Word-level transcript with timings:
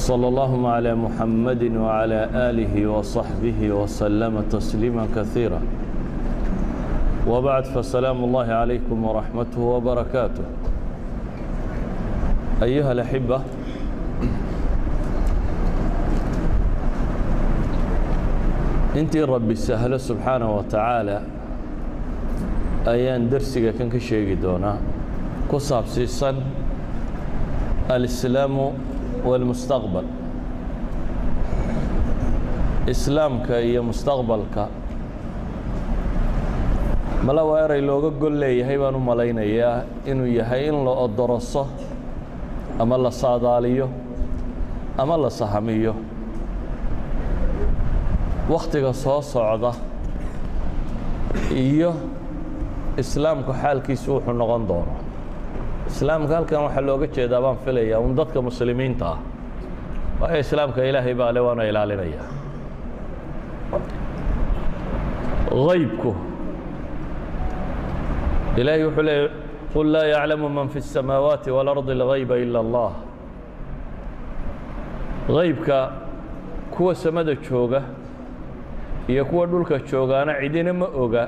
وصلى 0.00 0.28
اللهم 0.28 0.66
على 0.66 0.94
محمد 0.94 1.62
وعلى 1.76 2.20
آله 2.48 2.86
وصحبه 2.86 3.60
وسلم 3.70 4.34
تسليما 4.52 5.04
كثيرا 5.16 5.60
وبعد 7.28 7.64
فسلام 7.64 8.24
الله 8.24 8.48
عليكم 8.52 9.04
ورحمته 9.04 9.60
وبركاته 9.60 10.44
أيها 12.62 12.92
الأحبة 12.92 13.38
intii 19.00 19.22
rabbi 19.28 19.54
sahlo 19.56 19.98
subxaanaه 20.00 20.48
wa 20.48 20.64
أيان 20.72 21.22
ayaan 22.88 23.28
dersiga 23.30 23.76
kan 23.76 23.90
ka 23.92 24.00
sheegi 24.00 24.34
doonaa 24.40 24.80
ku 25.48 25.60
saabsiisan 25.60 26.40
alislaamu 27.88 28.72
wاlmustaqbal 29.28 30.04
islaamka 32.92 33.60
iyo 33.68 33.82
mustaqbalka 33.88 34.64
mala 37.26 37.42
waa 37.44 37.60
eray 37.64 37.80
looga 37.88 38.10
gol 38.22 38.34
leeyahay 38.42 38.78
baan 38.82 38.96
u 38.96 39.00
malaynayaa 39.10 39.76
inuu 40.10 40.26
yahay 40.38 40.62
in 40.68 40.76
la 40.86 40.90
odoroso 41.04 41.62
ama 42.82 42.96
la 43.04 43.10
saadaaliyo 43.10 43.86
ama 44.98 45.16
la 45.24 45.30
sahamiyo 45.30 45.94
wakhtiga 48.52 48.92
soo 49.04 49.20
socda 49.22 49.72
iyo 51.64 51.90
islaamku 53.02 53.52
xaalkiisu 53.62 54.08
wuxuu 54.14 54.32
noqon 54.40 54.62
doono 54.68 54.94
islaamka 55.89 56.33
halkan 56.37 56.61
waxaa 56.65 56.81
looga 56.89 57.07
jeedaa 57.15 57.41
baan 57.45 57.57
filayaa 57.65 57.99
un 58.05 58.13
dadka 58.19 58.39
muslimiinta 58.47 59.05
ah 59.13 59.19
waayo 60.21 60.39
islaamka 60.45 60.79
ilaahay 60.89 61.13
baa 61.21 61.31
le 61.35 61.39
waana 61.47 61.63
ilaalinaya 61.71 62.23
haybku 65.67 66.11
ilaahay 68.59 68.83
wuxuu 68.87 69.03
leeyay 69.09 69.29
qul 69.73 69.87
laa 69.95 70.05
yaclamu 70.13 70.47
man 70.57 70.67
fi 70.73 70.79
الsamaawaati 70.83 71.49
wاlardi 71.55 71.91
اlgayba 71.97 72.35
ila 72.43 72.59
اllah 72.65 72.91
haybka 75.37 75.77
kuwa 76.75 76.95
samada 76.95 77.35
jooga 77.35 77.81
iyo 79.07 79.25
kuwa 79.25 79.45
dhulka 79.47 79.79
joogaana 79.91 80.33
cidina 80.41 80.73
ma 80.73 80.87
oga 81.03 81.23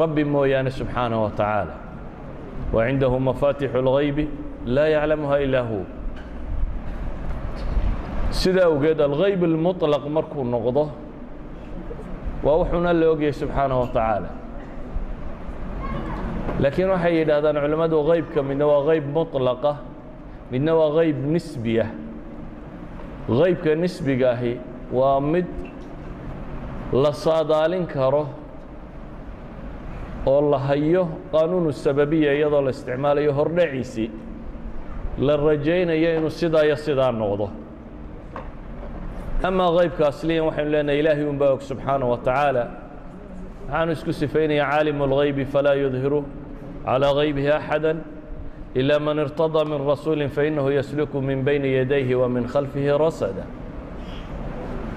rabbi 0.00 0.24
mooyaane 0.24 0.70
subxaanaه 0.70 1.22
wa 1.24 1.30
tacaala 1.30 1.74
wa 2.74 2.80
cindahu 2.86 3.16
mafaatixu 3.28 3.76
اlgaybi 3.82 4.24
laa 4.74 4.88
yaclamuha 4.94 5.36
ilaa 5.46 5.64
hu 5.70 5.78
sida 8.40 8.62
awgeed 8.70 9.00
algayb 9.08 9.40
اlmuطlaq 9.48 10.04
markuu 10.16 10.44
noqdo 10.54 10.84
waa 12.44 12.56
wuxuuna 12.62 12.92
la 13.00 13.06
ogyahay 13.12 13.32
subxaanaه 13.40 13.78
wa 13.82 13.88
tacaala 13.96 14.28
laakiin 16.62 16.88
waxay 16.94 17.14
yidhaahdaan 17.20 17.56
culimmadu 17.64 17.96
haybka 18.10 18.40
midna 18.48 18.64
waa 18.70 18.82
hayb 18.88 19.04
muطlaqa 19.16 19.72
midna 20.52 20.72
waa 20.78 20.90
hayb 20.98 21.16
nisbiya 21.34 21.86
haybka 23.40 23.70
nisbiga 23.82 24.26
ahi 24.36 24.52
waa 24.98 25.20
mid 25.32 25.46
la 27.02 27.12
saadaalin 27.24 27.86
karo 27.94 28.22
oo 30.26 30.50
la 30.50 30.58
hayo 30.58 31.08
qaanuunu 31.32 31.72
sababiya 31.72 32.34
iyadoo 32.34 32.60
la 32.62 32.70
isticmaalayo 32.70 33.32
hordhaciisii 33.32 34.10
la 35.18 35.36
rajaynayo 35.36 36.16
inuu 36.16 36.30
sidaa 36.30 36.64
iyo 36.64 36.76
sidaa 36.76 37.12
noqdo 37.12 37.50
amaa 39.42 39.72
haybka 39.78 40.08
asliyan 40.08 40.44
waxaynu 40.46 40.70
leenahay 40.70 41.00
ilaahay 41.00 41.24
un 41.24 41.38
baa 41.38 41.52
og 41.56 41.62
subxaanaه 41.62 42.08
wa 42.10 42.18
tacaala 42.18 42.64
waxaanu 43.68 43.92
isku 43.92 44.12
sifaynaya 44.12 44.64
caalimu 44.70 45.04
اlgaybi 45.04 45.44
falaa 45.44 45.74
yudhiru 45.74 46.24
calىa 46.86 47.14
gaybihi 47.18 47.50
axada 47.58 47.96
إila 48.76 48.98
man 49.00 49.18
irtaضى 49.18 49.64
min 49.68 49.80
rasuuli 49.88 50.28
fainahu 50.28 50.70
yasluku 50.70 51.20
min 51.22 51.42
bayni 51.44 51.72
yadayhi 51.74 52.14
wa 52.14 52.28
min 52.28 52.44
khalfihi 52.46 52.98
rasada 52.98 53.44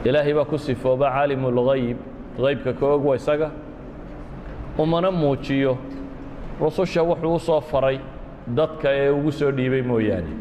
ilaahay 0.05 0.33
baa 0.33 0.45
ku 0.45 0.57
sifooba 0.57 1.09
caalimu 1.09 1.47
اlgayb 1.49 1.97
haybka 2.37 2.73
ka 2.73 2.85
og 2.85 3.05
wa 3.05 3.15
isaga 3.15 3.51
umana 4.78 5.10
muujiyo. 5.10 5.76
Rususha 6.60 7.02
wuxuu 7.02 7.34
u 7.34 7.38
soo 7.40 7.60
faray 7.60 7.98
dadka 8.56 8.88
ee 8.92 9.10
ugu 9.10 9.32
soo 9.32 9.50
dhiibay 9.56 9.82
mooyaane. 9.82 10.32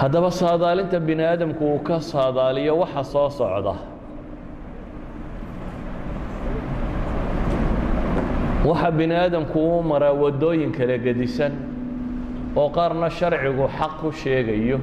Haddaba 0.00 0.30
saadaalinta 0.30 1.00
bini 1.00 1.22
aadamku 1.24 1.64
uu 1.72 1.78
ka 1.78 2.00
saadaaliyo 2.00 2.78
waxa 2.78 3.04
soo 3.12 3.30
socda. 3.30 3.74
Waxa 8.64 8.90
bini 8.90 9.14
aadamku 9.14 9.58
u 9.78 9.82
maraa 9.82 10.12
waddooyin 10.22 10.72
kala 10.72 10.98
gedisan 10.98 11.52
oo 12.56 12.68
qaarna 12.76 13.08
sharcigu 13.10 13.66
xaq 13.78 13.92
ku 14.00 14.12
sheegayo 14.12 14.78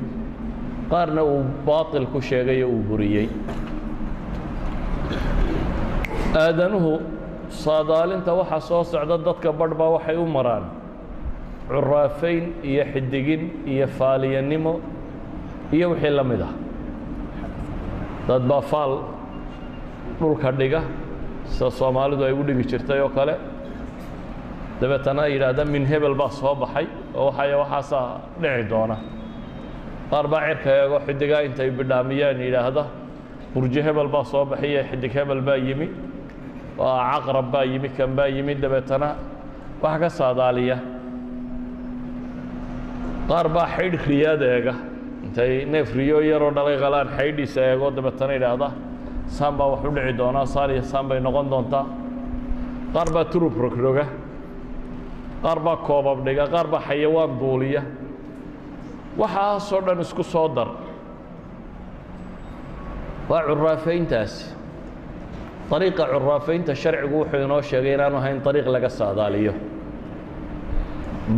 qaarna 0.92 1.22
uu 1.24 1.44
baaطil 1.66 2.06
ku 2.14 2.22
sheegayo 2.22 2.68
uu 2.70 2.82
buriyey 2.90 3.28
aadanuhu 6.36 7.02
saadaalinta 7.50 8.34
waxa 8.34 8.60
soo 8.62 8.84
socda 8.84 9.18
dadka 9.18 9.52
badh 9.54 9.74
baa 9.78 9.90
waxay 9.96 10.16
u 10.18 10.26
maraan. 10.26 10.64
Curaafayn 11.70 12.44
iyo 12.64 12.84
xidigin 12.94 13.42
iyo 13.68 13.88
faaliyanimo 13.88 14.80
iyo 15.74 15.90
wixii 15.92 16.10
la 16.10 16.24
mid 16.24 16.42
ah. 16.42 16.54
Dad 18.28 18.44
baa 18.48 18.62
faal 18.62 19.00
dhulka 20.20 20.52
dhiga 20.52 20.82
sida 21.46 21.72
soomaalidu 21.72 22.24
ay 22.24 22.34
u 22.34 22.44
dhigi 22.44 22.64
jirtay 22.70 23.00
oo 23.02 23.10
kale. 23.10 23.36
Dabeetana 24.82 25.28
yidhaahda 25.28 25.66
min 25.66 25.86
hebel 25.86 26.16
baa 26.16 26.30
soo 26.30 26.56
baxay 26.56 26.88
oo 27.16 27.26
waxay 27.32 27.54
waxaasaa 27.56 28.20
dhici 28.42 28.64
doona. 28.70 28.98
Qaar 30.12 30.28
baa 30.28 30.42
cirka 30.48 30.70
eego 30.84 31.00
xidigaa 31.08 31.42
intay 31.44 31.70
bidhaamiyaan 31.72 32.40
yidhaahda. 32.42 32.84
Burjo 33.54 33.82
hebel 33.82 34.08
baa 34.08 34.24
soo 34.24 34.46
baxiyo 34.46 34.84
xidig 34.92 35.12
hebel 35.14 35.42
baa 35.42 35.56
yimi 35.58 35.88
caqrab 36.78 37.52
baa 37.52 37.64
yimi 37.66 37.90
kan 37.98 38.16
baa 38.16 38.28
yimi 38.28 38.54
dabeetana 38.56 39.10
wax 39.82 40.00
ka 40.02 40.10
saadaaliya. 40.10 40.78
Qaar 43.30 43.48
baa 43.56 43.68
xaydh 43.76 43.98
riyaad 44.08 44.42
eega. 44.42 44.74
Intay 45.26 45.66
neef 45.66 45.94
riyo 45.96 46.20
yaroo 46.22 46.52
dhalay 46.56 46.78
qalaan 46.84 47.08
xaydhiisa 47.18 47.62
eego 47.72 47.88
dabeetana 47.98 48.34
yidhaahda 48.38 48.70
saan 49.28 49.54
baa 49.58 49.68
wax 49.74 49.82
u 49.86 49.92
dhici 49.96 50.14
doonaa 50.18 50.46
saan 50.46 50.70
iyo 50.72 50.82
saan 50.92 51.06
bay 51.10 51.20
noqon 51.20 51.50
doontaa. 51.52 51.86
Qaar 52.94 53.10
baa 53.16 53.26
turub 53.32 53.56
rogroga 53.64 54.06
qaar 55.44 55.60
baa 55.66 55.78
koobab 55.88 56.20
dhiga. 56.26 56.46
Qaar 56.54 56.68
baa 56.74 56.82
xayawaan 56.88 57.32
duuliya 57.40 57.82
waxaasoo 59.18 59.82
dhan 59.86 60.00
isku 60.06 60.24
soo 60.24 60.48
dar. 60.56 60.70
Waa 63.30 63.42
curaafayntaasi 63.48 64.56
ariiqa 65.77 66.05
curaafaynta 66.13 66.73
sharcigu 66.83 67.17
wuxuu 67.21 67.41
inoo 67.47 67.61
sheegay 67.71 67.95
inaanu 67.97 68.17
ahayn 68.21 68.39
ariiq 68.51 68.67
laga 68.75 68.89
saadaaliyo 68.99 69.53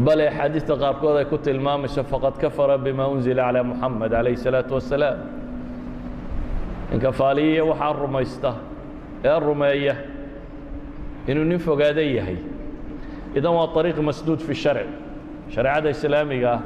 bale 0.06 0.25
axaadiista 0.28 0.75
qaarkood 0.83 1.17
ay 1.21 1.25
ku 1.33 1.37
tilmaamayso 1.47 2.03
faqad 2.12 2.34
kafara 2.43 2.78
bima 2.84 3.05
unzila 3.15 3.43
calى 3.47 3.61
muxamed 3.71 4.11
calayh 4.15 4.34
الsalaaةu 4.39 4.72
wasalaam 4.78 5.19
ninka 6.91 7.11
faaliyiya 7.21 7.62
waxaa 7.71 7.93
rumaysta 8.03 8.50
ee 9.28 9.39
rumeeya 9.47 9.95
inuu 11.31 11.45
nin 11.50 11.59
fogaada 11.67 12.03
yahay 12.19 12.39
idan 13.39 13.53
waa 13.59 13.69
ariiq 13.81 13.98
masduud 14.09 14.41
fi 14.47 14.54
sharci 14.65 14.89
shareecada 15.54 15.89
islaamiga 15.95 16.51
ah 16.57 16.60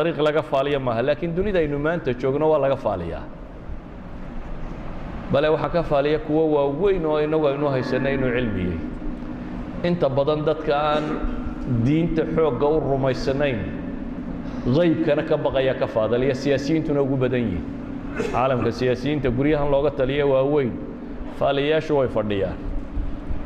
ariiq 0.00 0.18
laga 0.26 0.42
faaliya 0.52 0.78
maaha 0.86 1.02
laakiin 1.08 1.32
dunida 1.36 1.58
aynu 1.62 1.78
maanta 1.86 2.10
joogno 2.20 2.46
waa 2.52 2.60
laga 2.64 2.76
faaliyaa 2.86 3.22
bale 5.33 5.47
waxaa 5.53 5.69
ka 5.75 5.81
faaliya 5.91 6.19
kuwo 6.27 6.43
waaweyn 6.55 7.05
oo 7.11 7.17
inagu 7.25 7.45
aynu 7.49 7.67
haysanay 7.73 8.13
inuu 8.17 8.31
cilmiyey 8.37 8.77
inta 9.89 10.07
badan 10.17 10.41
dadka 10.47 10.73
aan 10.89 11.05
diinta 11.85 12.23
xoogga 12.35 12.67
u 12.67 12.79
rumaysanayn 12.89 13.59
haybkana 14.77 15.23
ka 15.29 15.35
baqaya 15.45 15.73
ka 15.81 15.87
faadaliya 15.95 16.35
siyaasiyiintuna 16.41 16.99
ugu 17.05 17.15
badan 17.23 17.41
yihiin 17.47 17.65
caalamka 18.33 18.71
siyaasiyiinta 18.79 19.29
guryahan 19.37 19.69
looga 19.73 19.91
taliya 19.99 20.25
waaweyn 20.33 20.71
faaliyayaashu 21.39 21.93
way 21.99 22.07
fadhiyaan. 22.17 22.57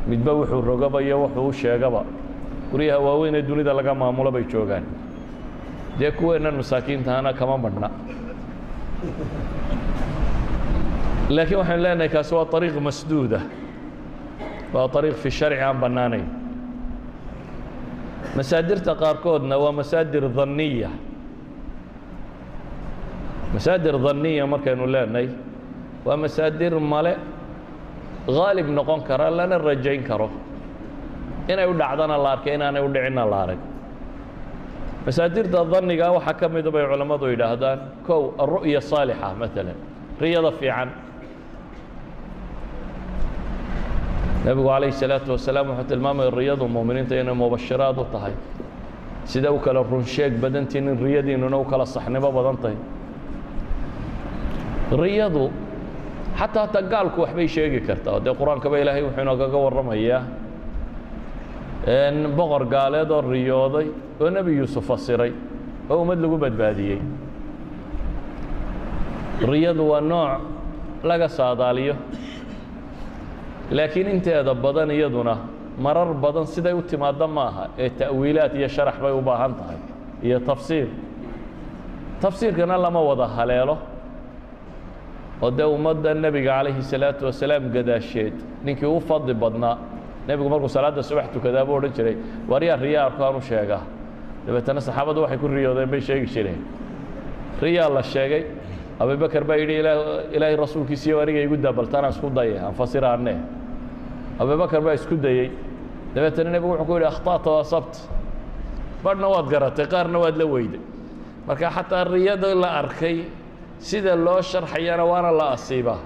Midba 0.08 0.32
wuxuu 0.38 0.60
rogaba 0.70 0.98
iyo 1.02 1.16
wuxuu 1.24 1.48
u 1.48 1.52
sheegaba 1.52 2.02
guryaha 2.72 2.98
waaweyn 3.06 3.34
ee 3.34 3.42
dunida 3.48 3.72
laga 3.78 3.94
maamulo 3.94 4.30
bay 4.36 4.44
joogaan. 4.52 4.84
Dee 5.98 6.10
kuweennan 6.18 6.54
masaakiintahana 6.60 7.32
kama 7.32 7.56
madhna 7.64 7.88
laakiin 11.34 11.58
waxaynu 11.60 11.82
leenahay 11.82 12.08
kaasi 12.14 12.34
waa 12.34 12.46
ariiq 12.56 12.76
masduuda 12.88 13.40
waa 14.74 14.88
ariiq 14.98 15.16
fi 15.22 15.30
sharci 15.30 15.60
aan 15.60 15.76
bannaanayn. 15.82 16.26
Masaadirta 18.36 18.92
qaarkoodna 19.02 19.56
waa 19.62 19.72
masaadir 19.72 20.24
dhanniya. 20.36 20.90
Masaadir 23.54 23.94
danniya 24.06 24.44
markaynu 24.52 24.86
leenahay 24.94 25.28
waa 26.04 26.16
masaadir 26.16 26.72
male 26.92 27.12
haalib 28.28 28.68
noqon 28.68 29.00
kara 29.08 29.30
lana 29.30 29.58
rajayn 29.58 30.02
karo. 30.08 30.30
Inay 31.48 31.66
u 31.66 31.72
dhacdana 31.80 32.16
la 32.24 32.30
arkay 32.36 32.54
inaanay 32.54 32.82
u 32.84 32.88
dhicinna 32.94 33.24
la 33.30 33.36
arag. 33.44 33.60
Masaadirta 35.06 35.64
danniga 35.72 36.12
waxaa 36.16 36.34
ka 36.40 36.48
mida 36.48 36.70
bay 36.70 36.84
culammadu 36.90 37.26
yidhaahdaan 37.32 37.78
kow 38.06 38.32
alru'ya 38.38 38.80
saalixa 38.80 39.32
maalan 39.40 39.76
riyada 40.20 40.50
fiican 40.60 40.88
nebigu 44.48 44.68
calayhi 44.72 44.92
salaatu 44.96 45.30
wasalaam 45.36 45.66
wuxuu 45.76 45.88
tilmaamaya 45.92 46.30
riyadu 46.32 46.64
muuminiinta 46.74 47.14
inay 47.20 47.34
mubashiraad 47.36 47.98
u 48.00 48.04
tahay. 48.12 48.32
Sida 49.28 49.52
u 49.52 49.58
kala 49.60 49.82
runsheeg 49.82 50.32
badantiin 50.40 50.88
in 50.88 50.96
riyadiinnuna 51.04 51.56
u 51.60 51.64
kala 51.64 51.84
saxnimo 51.84 52.30
badan 52.32 52.56
tahay. 52.62 52.76
Riyadu 55.02 55.44
xataa 56.38 56.64
hataa 56.66 56.82
gaalku 56.92 57.20
waxbay 57.24 57.48
sheegi 57.54 57.80
kartaa. 57.88 58.20
Dee 58.24 58.32
qur'aankaba 58.40 58.76
ilaahay 58.82 59.02
wuxuu 59.06 59.20
inoogaga 59.24 59.58
warramayaa 59.64 60.22
boqor 62.38 62.62
gaaleed 62.74 63.10
oo 63.10 63.20
riyooday 63.20 63.86
oo 64.20 64.30
nebi 64.30 64.56
yuusuf 64.58 64.84
fasiray 64.90 65.32
oo 65.90 65.96
ummad 66.02 66.18
lagu 66.24 66.36
badbaadiyey. 66.44 67.00
Riyadu 69.50 69.82
waa 69.92 70.00
nooc 70.00 70.40
laga 71.04 71.28
saadaaliyo 71.28 71.94
laakiin 73.70 74.08
inteeda 74.08 74.54
badan 74.54 74.90
iyaduna 74.90 75.34
marar 75.78 76.10
badan 76.24 76.46
siday 76.46 76.72
u 76.72 76.82
timaadda 76.82 77.26
maaha 77.26 77.64
ee 77.78 77.88
ta'wiilaad 78.00 78.52
iyo 78.58 78.68
sharax 78.68 78.96
bay 79.02 79.12
u 79.12 79.20
baahan 79.28 79.52
tahay 79.58 79.76
iyo 80.26 80.38
tafsiir. 80.40 80.88
Tafsiirkana 82.20 82.76
lama 82.82 83.00
wada 83.00 83.26
haleelo. 83.36 83.78
Oo 85.42 85.50
dee 85.50 85.64
ummadda 85.64 86.14
nebiga 86.14 86.50
calayhi 86.58 86.82
salaatu 86.82 87.24
wasalaam 87.26 87.64
gadaasheed 87.74 88.34
ninkii 88.64 88.86
u 88.86 89.00
fadli 89.00 89.34
badnaa 89.34 89.76
nebigu 90.28 90.48
markuu 90.52 90.68
salaadda 90.68 91.02
subax 91.02 91.26
tukadaa 91.34 91.64
buu 91.66 91.76
odhan 91.78 91.92
jiray 91.96 92.16
waryaa 92.50 92.76
riyaa 92.76 93.04
arkaan 93.06 93.36
u 93.36 93.40
sheegaa? 93.40 93.82
Dabeetana 94.46 94.80
saxaabaddu 94.80 95.20
waxay 95.22 95.38
ku 95.38 95.46
riyoodeen 95.48 95.88
bay 95.92 96.00
sheegi 96.00 96.26
jireen. 96.34 96.60
Riyaa 97.62 97.88
la 97.96 98.02
sheegay 98.02 98.42
abubakar 99.00 99.44
baa 99.44 99.56
yidhi 99.56 99.74
ilaahay 100.36 100.56
rasuulkiisiiyo 100.56 101.20
aniga 101.22 101.40
igu 101.46 101.56
daabaltanaan 101.56 102.10
isku 102.14 102.30
daye 102.30 102.58
aan 102.58 102.74
fasiraanne 102.74 103.34
abubakar 104.42 104.80
baa 104.86 104.94
isku 104.98 105.16
dayey 105.16 105.50
dabeetana 106.14 106.50
nebigu 106.50 106.72
wuxuu 106.74 106.86
ku 106.86 106.92
yidhi 106.98 107.06
akhta'ta 107.12 107.48
wa 107.50 107.60
asabt 107.64 107.94
badhna 109.04 109.26
waad 109.34 109.46
garatay 109.52 109.86
qaarna 109.86 110.18
waad 110.18 110.36
la 110.36 110.44
weyday. 110.46 110.80
Marka 111.46 111.70
xataa 111.70 112.04
riyada 112.12 112.54
la 112.54 112.68
arkay 112.82 113.16
sida 113.78 114.16
loo 114.16 114.42
sharxayana 114.42 115.04
waana 115.06 115.30
la 115.30 115.46
asiibaa 115.54 116.00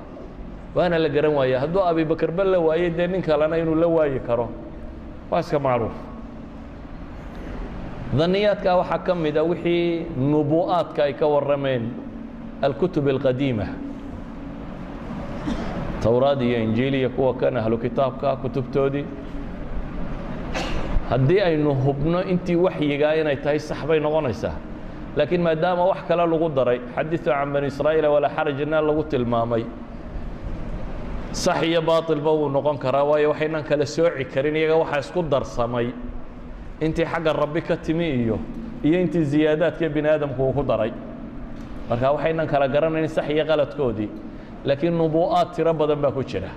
waana 0.76 0.98
la 0.98 1.08
garan 1.08 1.32
waaya 1.38 1.60
hadduu 1.64 1.80
abibakarba 1.90 2.44
la 2.44 2.58
waayey 2.60 2.90
dee 2.90 3.06
nin 3.06 3.22
kalena 3.22 3.56
inuu 3.58 3.74
la 3.74 3.86
waayi 3.88 4.20
karo 4.20 4.48
waa 5.30 5.40
iska 5.40 5.58
macruuf. 5.58 5.96
Daniyaadka 8.18 8.76
waxaa 8.76 8.98
ka 9.06 9.14
mida 9.14 9.42
wixii 9.42 10.06
nubu'aadka 10.30 11.02
ay 11.08 11.14
ka 11.16 11.26
warrameen 11.26 11.84
alkutub 12.62 13.06
alqadiima 13.08 13.66
towraad 16.02 16.40
iyo 16.42 16.58
injiil 16.62 16.94
iyo 16.94 17.10
kuwa 17.10 17.34
kan 17.34 17.56
ahlu 17.56 17.78
kitaabka 17.78 18.36
kutubtoodii 18.36 19.04
haddii 21.10 21.40
aynu 21.40 21.74
hubno 21.74 22.22
intii 22.24 22.56
waxyigaa 22.56 23.14
inay 23.20 23.36
tahay 23.36 23.58
sax 23.58 23.80
bay 23.88 24.00
noqonaysaa. 24.00 24.54
Laakiin 25.16 25.42
maadaama 25.42 25.84
wax 25.84 26.00
kale 26.08 26.26
lagu 26.26 26.48
daray 26.48 26.80
xadiثu 26.96 27.30
can 27.30 27.52
bani 27.52 27.66
israa'iila 27.66 28.08
walaa 28.10 28.30
xarajna 28.36 28.80
lagu 28.80 29.02
tilmaamay 29.04 29.64
sax 31.32 31.62
iyo 31.62 31.82
baaطilba 31.82 32.30
wuu 32.32 32.48
noqon 32.48 32.78
karaa 32.78 33.04
waayo 33.04 33.28
waxaynan 33.30 33.62
kala 33.68 33.86
sooci 33.86 34.24
karin 34.24 34.56
iyaga 34.56 34.76
waxaa 34.76 34.98
isku 35.04 35.22
darsamay 35.22 35.86
intii 36.80 37.04
xagga 37.04 37.32
rabbi 37.32 37.60
ka 37.62 37.76
timi 37.76 38.08
iyo 38.24 38.38
iyo 38.86 39.00
intii 39.00 39.24
ziyaadaadka 39.24 39.88
bini 39.88 40.08
aadamku 40.08 40.42
uu 40.42 40.52
ku 40.52 40.62
daray 40.62 40.92
marka 41.92 42.08
waxaynan 42.16 42.46
kala 42.48 42.66
garanayn 42.74 43.08
sax 43.08 43.28
iyo 43.28 43.44
qaladkoodii 43.44 44.08
laakiin 44.64 44.94
nubuu'aad 44.96 45.48
tiro 45.54 45.72
badan 45.74 46.00
baa 46.00 46.10
ku 46.16 46.22
jira. 46.24 46.48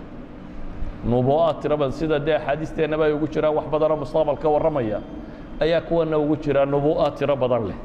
Nubuu'aad 1.11 1.57
tiro 1.61 1.75
badan 1.77 1.91
sida 1.91 2.19
dee 2.19 2.35
axaadiisteennaba 2.39 3.03
ay 3.05 3.13
ugu 3.13 3.27
jiraan 3.27 3.55
wax 3.59 3.67
badanoo 3.73 3.97
mustaqbal 4.03 4.37
warramaya 4.55 4.99
ayaa 5.59 5.81
kuwanna 5.87 6.17
ugu 6.17 6.35
jiraa 6.43 6.65
nubuu'aad 6.65 7.13
tiro 7.19 7.35
badan 7.35 7.63
leh. 7.69 7.77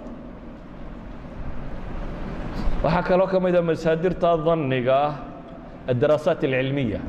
Waxaa 2.85 3.02
kaloo 3.02 3.26
ka 3.26 3.41
mid 3.41 3.55
a 3.56 3.62
masaadirta 3.62 4.37
danniga 4.47 4.94
ah 4.94 5.14
alcilmiya. 5.88 7.00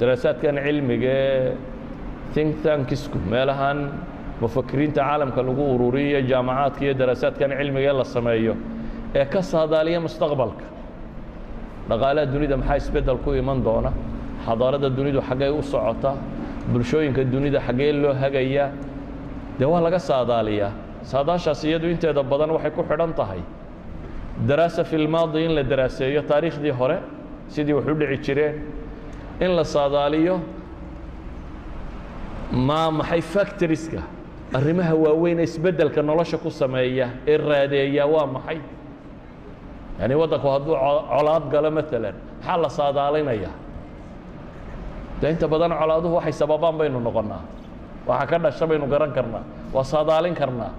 Daraasaadkan 0.00 0.56
cilmiga 0.64 1.54
think 2.32 2.62
tankisku 2.64 3.18
meelahan 3.30 3.92
mufakiriinta 4.40 5.00
caalamka 5.04 5.42
lagu 5.42 5.62
ururiyo 5.76 6.20
jaamacaadka 6.30 6.80
iyo 6.84 6.94
daraasaadkan 6.94 7.50
cilmiga 7.58 7.88
ee 7.92 7.96
la 8.00 8.04
sameeyo 8.04 8.54
ee 9.14 9.24
ka 9.24 9.42
saadaaliya 9.42 10.00
mustaqbalka. 10.00 10.64
Dhaqaalaha 11.88 12.26
dunida 12.32 12.56
maxaa 12.56 12.76
isbeddel 12.76 13.18
ku 13.24 13.32
iman 13.34 13.62
doona? 13.64 13.92
Xadaarada 14.46 14.88
dunidu 14.96 15.20
xaggay 15.28 15.50
u 15.50 15.62
socota? 15.62 16.14
Bulshooyinka 16.72 17.24
dunida 17.24 17.60
xaggee 17.66 17.92
loo 17.92 18.12
hagayaa 18.14 18.70
dee 19.58 19.64
waa 19.66 19.80
laga 19.80 19.98
saadaaliyaa 19.98 20.72
saadaashaas 21.02 21.64
iyadu 21.64 21.86
inteeda 21.90 22.22
badan 22.22 22.50
waxay 22.50 22.70
ku 22.70 22.82
xidhan 22.82 23.12
tahay. 23.14 23.40
Daraasa 24.48 24.84
fi 24.84 24.96
lmaadi 24.98 25.44
in 25.44 25.54
la 25.54 25.62
daraaseeyo 25.62 26.22
taariikhdii 26.22 26.70
hore 26.70 26.98
sidii 27.48 27.72
wax 27.72 27.86
u 27.88 27.94
dhici 27.94 28.22
jireen 28.24 28.54
in 29.40 29.50
la 29.56 29.64
saadaaliyo 29.64 30.40
ma 32.52 32.90
maxay 32.90 33.20
factoriska 33.20 34.00
arrimaha 34.54 34.94
waaweyn 34.94 35.38
ee 35.40 35.42
isbeddelka 35.44 36.02
nolosha 36.02 36.38
ku 36.38 36.50
sameeya 36.50 37.08
ee 37.26 37.36
raadeeya 37.36 38.06
waa 38.06 38.26
maxay 38.26 38.58
yani 40.00 40.14
waddanku 40.20 40.48
hadduu 40.54 40.76
colaad 41.12 41.44
galo 41.52 41.70
maalan 41.76 42.14
maxaa 42.40 42.56
la 42.62 42.68
saadaalinayaa 42.78 43.54
de 45.20 45.26
inta 45.32 45.46
badan 45.52 45.72
colaaduhu 45.80 46.14
waxay 46.18 46.32
sababaan 46.40 46.76
baynu 46.80 46.98
noqonnaa. 47.08 47.42
Waxa 48.08 48.26
ka 48.30 48.36
dhasha 48.44 48.64
baynu 48.70 48.86
garan 48.92 49.12
karnaa. 49.16 49.44
Waa 49.74 49.84
saadaalin 49.92 50.34
karnaa. 50.40 50.72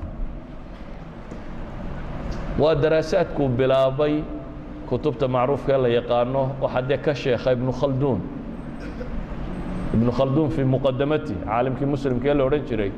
Waa 2.60 2.76
daraasaadkuu 2.84 3.48
bilaabay 3.60 4.16
kutubta 4.90 5.28
macruufka 5.36 5.72
ee 5.74 5.78
la 5.84 5.90
yaqaano 5.98 6.42
waxaa 6.64 6.82
dee 6.90 6.98
ka 7.06 7.14
sheekha 7.22 7.50
ibnu 7.56 7.72
khalduun 7.80 8.20
ibnu 9.96 10.12
khalduun 10.18 10.50
fii 10.56 10.64
muqadamati 10.74 11.34
caalimkii 11.48 11.86
muslimka 11.94 12.28
ee 12.30 12.34
la 12.40 12.44
odhan 12.48 12.64
jiray 12.70 12.92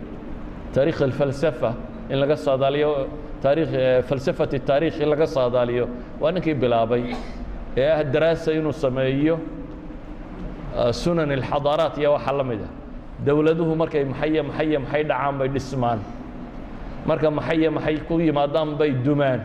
taarikh 0.74 1.00
alfalsafa 1.08 1.70
in 2.12 2.18
laga 2.22 2.36
saadaaliyo 2.46 2.92
taarikh 3.44 3.72
falsafati 4.10 4.60
taarikh 4.70 4.96
in 5.04 5.10
laga 5.14 5.28
saadaaliyo 5.36 5.86
waa 6.22 6.32
ninkii 6.36 6.54
bilaabay 6.64 7.04
ee 7.82 7.90
ah 7.98 8.04
daraasa 8.14 8.50
inuu 8.58 8.72
sameeyo 8.86 9.36
sunan 11.02 11.32
alxadaaraat 11.38 11.96
iyo 12.02 12.12
waxaa 12.16 12.36
la 12.40 12.44
mid 12.50 12.62
ah 12.68 12.72
dowladuhu 13.26 13.74
markay 13.82 14.04
maxaye 14.12 14.42
maxaye 14.50 14.78
maxay 14.84 15.04
dhacaan 15.10 15.36
bay 15.40 15.48
dhismaan 15.56 16.00
marka 17.10 17.28
maxaye 17.38 17.70
maxay 17.78 17.98
ku 18.08 18.14
yimaadaan 18.26 18.70
bay 18.80 18.92
dumaan 19.06 19.42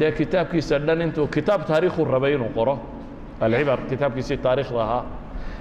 dee 0.00 0.10
kitaabkiisa 0.18 0.78
dhan 0.86 1.00
intuu 1.06 1.26
kitaab 1.36 1.62
taariikhu 1.70 2.04
rabay 2.14 2.32
inuu 2.36 2.50
qoro 2.58 2.74
alcibar 3.44 3.78
kitaabkiisii 3.90 4.38
taarikhda 4.46 4.80
ahaa 4.86 5.04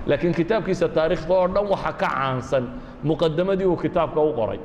laakiin 0.10 0.34
kitaabkiisa 0.40 0.88
taarikhda 0.98 1.34
oo 1.40 1.48
dhan 1.56 1.66
waxa 1.74 1.92
ka 2.02 2.08
caansan 2.16 2.66
muqadamadii 3.10 3.68
uu 3.72 3.78
kitaabka 3.86 4.22
u 4.22 4.32
qoray 4.40 4.60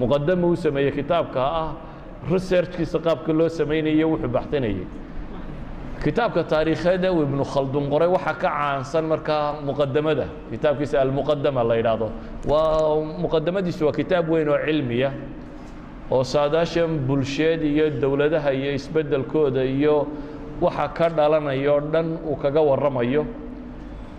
muqadama 0.00 0.46
uu 0.50 0.56
sameeyey 0.64 0.92
kitaabka 0.98 1.40
ah 1.62 1.68
researchkiisa 2.32 2.98
qaabka 3.06 3.32
loo 3.38 3.48
samaynayey 3.58 4.04
wuxuu 4.10 4.28
baxtinayey 4.36 4.84
kitaabka 6.04 6.42
taariikheed 6.52 7.04
ee 7.04 7.10
uu 7.16 7.22
ibnu 7.28 7.44
khaldun 7.52 7.84
qoray 7.92 8.08
waxa 8.16 8.32
ka 8.42 8.48
caansan 8.48 9.04
markaa 9.12 9.44
muqadamada 9.68 10.26
kitaabkiisa 10.50 10.96
almuqadama 11.04 11.62
la 11.68 11.74
yidhaahdo. 11.76 12.08
Waa 12.48 12.96
muqadamadiisu 13.22 13.82
waa 13.86 13.92
kitaab 14.00 14.26
weyn 14.32 14.48
oo 14.48 14.58
cilmiya 14.66 15.10
oo 16.10 16.24
saadaashan 16.24 16.92
bulsheed 17.08 17.60
iyo 17.72 17.90
dowladaha 18.02 18.50
iyo 18.52 18.70
isbeddelkooda 18.78 19.64
iyo 19.64 20.06
waxa 20.64 20.88
ka 20.96 21.06
dhalanaya 21.16 21.72
oo 21.74 21.80
dhan 21.92 22.06
uu 22.30 22.36
kaga 22.42 22.60
warramayo 22.68 23.22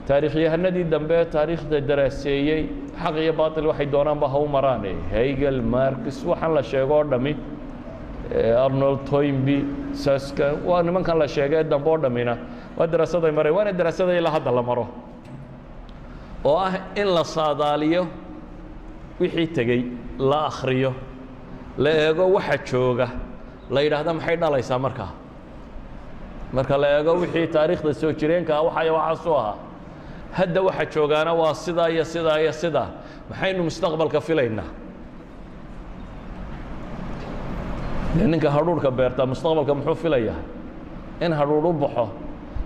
taarikhyahanadii 0.07 0.85
dambe 0.93 1.17
taariikhda 1.33 1.77
daraaseeyey 1.89 2.61
xaq 3.03 3.15
iyo 3.23 3.33
baatil 3.39 3.65
waxay 3.71 3.85
doonaanba 3.93 4.27
ha 4.33 4.37
u 4.39 4.47
maraane. 4.55 4.91
Hegel 5.13 5.61
marcus 5.61 6.17
waxaan 6.29 6.53
la 6.57 6.63
sheego 6.63 6.93
oo 6.99 7.03
dhammi 7.11 7.33
arnold 8.65 8.99
toynby 9.11 9.57
saska 10.03 10.47
waa 10.65 10.81
nimankan 10.83 11.17
la 11.21 11.27
sheegay 11.27 11.63
dambe 11.63 11.89
oo 11.89 11.97
dhammina 12.03 12.33
waa 12.77 12.87
daraasaday 12.87 13.31
mareen 13.31 13.55
waana 13.57 13.71
daraasada 13.79 14.13
ilaa 14.19 14.31
hadda 14.35 14.51
la 14.51 14.61
maro. 14.69 14.85
Oo 16.45 16.57
ah 16.57 16.73
in 16.95 17.07
la 17.17 17.23
saadaaliyo 17.23 18.03
wixii 19.19 19.47
tegey 19.57 19.81
la 20.29 20.39
akhriyo 20.49 20.91
la 21.77 21.89
eego 22.07 22.25
waxa 22.35 22.57
jooga 22.69 23.07
la 23.73 23.79
yidhaahda 23.85 24.13
maxay 24.17 24.35
dhalaysaa 24.37 24.79
markaa? 24.85 25.11
Marka 26.53 26.75
la 26.81 26.87
eego 26.97 27.11
wixii 27.21 27.47
taariikhda 27.55 27.93
soo 27.93 28.11
jireenka 28.19 28.51
ah 28.57 28.63
waxaya 28.67 28.93
waxaasu 28.97 29.31
ahaa 29.41 29.55
hadda 30.37 30.61
waxa 30.61 30.85
joogaana 30.93 31.33
waa 31.33 31.53
sidaa 31.53 31.89
iyo 31.89 32.05
sidaa 32.05 32.39
iyo 32.39 32.53
sidaa 32.53 32.87
maxaynu 33.29 33.63
mustaqbalka 33.63 34.21
filaynaa. 34.21 34.69
Dee 38.17 38.27
ninka 38.27 38.49
hadhuurhka 38.51 38.91
beerta 38.91 39.25
mustaqbalka 39.25 39.73
muxuu 39.75 39.95
filayaa? 39.95 40.39
In 41.21 41.31
hadhuur 41.33 41.65
u 41.65 41.73
baxo. 41.73 42.09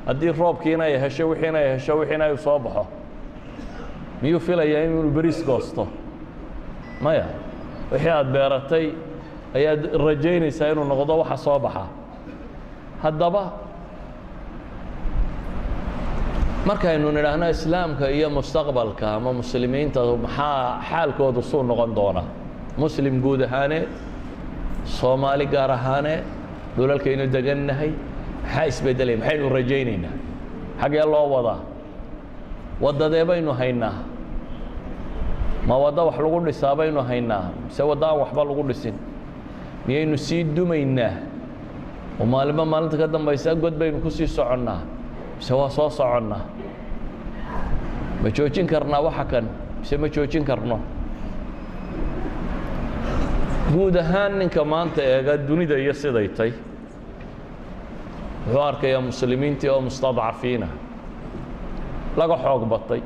Haddii 0.07 0.31
roobkiina 0.31 0.83
ay 0.83 0.97
hesho 0.99 1.27
wixiina 1.29 1.57
ay 1.59 1.69
hesho 1.77 1.93
wixiina 1.99 2.25
ay 2.25 2.37
soo 2.37 2.59
baxo. 2.59 2.85
Miyuu 4.21 4.39
filayaa 4.39 4.83
inuu 4.85 5.11
beriis 5.15 5.43
goosto? 5.45 5.87
Maya 7.01 7.25
wixii 7.91 8.09
aad 8.09 8.31
beeratay 8.33 8.85
ayaad 9.55 9.81
rajaynaysaa 10.05 10.71
inuu 10.71 10.85
noqdo 10.85 11.17
waxa 11.21 11.37
soo 11.37 11.59
baxa. 11.59 11.85
Haddaba 13.03 13.43
markaynu 16.65 17.11
nidhaahno 17.11 17.47
islaamka 17.55 18.05
iyo 18.17 18.29
mustaqbalka 18.37 19.05
ama 19.17 19.31
muslimiinta 19.39 19.99
maxaa 20.25 20.81
xaalkoodu 20.89 21.41
suu 21.49 21.63
noqon 21.69 21.91
doonaa 21.97 22.25
muslim 22.81 23.15
guud 23.25 23.41
ahaaneed 23.47 23.87
soomaali 24.97 25.45
gaar 25.53 25.71
ahaaneed 25.77 26.23
dhulalkaynu 26.77 27.25
degannahay 27.35 27.91
maxaa 28.43 28.65
isbeddelaya 28.71 29.17
maxaynu 29.21 29.45
rajaynaynaa? 29.57 30.13
Xaggee 30.81 31.05
loo 31.13 31.25
wadaa 31.35 31.59
waddadee 32.83 33.25
baynu 33.29 33.51
haynaa. 33.59 33.95
Ma 35.67 35.75
waddo 35.83 36.01
wax 36.09 36.17
lagu 36.23 36.39
dhisaa 36.47 36.73
baynu 36.79 37.01
haynaa? 37.09 37.45
Mise 37.67 37.83
waddo 37.89 38.05
aan 38.09 38.17
waxba 38.21 38.41
lagu 38.49 38.63
dhisin? 38.69 38.95
Miyaynu 39.87 40.17
sii 40.17 40.43
dumaynaa? 40.55 41.13
Oo 42.19 42.25
maalinba 42.33 42.63
maalinta 42.65 42.97
ka 43.01 43.07
dambaysa 43.07 43.55
god 43.63 43.75
baynu 43.79 43.97
ku 44.03 44.09
sii 44.17 44.27
soconnaa 44.27 44.81
mise 45.37 45.53
waa 45.53 45.69
soo 45.69 45.89
soconnaa 45.89 46.43
ma 48.21 48.29
joojin 48.29 48.67
karnaa 48.67 49.01
waxa 49.07 49.25
kan? 49.31 49.45
Mise 49.79 49.97
ma 49.97 50.07
joojin 50.09 50.45
karno? 50.45 50.79
Guud 53.73 53.95
ahaan 53.97 54.39
ninka 54.39 54.63
maanta 54.65 55.01
eega 55.03 55.37
dunida 55.47 55.75
iyo 55.77 55.93
siday 55.93 56.27
tay. 56.37 56.51
Wuxuu 58.47 58.61
arkayaa 58.61 59.01
muslimiintii 59.01 59.69
oo 59.69 59.81
mustadcafiina. 59.81 60.67
Laga 62.17 62.37
xoog 62.43 62.63
batay 62.69 63.01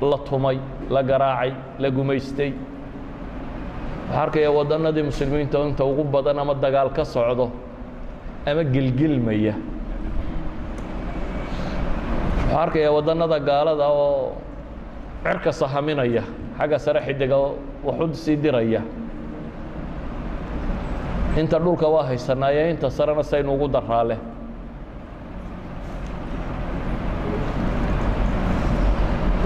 la 0.00 0.18
tumay 0.28 0.58
la 0.90 1.02
garaacay 1.02 1.52
la 1.78 1.90
gumaystay. 1.90 2.50
Wuxuu 2.52 4.20
arkayaa 4.22 4.52
waddannadii 4.58 5.02
muslimiinta 5.10 5.58
inta 5.68 5.84
ugu 5.84 6.04
badan 6.04 6.38
ama 6.38 6.54
dagaal 6.54 6.90
ka 6.96 7.04
socdo 7.04 7.50
ama 8.46 8.64
gelgelmaya 8.64 9.54
wuxuu 12.52 12.60
arkayaa 12.64 12.92
waddannada 12.96 13.38
gaalada 13.48 13.86
oo 13.88 14.36
cirka 15.24 15.50
sahaminaya 15.52 16.22
xagga 16.58 16.78
sare 16.84 17.00
xidiga 17.06 17.36
waxu 17.86 18.14
sii 18.14 18.36
diraya. 18.36 18.82
Inta 21.40 21.58
dhulka 21.58 21.86
waa 21.88 22.04
haysanaaye 22.08 22.70
inta 22.70 22.90
sarena 22.90 23.22
saynu 23.22 23.50
ugu 23.54 23.68
daraale. 23.68 24.16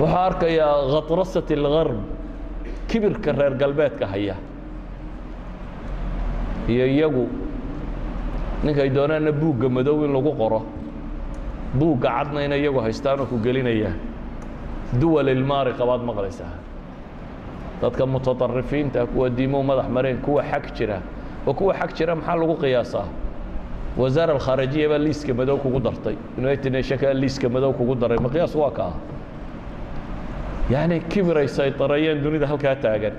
Wuxuu 0.01 0.17
arkayaa 0.17 0.91
khatrasat 0.93 1.49
اlgarb 1.57 1.99
kibirka 2.89 3.33
reer 3.33 3.55
galbeedka 3.61 4.07
haya. 4.07 4.35
Iyo 6.69 6.87
iyagu 6.87 7.25
ninkay 8.65 8.91
doonaanna 8.91 9.33
buugga 9.33 9.69
madow 9.69 10.05
in 10.05 10.13
lagu 10.13 10.33
qoro 10.37 10.61
buugga 11.75 12.09
cadna 12.11 12.45
inay 12.45 12.61
iyagu 12.61 12.81
haystaanoo 12.81 13.27
ku 13.27 13.39
gelinaya. 13.39 13.93
Duwal 15.01 15.29
ilmaari 15.29 15.73
qabaad 15.73 16.03
maqlaysaa 16.05 16.55
dadka 17.83 18.07
mutaطarifiinta 18.07 19.07
kuwa 19.07 19.29
diimow 19.31 19.63
madax 19.63 19.89
mareen 19.89 20.19
kuwa 20.19 20.43
xag 20.43 20.73
jira 20.77 21.01
oo 21.47 21.53
kuwa 21.55 21.75
xag 21.75 21.93
jira 21.97 22.15
maxaa 22.15 22.37
lagu 22.37 22.57
qiyaasaa? 22.57 23.05
Wasaara 23.97 24.33
alkhaarijiya 24.35 24.89
baa 24.89 24.99
liiska 24.99 25.35
madow 25.35 25.57
kugu 25.59 25.81
dartay. 25.81 26.17
United 26.39 26.73
nationka 26.73 27.15
liiska 27.15 27.49
madow 27.49 27.73
kugu 27.73 27.95
daray. 27.95 28.19
Ma 28.19 28.29
qiyaas 28.29 28.55
waa 28.55 28.71
kaa? 28.71 28.93
Yacni 30.71 31.01
kibiray 31.01 31.49
saytarayeen 31.49 32.23
dunida 32.23 32.47
halkaa 32.47 32.75
taagan. 32.77 33.13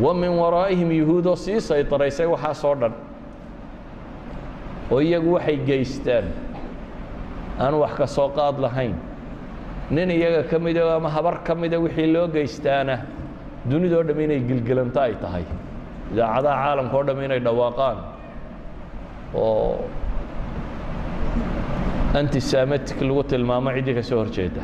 Wa 0.00 0.14
min 0.14 0.30
waraa'ihim 0.30 0.92
yuhuudoo 0.92 1.36
sii 1.36 1.60
saytaraysay 1.60 2.26
waxaas 2.26 2.64
oo 2.64 2.74
dhan. 2.74 2.92
Oo 4.90 5.00
iyagu 5.00 5.32
waxay 5.34 5.56
geystaan 5.56 6.24
aan 7.58 7.74
wax 7.74 7.94
ka 7.96 8.06
soo 8.06 8.28
qaad 8.28 8.58
lahayn. 8.58 8.94
Nin 9.90 10.10
iyaga 10.10 10.48
ka 10.50 10.58
mida 10.58 10.96
ama 10.96 11.08
habar 11.10 11.42
ka 11.44 11.54
mida 11.54 11.78
wixii 11.80 12.12
loo 12.12 12.28
geystaana 12.28 12.96
dunidoo 13.70 14.02
dham 14.02 14.20
inay 14.20 14.40
gilgelanto 14.40 15.00
ay 15.00 15.14
tahay. 15.22 15.44
Idaacadaha 16.12 16.56
caalamka 16.64 16.96
o 16.96 17.02
dham 17.02 17.20
inay 17.24 17.40
dhawaaqaan. 17.40 17.98
Oo 19.34 19.84
antisamatic 22.14 23.00
lagu 23.00 23.22
tilmaamo 23.24 23.70
ciddii 23.76 23.94
ka 23.94 24.02
soo 24.02 24.18
hor 24.20 24.30
jeeda 24.36 24.62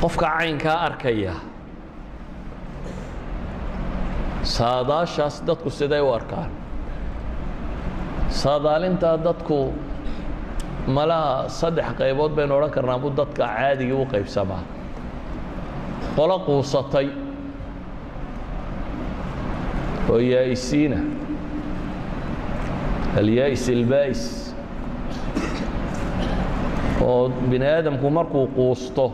qofka 0.00 0.26
caynkaa 0.38 0.78
arkaya 0.88 1.34
saadaashaas 4.42 5.42
dadku 5.48 5.70
siday 5.70 6.00
u 6.00 6.12
arkaan. 6.18 6.50
Saadaalintaa 8.28 9.16
dadku 9.26 9.72
malaha 10.86 11.48
saddex 11.48 11.88
qaybood 11.98 12.32
baynu 12.36 12.54
odhan 12.58 12.70
karnaa 12.70 12.98
buu 13.02 13.10
dadka 13.10 13.46
caadigii 13.48 13.92
u 13.96 14.06
qaybsamaa. 14.12 14.62
Qolo 16.16 16.38
quusatay. 16.46 17.08
Oo 20.10 20.18
yaa'isiina 20.20 20.98
alyaa'is 23.18 23.68
ilbaa'is 23.68 24.22
oo 27.00 27.28
bini 27.50 27.66
aadamku 27.66 28.10
markuu 28.10 28.46
quusto 28.56 29.06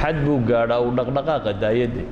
xad 0.00 0.16
buu 0.24 0.38
gaadhaa 0.48 0.80
uu 0.82 0.90
dhaqdhaqaaqa 0.98 1.52
daayadde. 1.62 2.02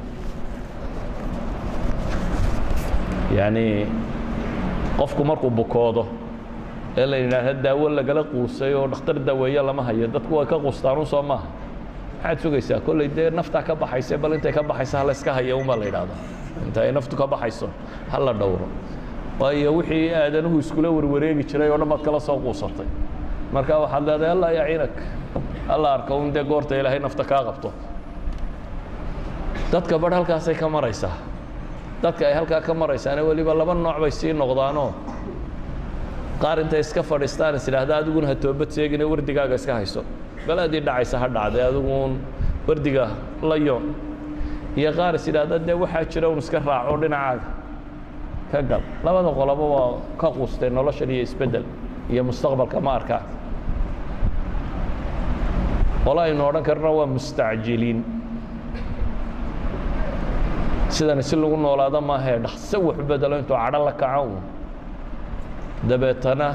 Yacnii 3.37 3.87
qofku 4.99 5.25
markuu 5.25 5.51
bukoodo 5.51 6.07
ee 6.97 7.07
la 7.07 7.17
yidhaahda 7.23 7.53
daawo 7.65 7.89
lagala 7.99 8.23
quusay 8.33 8.73
oo 8.75 8.87
dhakhtar 8.93 9.17
daweeye 9.29 9.63
lama 9.63 9.83
hayo. 9.89 10.07
Dadku 10.15 10.33
way 10.39 10.47
ka 10.47 10.57
quustaanun 10.65 11.07
soo 11.07 11.23
maaha. 11.23 11.47
Maxaad 12.23 12.39
sugaysaa? 12.43 12.81
Kolley 12.87 13.09
dee 13.17 13.31
naftaa 13.31 13.63
ka 13.63 13.75
baxaysa 13.75 14.19
bal 14.19 14.33
intay 14.37 14.53
ka 14.53 14.63
baxaysa 14.63 14.99
hala 14.99 15.13
iska 15.13 15.33
haya 15.37 15.57
un 15.57 15.67
baa 15.67 15.77
la 15.77 15.85
yidhahdaa 15.85 16.19
inta 16.67 16.81
ay 16.83 16.93
naftu 16.93 17.15
ka 17.17 17.27
baxayso 17.27 17.69
ha 18.11 18.19
la 18.19 18.33
dhowro. 18.33 18.67
Waayo 19.41 19.71
wixii 19.77 20.11
aadanuhu 20.15 20.59
iskula 20.59 20.89
warwareegi 20.91 21.45
jiray 21.51 21.69
oo 21.71 21.79
dhan 21.79 21.89
baad 21.93 22.03
kala 22.07 22.21
soo 22.21 22.39
quusatay. 22.45 22.87
Marka 23.53 23.75
waxaad 23.83 24.05
leedahay 24.09 24.31
allah 24.35 24.51
yaciinak 24.59 24.95
alla 25.69 25.89
arka 25.95 26.13
un 26.15 26.33
dee 26.35 26.45
goorta 26.45 26.75
ilaahay 26.81 26.99
nafta 26.99 27.25
kaa 27.25 27.43
qabto. 27.49 27.71
Dadka 29.73 29.99
barh 29.99 30.15
halkaasay 30.15 30.55
ka 30.55 30.69
maraysaa. 30.69 31.13
Dadka 32.03 32.27
ay 32.29 32.35
halkaa 32.35 32.61
ka 32.61 32.75
maraysaane 32.75 33.21
weliba 33.23 33.55
laba 33.55 33.75
nooc 33.75 33.99
bay 34.01 34.11
sii 34.11 34.33
noqdaanoo 34.33 34.91
qaar 36.43 36.59
intay 36.61 36.81
iska 36.81 37.03
fadhiistaan 37.03 37.55
is 37.55 37.69
adiguna 37.69 38.27
ha 38.27 38.35
toobad 38.35 38.71
seegine 38.71 39.05
wardigaaga 39.13 39.55
iska 39.55 39.75
hayso. 39.75 40.05
Baladii 40.47 40.81
dhacaysa 40.81 41.19
ha 41.19 41.29
dhacday 41.29 41.63
adiguun 41.69 42.19
wardiga 42.67 43.05
la 43.43 43.57
yoon. 43.57 43.95
Iyo 44.77 44.93
qaar 44.93 45.15
is 45.15 45.27
idhaahda 45.29 45.59
dee 45.67 45.73
waxaa 45.83 46.05
jira 46.13 46.29
un 46.29 46.39
iska 46.39 46.59
raaco 46.59 46.97
dhinacaaga. 47.03 47.47
Ka 48.53 48.63
gal 48.63 48.83
labada 49.05 49.31
qoloba 49.39 49.65
waa 49.75 50.01
ka 50.21 50.29
quustay 50.31 50.71
noloshan 50.71 51.11
iyo 51.11 51.23
isbeddel 51.23 51.65
iyo 52.11 52.23
mustaqbalka 52.25 52.81
ma 52.81 52.93
arkaan 52.99 53.25
qolo 56.05 56.21
aynu 56.21 56.43
odhan 56.49 56.63
karno 56.63 56.91
waa 56.99 57.07
mustacjiliin. 57.07 58.05
Sidani 60.89 61.23
si 61.23 61.37
lagu 61.37 61.57
noolaado 61.57 62.01
maahee 62.01 62.39
dhaqso 62.45 62.79
wax 62.87 62.99
bedelo 63.09 63.39
intuu 63.41 63.57
cadho 63.57 63.85
la 63.85 63.93
kaco 63.93 64.39
dabeetana 65.89 66.49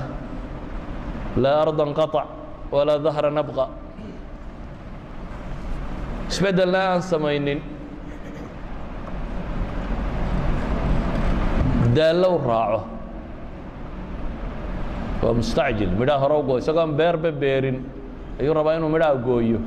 laa 1.43 1.61
ardan 1.63 1.91
qaطac 2.00 2.27
walaa 2.71 3.00
dahra 3.05 3.29
nabqa. 3.31 3.65
Isbeddelna 6.31 6.79
aan 6.95 7.01
samaynin. 7.01 7.59
Daallow 11.95 12.35
raaco. 12.39 12.79
Waa 15.21 15.33
mustacjil. 15.39 15.89
Midhaa 16.00 16.19
hore 16.19 16.35
u 16.39 16.43
go 16.43 16.57
isagoo 16.57 16.81
aan 16.81 16.95
beerba 17.00 17.31
beerin 17.31 17.77
ayuu 18.39 18.53
rabaa 18.55 18.75
inuu 18.79 18.89
midhaha 18.89 19.15
gooyo. 19.27 19.59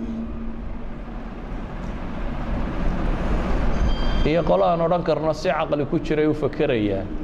Iyo 4.24 4.40
qolo 4.42 4.64
aan 4.64 4.80
odhan 4.80 5.02
karno 5.04 5.32
si 5.36 5.48
caqli 5.48 5.84
ku 5.86 5.98
jiray 6.00 6.26
u 6.26 6.34
fakerayaan 6.34 7.23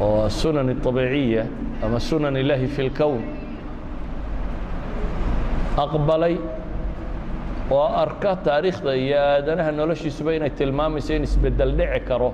oo 0.00 0.28
sunan 0.28 0.68
الطabiiciya 0.74 1.44
ama 1.84 1.98
sunan 2.08 2.36
illaahi 2.36 2.66
fi 2.74 2.80
اlkown 2.88 3.20
aqbalay 5.84 6.34
oo 7.70 7.86
arka 8.02 8.36
taariikhda 8.46 8.92
iyo 9.04 9.16
aadanaha 9.20 9.70
noloshiisuba 9.72 10.30
inay 10.36 10.50
tilmaamayso 10.58 11.12
in 11.16 11.22
isbeddel 11.28 11.72
dhici 11.78 12.00
karo 12.08 12.30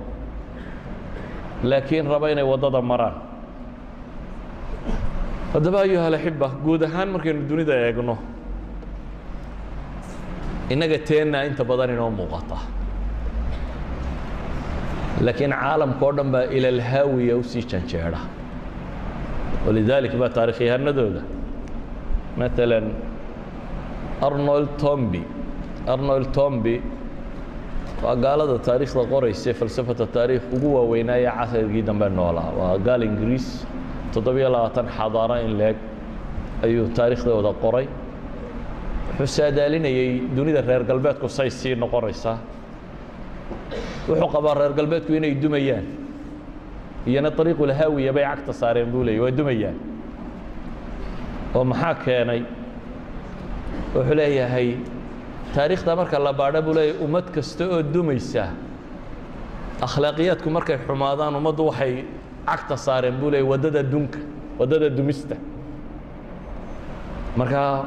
laakiin 1.63 2.05
raba 2.13 2.27
inay 2.33 2.43
waddada 2.51 2.81
maraan 2.91 3.15
haddaba 5.53 5.77
ayuha 5.85 6.05
alaxiba 6.11 6.47
guud 6.65 6.81
ahaan 6.87 7.09
markaynu 7.15 7.41
dunida 7.49 7.73
eegno 7.87 8.15
innaga 10.73 10.97
teennaa 11.07 11.43
inta 11.49 11.63
badan 11.69 11.89
inoo 11.95 12.09
muuqata 12.19 12.57
laakiin 15.26 15.52
caalamka 15.62 16.04
o 16.06 16.10
dhan 16.16 16.28
baa 16.34 16.44
ilalhaawiya 16.56 17.34
u 17.36 17.42
sii 17.50 17.62
janjeedha 17.72 18.20
walidalik 19.66 20.12
baa 20.20 20.28
taarikhyahanadooda 20.36 21.22
maalan 22.40 22.86
arnold 24.26 24.68
tomby 24.82 25.22
arnold 25.94 26.26
tomby 26.38 26.74
waa 28.04 28.16
gaalada 28.24 28.56
taariikhda 28.68 29.02
qoraysa 29.12 29.50
falsafata 29.60 30.04
taariikh 30.16 30.44
ugu 30.56 30.68
waaweynaaye 30.76 31.30
casrigii 31.38 31.82
dambe 31.88 32.08
noolaa 32.18 32.50
waa 32.58 32.74
gaal 32.86 33.02
ingiriis 33.08 33.46
toddobiyo 34.14 34.48
labaatan 34.54 34.86
xadaaro 34.98 35.36
in 35.46 35.52
leeg 35.60 35.76
ayuu 36.64 36.86
taariikhdooda 36.98 37.52
qoray. 37.62 37.86
Wuxuu 39.18 39.26
saadaalinayey 39.38 40.10
dunida 40.36 40.60
reer 40.68 40.82
galbeedku 40.90 41.28
say 41.38 41.48
sii 41.58 41.74
noqonaysaa 41.82 42.36
wuxuu 44.08 44.28
qabaa 44.34 44.54
reer 44.58 44.72
galbeedku 44.78 45.12
inay 45.18 45.34
dumayaan. 45.34 45.84
Iyona 47.06 47.30
ariiqulhaawiya 47.40 48.12
bay 48.16 48.24
cagta 48.24 48.52
saareen 48.52 48.90
buu 48.92 49.02
leeyay 49.04 49.20
waa 49.24 49.30
dumayaan. 49.38 49.76
Oo 51.54 51.64
maxaa 51.64 51.94
keenay? 52.04 52.42
Wuxuu 53.94 54.14
leeyahay 54.20 54.68
taariikhda 55.54 55.96
marka 55.96 56.18
la 56.18 56.32
baadho 56.32 56.60
buu 56.62 56.74
leeyahay 56.74 57.04
ummad 57.04 57.26
kasta 57.34 57.64
oo 57.74 57.82
dumaysa 57.94 58.44
akhlaaqiyaadku 59.86 60.48
markay 60.50 60.76
xumaadaan 60.86 61.36
ummaddu 61.38 61.62
waxay 61.70 62.04
cagta 62.46 62.76
saareen 62.76 63.16
buu 63.20 63.30
leeyay 63.30 63.46
waddada 63.50 63.82
dunka 63.92 64.18
waddada 64.58 64.88
dumista. 64.90 65.36
Markaa 67.36 67.84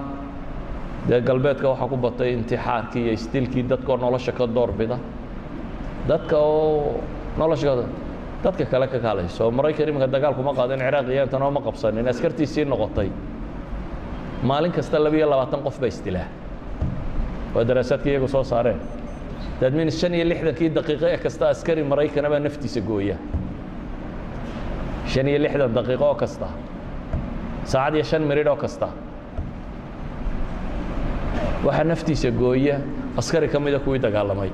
dee 1.09 1.21
galbeedka 1.21 1.67
waxaa 1.69 1.87
ku 1.91 1.97
batay 1.97 2.33
intixaarkii 2.33 3.03
iyo 3.03 3.13
istilkii 3.13 3.63
dadkaoo 3.63 3.97
nolosha 3.97 4.31
ka 4.31 4.45
doorbida 4.47 4.97
dadka 6.09 6.37
oo 6.37 7.01
nolosha 7.37 7.75
dadka 8.43 8.65
kale 8.71 8.87
ka 8.87 8.99
kaalayso 9.05 9.41
oo 9.45 9.51
maraykan 9.51 9.89
iminka 9.89 10.07
dagaalkuma 10.15 10.51
qaadin 10.59 10.79
ciraaq 10.85 11.07
iyo 11.13 11.23
intan 11.25 11.41
oo 11.45 11.51
ma 11.51 11.61
qabsanin 11.67 12.07
askartiisii 12.11 12.65
noqotay 12.65 13.09
maalin 14.49 14.71
kasta 14.77 14.97
labiyo 15.05 15.25
labaatan 15.29 15.61
qof 15.65 15.77
ba 15.81 15.87
isdilaa 15.87 16.27
waa 17.55 17.63
daraasaadkii 17.69 18.11
iyagu 18.13 18.27
soo 18.27 18.43
saareen. 18.43 18.79
Dadmin 19.61 19.91
shan 19.91 20.13
iyo 20.17 20.25
lixdankii 20.31 20.69
daqiiqo 20.77 21.05
ee 21.13 21.17
kasta 21.25 21.43
askari 21.53 21.83
maraykana 21.83 22.29
baa 22.33 22.39
naftiisa 22.39 22.81
gooya. 22.89 23.15
Shan 25.11 25.27
iyo 25.27 25.39
lixdan 25.43 25.73
daqiiqo 25.77 26.05
oo 26.09 26.15
kasta 26.21 26.47
saacad 27.71 27.93
iyo 27.95 28.03
shan 28.09 28.23
miridh 28.29 28.47
oo 28.49 28.55
kasta. 28.63 28.87
Waxaa 31.65 31.83
naftiisa 31.91 32.29
gooya 32.31 32.75
askari 33.19 33.47
ka 33.53 33.59
mida 33.59 33.79
kuwii 33.79 33.99
dagaalamay 34.05 34.49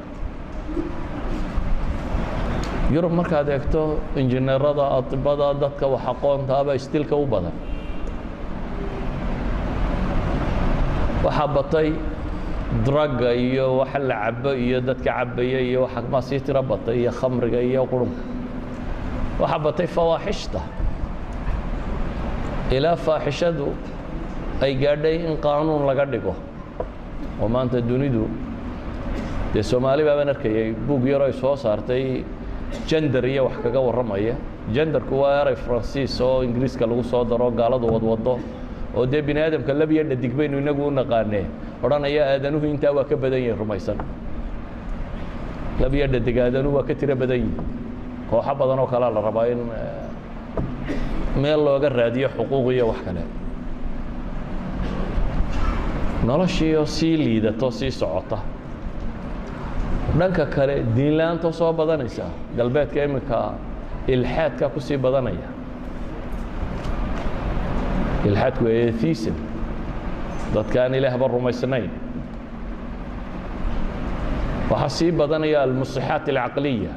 yurub 2.94 3.12
markaad 3.20 3.50
eegto 3.56 3.82
injineerada 4.22 4.86
adibada 4.98 5.48
dadka 5.64 5.86
wax 5.94 6.04
aqoontaaba 6.14 6.72
istilka 6.80 7.16
u 7.16 7.26
badan. 7.34 7.52
Waxaa 11.24 11.48
batay 11.56 11.90
dragga 12.86 13.32
iyo 13.36 13.66
waxa 13.80 14.00
la 14.00 14.16
cabo 14.26 14.52
iyo 14.66 14.80
dadka 14.82 15.12
cabaya 15.18 15.60
iyo 15.70 15.82
waxa 15.86 16.22
sii 16.28 16.40
tiro 16.46 16.62
batay 16.64 16.96
iyo 17.02 17.12
khamriga 17.12 17.60
iyo 17.62 17.82
qurunka 17.92 18.22
waxaa 19.42 19.60
batay 19.66 19.88
fawaaxishta 19.88 20.62
ilaa 22.72 22.96
faaxishadu 22.96 23.68
ay 24.62 24.74
gaadhay 24.76 25.16
in 25.28 25.38
qaanuun 25.38 25.86
laga 25.90 26.06
dhigo. 26.06 26.34
Oo 27.42 27.48
maanta 27.48 27.82
dunidu 27.82 28.24
dee 29.54 29.64
soomaali 29.64 30.04
baabaan 30.08 30.30
arkayay 30.34 30.72
buug 30.88 31.04
yaro 31.06 31.26
ay 31.26 31.34
soo 31.34 31.56
saartay 31.56 32.24
jender 32.88 33.26
iyo 33.26 33.46
wax 33.46 33.58
kaga 33.64 33.80
warramaya. 33.80 34.36
Jenderku 34.74 35.16
waa 35.22 35.42
eray 35.42 35.56
faransiis 35.56 36.22
oo 36.22 36.44
ingiriiska 36.44 36.86
lagu 36.86 37.04
soo 37.04 37.24
daro 37.24 37.52
gaaladu 37.52 37.88
wadwado 37.94 38.40
oo 38.96 39.06
dee 39.06 39.22
bini 39.22 39.40
aadamka 39.42 39.74
labiyo 39.74 40.04
dhadig 40.04 40.34
baynu 40.36 40.58
inagu 40.60 40.88
u 40.88 40.92
naqaanee. 40.92 41.46
Odhanaya 41.84 42.26
aadanuhu 42.34 42.66
intaa 42.66 42.92
waa 42.92 43.04
ka 43.04 43.16
badan 43.16 43.40
yihiin 43.40 43.58
rumaysan. 43.58 43.98
Labiyo 45.80 46.08
dhadig 46.08 46.38
aadanuhu 46.38 46.76
waa 46.76 46.84
ka 46.84 46.96
tiro 46.96 47.16
badan 47.16 47.38
yihiin 47.38 47.56
kooxo 48.30 48.56
badan 48.56 48.80
oo 48.80 48.88
kalea 48.88 49.10
la 49.10 49.22
rabaa 49.22 49.46
in 49.48 49.60
meel 51.42 51.64
looga 51.66 51.90
raadiyo 51.90 52.28
xuquuq 52.36 52.72
iyo 52.74 52.88
wax 52.92 53.00
kale. 53.06 53.22
Noloshiioo 56.28 56.86
sii 56.86 57.18
liidato 57.18 57.72
sii 57.72 57.92
socota 57.92 58.38
dhanka 60.20 60.46
kale 60.56 60.76
diinla-aanta 60.96 61.52
soo 61.60 61.74
badanaysa 61.74 62.26
galbeedka 62.58 63.00
iminka 63.06 63.40
ilxaadka 64.08 64.66
ku 64.74 64.80
badanaya. 64.98 65.50
Ilxaadku 68.28 68.64
waa 68.66 68.74
dadka 70.54 70.78
aan 70.84 70.94
ilaahba 71.00 71.28
rumaysnayn. 71.28 71.90
Waxaa 74.72 74.90
sii 74.98 75.12
badanaya 75.12 75.62
almusixaat 75.64 76.26
alcaqliya. 76.30 76.94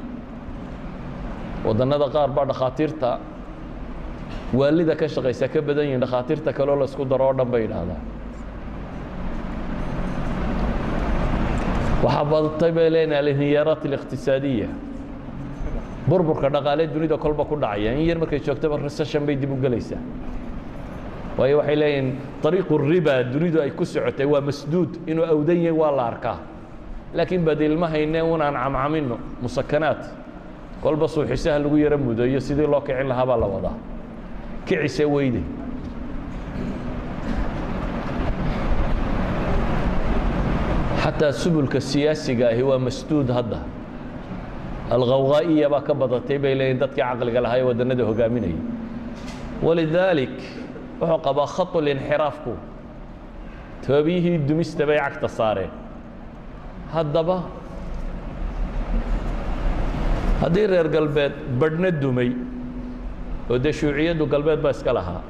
Wadannada 1.64 2.06
qaar 2.14 2.30
baa 2.36 2.44
dhakhaatiirta 2.50 3.10
waalida 4.58 4.94
ka 5.00 5.06
shaqaysa 5.14 5.48
ka 5.52 5.60
badan 5.68 5.84
yihiin 5.86 6.00
dhakhaatiirta 6.00 6.52
kaleo 6.52 6.76
la 6.80 6.84
isku 6.84 7.04
daro 7.04 7.26
oo 7.28 7.34
dhan 7.38 7.50
bay 7.52 7.62
yidhaahdaan 7.66 8.00
waxaa 12.02 12.24
badatay 12.24 12.72
bay 12.72 12.86
alinhiyaaraat 12.88 13.84
اliqtisaadiya 13.84 14.68
burburka 16.08 16.48
dhaqaale 16.48 16.86
dunida 16.88 17.16
kolba 17.18 17.44
ku 17.44 17.56
dhacaya. 17.56 17.92
In 17.92 18.06
yar 18.06 18.18
markay 18.18 18.40
joogtaba 18.40 18.78
recession 18.82 19.26
bay 19.26 19.36
dib 19.36 19.52
u 19.52 19.56
gelaysaa 19.56 20.00
waayo 21.38 21.58
waxay 21.58 21.76
leeyihiin 21.76 22.08
ariiqu 22.44 22.78
riba 22.78 23.22
dunidu 23.24 23.60
ay 23.60 23.70
ku 23.70 23.84
socotay 23.84 24.26
waa 24.26 24.40
masduud. 24.40 24.96
Inuu 25.06 25.24
awdan 25.24 25.56
yahay 25.56 25.76
waa 25.76 25.90
la 25.92 26.06
arkaa. 26.06 26.38
Laakiin 27.14 27.44
badiilma 27.44 27.88
hayne 27.88 28.22
unaan 28.22 28.54
camcamino 28.54 29.18
musakanaat 29.42 30.08
kolba 30.82 31.08
suuxisaha 31.08 31.58
lagu 31.58 31.76
yaro 31.76 31.98
mudayo 31.98 32.40
sidii 32.40 32.66
loo 32.66 32.80
kicin 32.80 33.08
lahaa 33.08 33.36
la 33.36 33.46
wadaa. 33.46 33.76
Kicise 34.66 35.04
weyde 35.04 35.42
xataa 41.20 41.32
subulka 41.32 41.80
siyaasiga 41.80 42.48
ahi 42.48 42.62
waa 42.62 42.78
masduud 42.78 43.28
hadda 43.36 43.58
alkhawghaa'iya 44.90 45.68
baa 45.72 45.80
ka 45.88 45.94
badatay 45.94 46.38
bay 46.38 46.54
leeyihiin 46.58 46.80
dadkii 46.82 47.02
caqliga 47.08 47.40
lahaa 47.44 47.58
ee 47.60 47.66
waddannada 47.68 48.04
hogaaminayay 48.10 48.56
walidaalik 49.66 50.36
wuxuu 51.00 51.18
qabaa 51.26 51.46
khatulinxiraafku 51.56 52.52
toobiyihii 53.86 54.38
dumista 54.48 54.82
bay 54.90 54.98
cagta 55.04 55.28
saareen 55.38 55.70
haddaba 56.94 57.36
haddii 60.42 60.66
reer 60.72 60.88
galbeed 60.96 61.34
badhna 61.60 61.90
dumay 62.02 62.30
oo 63.50 63.58
dee 63.64 63.72
shuuciyaddu 63.82 64.24
galbeed 64.34 64.60
baa 64.64 64.72
iska 64.78 64.92
lahaa 64.98 65.20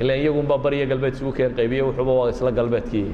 ilaan 0.00 0.18
iyagunbaa 0.22 0.58
bariya 0.64 0.86
galbeed 0.86 1.14
isugu 1.18 1.32
keen 1.38 1.52
qaybiye 1.58 1.82
wuxuuba 1.90 2.12
waa 2.20 2.30
isla 2.30 2.50
galbeedkii 2.60 3.08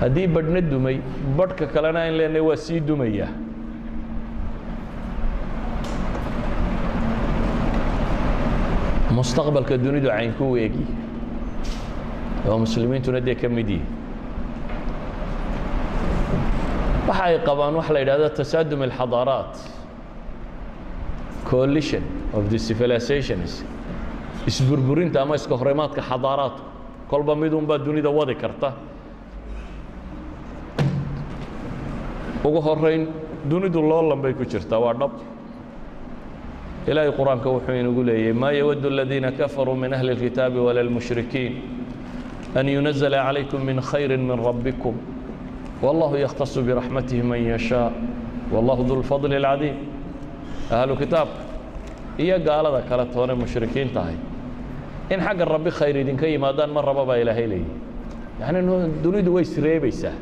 haddii 0.00 0.26
badhna 0.34 0.60
dumay 0.70 0.96
badhka 1.38 1.66
kalena 1.74 2.00
in 2.08 2.14
leenahay 2.18 2.40
waa 2.48 2.56
sii 2.56 2.80
dumaya. 2.80 3.28
Mustaqbalka 9.16 9.76
dunidu 9.84 10.08
caynku 10.08 10.46
eegi 10.62 10.84
oo 12.48 12.58
muslimiintuna 12.64 13.20
dee 13.26 13.34
ka 13.34 13.48
mid 13.48 13.70
waxa 17.08 17.24
ay 17.24 17.38
qabaan 17.44 17.74
waxa 17.74 17.92
la 17.92 18.00
yidhahdo 18.00 18.28
tasaadum 18.38 18.82
alxadaaraat 18.82 19.54
coalition 21.50 22.02
of 22.32 22.48
the 22.50 22.58
civilizations. 22.58 23.64
Isburburinta 24.46 25.22
ama 25.22 25.34
iska 25.34 25.54
horimaadka 25.60 26.00
xadaaraadku 26.10 26.62
kolba 27.10 27.34
midun 27.36 27.66
baa 27.66 27.78
dunida 27.78 28.10
wadi 28.10 28.34
karta 28.34 28.72
ugu 32.44 32.60
horayn 32.60 33.06
dunidu 33.48 33.80
loolan 33.82 34.20
bay 34.22 34.32
ku 34.34 34.44
jirtaa 34.44 34.78
waa 34.80 34.94
dhab. 34.94 35.10
Ilaahay 36.86 37.12
qur'aanka 37.12 37.48
wuxuu 37.50 37.74
inagu 37.80 38.02
leeyahy 38.02 38.32
maa 38.32 38.52
yawaddu 38.52 38.88
aladiina 38.88 39.32
kafaruu 39.32 39.76
min 39.76 39.92
ahli 39.92 40.10
اlkitaabi 40.16 40.58
wala 40.58 40.82
lmushrikiin 40.82 41.52
an 42.54 42.66
yunazla 42.66 43.10
calaykum 43.10 43.60
min 43.64 43.80
khayri 43.80 44.16
min 44.16 44.38
rabbikum 44.38 44.94
wallahu 45.82 46.16
yakhtasu 46.16 46.62
biraxmatihi 46.62 47.22
man 47.22 47.44
yashaa 47.44 47.92
wallahu 48.52 48.84
du 48.88 48.96
lfadli 49.02 49.36
اlcadiim 49.36 49.76
ahlu 50.70 50.96
kitaabka 50.96 51.42
iyo 52.18 52.38
gaalada 52.38 52.80
kale 52.88 53.04
toone 53.12 53.34
mushrikiin 53.34 53.92
tahay. 53.92 54.16
In 55.10 55.20
xagga 55.20 55.44
rabbi 55.44 55.70
khayr 55.70 55.96
idinka 55.96 56.26
yimaadaan 56.26 56.70
ma 56.72 56.80
raba 56.80 57.04
baa 57.04 57.16
ilaahay 57.22 57.46
leeyahy 57.46 57.68
yacni 58.40 58.60
dunidu 59.04 59.34
way 59.34 59.42
isreebaysaa 59.42 60.16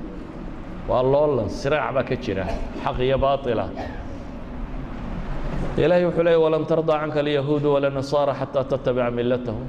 waa 0.89 1.03
loolan 1.03 1.49
siraac 1.49 1.93
baa 1.95 2.03
ka 2.09 2.17
jira. 2.17 2.45
Xaq 2.85 2.99
iyo 3.07 3.19
baatila. 3.19 3.65
Ilaahay 5.77 6.05
wuxuu 6.07 6.23
leeyay 6.27 6.41
walan 6.45 6.65
tardaa 6.71 7.01
canka 7.03 7.21
alyahuudu 7.21 7.69
wala 7.75 7.91
xataa 8.41 8.65
tattabica 8.71 9.11
millatahum. 9.11 9.67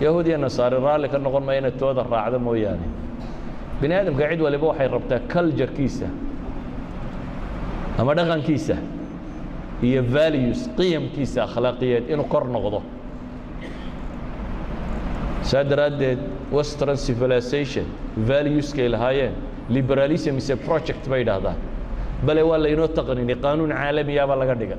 Yahuud 0.00 0.26
iyo 0.26 0.38
nasaari 0.38 0.76
raalli 0.86 1.08
ka 1.08 1.18
noqon 1.18 1.44
maya 1.46 1.58
inaad 1.60 1.78
tooda 1.78 2.02
raacda 2.02 2.38
mooyaane. 2.38 2.86
Bini 3.80 3.94
aadamka 3.94 4.28
cid 4.30 4.40
waliba 4.40 4.66
waxay 4.70 4.88
rabtaa 4.88 5.20
culjarkiisa 5.32 6.06
ama 7.98 8.14
dhaqankiisa 8.14 8.76
iyo 9.82 10.02
values 10.02 10.60
qiyamkiisa 10.76 11.38
akhlaaqiyeed 11.46 12.04
inuu 12.12 12.24
kor 12.32 12.44
noqdo. 12.54 12.82
Saa 15.42 15.64
daraaddeed 15.64 16.18
western 16.52 16.96
civilization 16.96 17.86
valueskay 18.28 18.88
lahaayeen 18.88 19.34
liberalism 19.68 20.36
is 20.38 20.50
a 20.50 20.56
project 20.56 21.08
bay 21.08 21.20
idhaahdaan 21.24 21.56
bale 22.26 22.42
waa 22.42 22.58
laynoo 22.64 22.88
taqnini 22.88 23.34
qaanuun 23.44 23.70
caalamiyaabaa 23.72 24.36
laga 24.42 24.54
dhiga. 24.60 24.76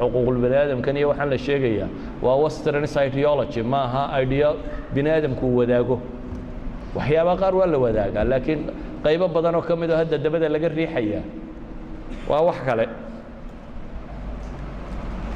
Xuquuqul 0.00 0.44
aadamkan 0.62 0.96
iyo 0.96 1.08
waxaan 1.08 1.30
la 1.30 1.38
sheegayaa 1.38 1.88
waa 2.22 2.36
westerns 2.42 2.96
ideology 3.06 3.62
ma 3.62 3.78
aha 3.86 4.02
idea 4.22 4.48
bini 4.94 5.10
aadamku 5.10 5.46
uu 5.46 5.56
wadaago. 5.60 5.96
Waxyaabaa 6.96 7.36
qaar 7.42 7.54
waa 7.60 7.66
la 7.66 7.78
wadaagaa 7.84 8.24
laakiin 8.24 8.60
qaybo 9.04 9.26
badan 9.34 9.54
oo 9.54 9.62
ka 9.68 9.74
mid 9.76 9.90
oo 9.90 9.96
hadda 10.00 10.18
dabada 10.18 10.48
laga 10.54 10.68
riixayaa 10.68 11.22
waa 12.30 12.42
wax 12.48 12.58
kale. 12.66 12.84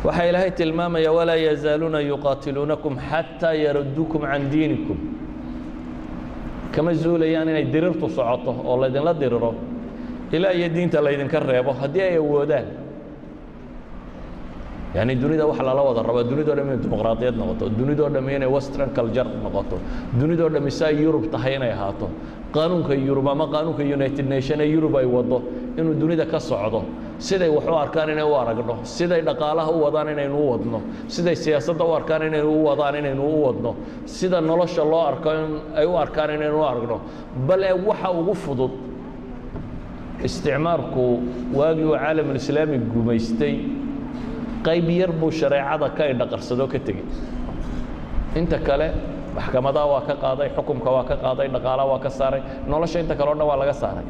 Waxaa 0.05 0.27
ilaahay 0.31 0.51
tilmaamaya 0.51 1.13
walaa 1.13 1.37
yazaaluuna 1.49 2.01
yuqaatiluunakum 2.01 2.95
xataa 3.11 3.55
yaradduukum 3.65 4.23
can 4.31 4.51
diinikum 4.53 4.99
kama 6.75 6.93
zuulayaan 7.03 7.49
inay 7.49 7.65
dirirtu 7.73 8.09
socoto 8.17 8.51
oo 8.69 8.77
laydinla 8.83 9.13
diriro 9.21 9.51
ilaa 10.33 10.53
iyo 10.59 10.69
diinta 10.75 10.99
laydinka 11.07 11.39
reebo 11.41 11.73
haddii 11.81 12.03
ay 12.09 12.17
awoodaan 12.23 12.67
yani 14.97 15.13
dunida 15.23 15.45
wax 15.51 15.59
lala 15.69 15.83
wada 15.89 16.03
rabaa 16.09 16.25
dunidao 16.31 16.55
dham 16.59 16.69
dimuqraadiyad 16.85 17.37
noqoto 17.41 17.65
dunidoo 17.79 18.09
dham 18.15 18.27
inay 18.37 18.49
western 18.57 18.91
culture 18.97 19.29
noqoto 19.45 19.77
dunidoo 20.21 20.49
dham 20.55 20.67
saa 20.79 20.91
yurub 21.03 21.25
tahay 21.35 21.55
inay 21.59 21.73
ahaato 21.77 22.07
qaanuunka 22.55 22.95
yurub 23.07 23.27
ama 23.35 23.47
qaanuunka 23.55 23.83
united 23.99 24.27
nation 24.35 24.59
ee 24.65 24.69
yurub 24.75 24.95
ay 25.01 25.07
wado 25.17 25.39
inuu 25.79 25.95
dunida 26.03 26.25
ka 26.33 26.39
socdo 26.51 26.81
siday 27.29 27.49
wax 27.57 27.67
u 27.67 27.75
arkaan 27.85 28.09
inay 28.15 28.23
u 28.23 28.35
aragno 28.43 28.75
siday 28.97 29.21
dhaqaalaha 29.29 29.71
u 29.77 29.79
wadaan 29.85 30.09
inaynu 30.15 30.37
u 30.39 30.47
wadno 30.53 30.79
siday 31.15 31.37
siyaasadda 31.45 31.85
u 31.85 31.93
arkaan 31.99 32.23
inaynu 32.29 32.49
u 32.59 32.65
wadaan 32.69 32.95
inaynu 33.03 33.23
u 33.23 33.39
wadno 33.47 33.71
sida 34.17 34.39
nolosha 34.51 34.85
loo 34.93 35.03
arko 35.11 35.31
ay 35.81 35.87
u 35.87 35.95
arkaan 36.05 36.31
inaynu 36.37 36.57
u 36.59 36.65
aragno 36.71 36.97
bale 37.49 37.69
waxa 37.89 38.09
ugu 38.21 38.35
fudud 38.45 38.71
isticmaarku 40.25 41.05
waagii 41.59 41.85
uu 41.91 41.97
caalamulislaami 42.03 42.79
gumaystay 42.95 43.55
qayb 44.67 44.89
yar 45.01 45.13
buu 45.21 45.31
shareecada 45.31 45.87
ka 45.97 46.05
indhaqarsadoo 46.13 46.69
ka 46.73 46.79
tegey. 46.87 47.05
Inta 48.41 48.59
kale 48.59 48.87
maxkamadaha 49.37 49.87
waa 49.93 50.01
ka 50.09 50.15
qaaday 50.25 50.49
xukumka 50.57 50.91
waa 50.97 51.05
ka 51.11 51.17
qaaday 51.25 51.49
dhaqaalaha 51.55 51.87
waa 51.93 51.99
ka 52.05 52.11
saaray 52.19 52.43
nolosha 52.71 52.99
inta 53.01 53.15
kale 53.19 53.31
o 53.31 53.35
dhan 53.35 53.47
waa 53.51 53.57
laga 53.63 53.73
saaray. 53.83 54.05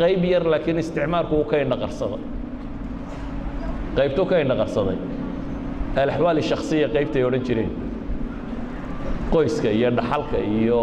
Qayb 0.00 0.24
yar 0.32 0.44
laakiin 0.52 0.78
isticmaarku 0.82 1.34
uu 1.40 1.44
ka 1.50 1.56
indhaqarsaday 1.64 2.20
qaybtuu 3.96 4.24
ka 4.30 4.36
indhaqarsaday. 4.44 4.98
Alaxwaal 6.02 6.38
shaksiya 6.50 6.86
qaybtay 6.94 7.22
odhan 7.28 7.42
jireen. 7.46 7.70
Qoyska 9.32 9.68
iyo 9.78 9.90
dhaxalka 9.98 10.38
iyo 10.38 10.82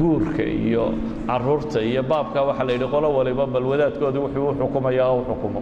guurka 0.00 0.42
iyo 0.42 0.84
carruurta 1.28 1.80
iyo 1.90 2.02
baabka 2.02 2.40
waxaa 2.48 2.64
la 2.68 2.72
yidhi 2.72 2.88
qolo 2.94 3.08
waliba 3.18 3.44
bal 3.46 3.64
wadaadkooda 3.70 4.18
wuxuu 4.24 4.48
u 4.50 4.54
xukumaya 4.60 5.04
u 5.12 5.20
xukumo. 5.28 5.60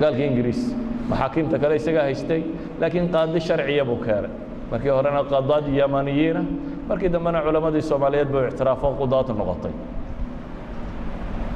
Gaalka 0.00 0.22
ingiriis 0.28 0.62
maxaakiimta 1.10 1.56
kale 1.62 1.74
isagaa 1.80 2.02
haystay 2.08 2.42
laakiin 2.80 3.06
qaadi 3.14 3.40
sharciya 3.48 3.84
buu 3.88 3.98
keenay. 4.04 4.30
Markii 4.70 4.90
horena 4.96 5.22
qadaad 5.32 5.66
yamaniyiina 5.80 6.42
markii 6.88 7.08
dambena 7.14 7.38
culammadii 7.46 7.82
soomaaliyeed 7.90 8.28
buu 8.32 8.42
ictiraafo 8.50 8.86
qudaatu 9.00 9.32
noqotay. 9.40 9.72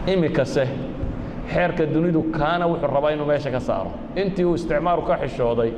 Imikase 0.06 0.64
xeerka 1.52 1.84
dunidu 1.86 2.22
kaana 2.38 2.64
wuxuu 2.70 2.86
rabaa 2.94 3.10
inuu 3.14 3.26
meesha 3.26 3.50
ka 3.50 3.60
saaro. 3.60 3.90
Intii 4.16 4.44
uu 4.44 4.54
isticmaaru 4.54 5.02
ka 5.02 5.14
xishooday 5.22 5.72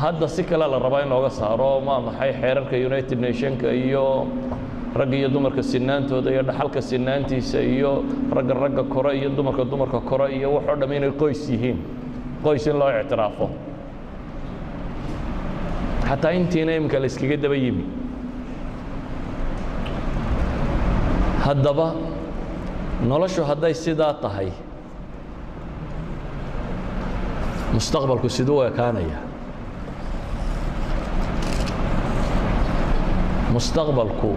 hadda 0.00 0.28
si 0.28 0.42
kale 0.44 0.66
la 0.66 0.78
rabaa 0.78 1.02
in 1.02 1.08
looga 1.08 1.30
saaro 1.30 1.80
maa 1.80 2.00
maxay 2.00 2.32
xeerarka 2.40 2.76
united 2.76 3.18
nationka 3.20 3.68
iyo 3.72 4.26
ragga 4.96 5.16
iyo 5.16 5.28
dumarka 5.28 5.62
sinaantooda 5.62 6.30
iyo 6.30 6.42
dhaxalka 6.42 6.80
sinaantiisa 6.82 7.60
iyo 7.60 8.02
ragga 8.34 8.54
ragga 8.54 8.82
kore 8.84 9.12
iyo 9.18 9.28
dumarka 9.30 9.64
dumarka 9.64 10.00
kore 10.00 10.32
iyo 10.36 10.48
waxoo 10.56 10.76
dham 10.80 10.92
inay 10.92 11.10
qoys 11.20 11.42
yihiin 11.50 11.78
qoys 12.42 12.66
in 12.66 12.78
loo 12.78 12.90
ictiraafo. 13.00 13.50
Xataa 16.08 16.32
intiina 16.38 16.76
iminka 16.76 16.98
la 16.98 17.06
iskaga 17.06 17.36
daba 17.36 17.56
yimi. 17.56 17.84
Haddaba 21.44 21.94
noloshu 23.08 23.42
hadday 23.44 23.74
sidaa 23.74 24.14
tahay 24.22 24.50
mustaqbalku 27.74 28.28
siduu 28.28 28.62
ekaanaya. 28.68 29.18
Mustaqbalku 33.52 34.36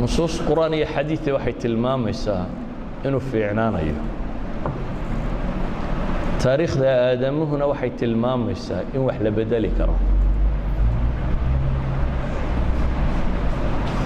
nusuus 0.00 0.38
qur'aan 0.46 0.74
iyo 0.74 0.86
xadiidi 0.94 1.32
waxay 1.32 1.52
tilmaamaysaa 1.52 2.46
inuu 3.04 3.20
fiicnaanayo 3.20 3.94
taariikhda 6.42 6.88
aadamuhuna 7.08 7.66
waxay 7.72 7.90
tilmaamaysaa 8.00 8.82
in 8.94 9.00
wax 9.08 9.18
la 9.26 9.30
bedeli 9.38 9.70
karo. 9.78 9.96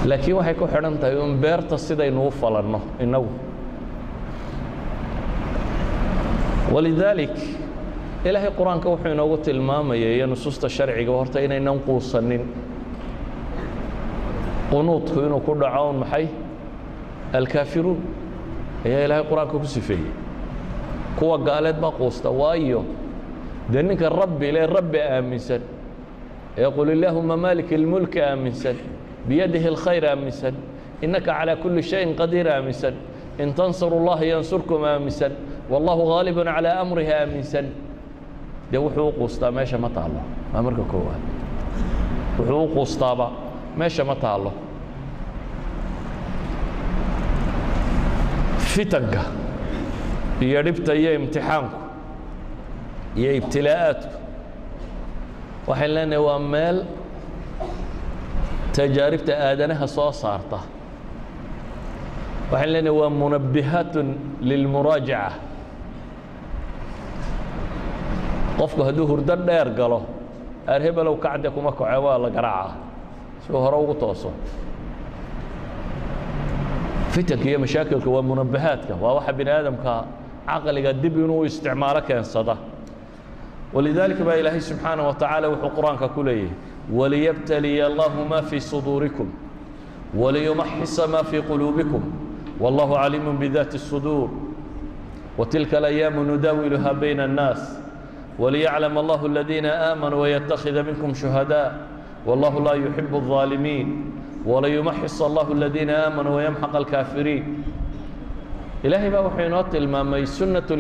Laakiin 0.08 0.36
waxay 0.38 0.54
ku 0.54 0.66
xidhan 0.66 0.98
tahay 0.98 1.16
un 1.24 1.34
beerta 1.42 1.76
sidaynu 1.78 2.26
u 2.26 2.30
falanno 2.30 2.80
innagu. 3.04 3.28
Walidaalik 6.74 7.36
ilaahay 8.24 8.50
qur'aanka 8.58 8.88
wuxuu 8.92 9.12
inoogu 9.14 9.36
tilmaamaya 9.46 10.08
iyo 10.16 10.26
nusuusta 10.26 10.68
sharciga 10.68 11.12
horta 11.18 11.38
inaynan 11.46 11.78
quusanin 11.86 12.42
qunuudku 14.70 15.18
inuu 15.26 15.40
ku 15.46 15.52
dhaco 15.60 15.90
un 15.90 15.96
maxay? 16.02 16.26
Alkaafiruun. 17.38 18.00
Ayaa 18.86 19.04
ilaahay 19.06 19.24
qur'aanka 19.30 19.58
ku 19.62 19.66
sifeeyey 19.66 20.21
kuwa 21.19 21.37
gaaleed 21.47 21.77
baa 21.83 21.91
quusta 21.99 22.29
waayo 22.41 22.81
dee 23.71 23.81
ninka 23.83 24.09
rabbi 24.09 24.51
le 24.55 24.61
rabbi 24.77 24.99
aaminsan 25.15 25.61
ee 26.61 26.69
qul 26.75 26.89
illaahuma 26.95 27.35
maalik 27.45 27.69
ilmulki 27.77 28.19
aaminsan 28.29 28.75
biyadihi 29.27 29.67
اlkhayr 29.73 30.05
aaminsan 30.11 30.53
innaka 31.05 31.31
calىa 31.37 31.55
kuli 31.63 31.81
shayin 31.89 32.11
qadiir 32.19 32.47
aaminsan 32.55 32.93
in 33.43 33.49
tansuru 33.59 33.95
اllaha 34.01 34.23
yansurkum 34.33 34.81
aaminsan 34.91 35.31
wallahu 35.71 36.01
gaalibun 36.11 36.47
calىa 36.55 36.73
amrihi 36.83 37.13
aaminsan 37.21 37.65
dee 38.71 38.79
wuxuu 38.85 39.07
u 39.09 39.11
quustaa 39.19 39.51
meesha 39.57 39.77
ma 39.83 39.89
taallo 39.97 40.21
waa 40.53 40.61
marka 40.65 40.81
koowaad 40.91 41.21
wuxuu 42.39 42.63
u 42.63 42.67
quustaaba 42.75 43.27
meesha 43.79 44.03
ma 44.09 44.15
taallo 44.23 44.51
fitanka 48.73 49.21
iyo 50.46 50.60
dhibta 50.66 50.92
iyo 51.00 51.10
imtixaanku 51.18 51.76
iyo 53.20 53.30
ibtilaa'aadku. 53.40 54.16
Waxay 55.68 55.88
leenahay 55.94 56.22
waa 56.26 56.38
meel 56.52 56.76
tajaaribta 58.76 59.32
aadanaha 59.46 59.86
soo 59.96 60.12
saarta. 60.22 60.58
Waxaan 62.50 62.70
leenahay 62.74 62.98
waa 63.00 63.10
munabbihaatun 63.20 64.08
lilmuraajaca 64.48 65.32
qofku 68.58 68.80
hadduu 68.86 69.06
hurdo 69.10 69.36
dheer 69.46 69.68
galo 69.78 70.00
aar 70.68 70.80
kacde 71.24 71.48
kuma 71.54 71.72
kace 71.78 71.98
waa 72.04 72.18
la 72.24 72.30
garaacaa. 72.36 72.76
Si 73.42 73.52
uu 73.52 73.58
hore 73.64 73.76
ugu 73.76 73.94
tooso. 73.94 74.30
Fitanka 77.12 77.44
iyo 77.48 77.58
mashaakilka 77.58 78.10
waa 78.10 78.22
munabahaadka 78.22 78.94
waa 79.02 79.14
waxa 79.18 79.32
bini 79.32 79.50
aadamka 79.50 79.92
caqliga 80.46 80.92
dib 81.02 81.16
inuu 81.16 81.44
isticmaalo 81.48 82.00
keensada. 82.08 82.56
Walidaalika 83.74 84.24
baa 84.24 84.36
ilaahay 84.40 84.60
subxaanah 84.60 85.04
wa 85.08 85.14
tacaala 85.14 85.46
wuxuu 85.52 85.70
qur'aanka 85.76 86.08
ku 86.14 86.22
leeyahay 86.22 86.52
waliyabtaliya 86.92 87.86
allahu 87.86 88.24
maa 88.30 88.42
fii 88.42 88.60
suduurikum 88.60 89.28
waliyumaxisa 90.20 91.06
maa 91.06 91.22
fii 91.30 91.42
quluubikum 91.48 92.02
wallahu 92.60 92.94
caliimu 92.94 93.32
bidaati 93.40 93.76
الsuduur 93.80 94.28
watilka 95.38 95.78
alayaamu 95.78 96.24
nudaawiluha 96.24 96.94
bayna 96.94 97.24
الnaas 97.24 97.62
waliyaclam 98.38 98.98
allahu 98.98 99.26
aladiina 99.26 99.70
aamanuu 99.88 100.20
wayattakhida 100.20 100.82
minkum 100.82 101.14
shuhadaa 101.14 101.72
wallahu 102.26 102.60
laa 102.66 102.74
yuxibu 102.84 103.16
الظaalimiin 103.22 103.88
waliyumaxis 104.46 105.20
allahu 105.28 105.52
aladiina 105.54 105.94
aamanuu 106.06 106.34
wayamxaq 106.36 106.74
alkaafiriin 106.80 107.44
ilaahay 108.82 109.10
baa 109.10 109.22
wuxuu 109.22 109.46
inoo 109.46 109.62
tilmaamay 109.62 110.26
sunaة 110.26 110.70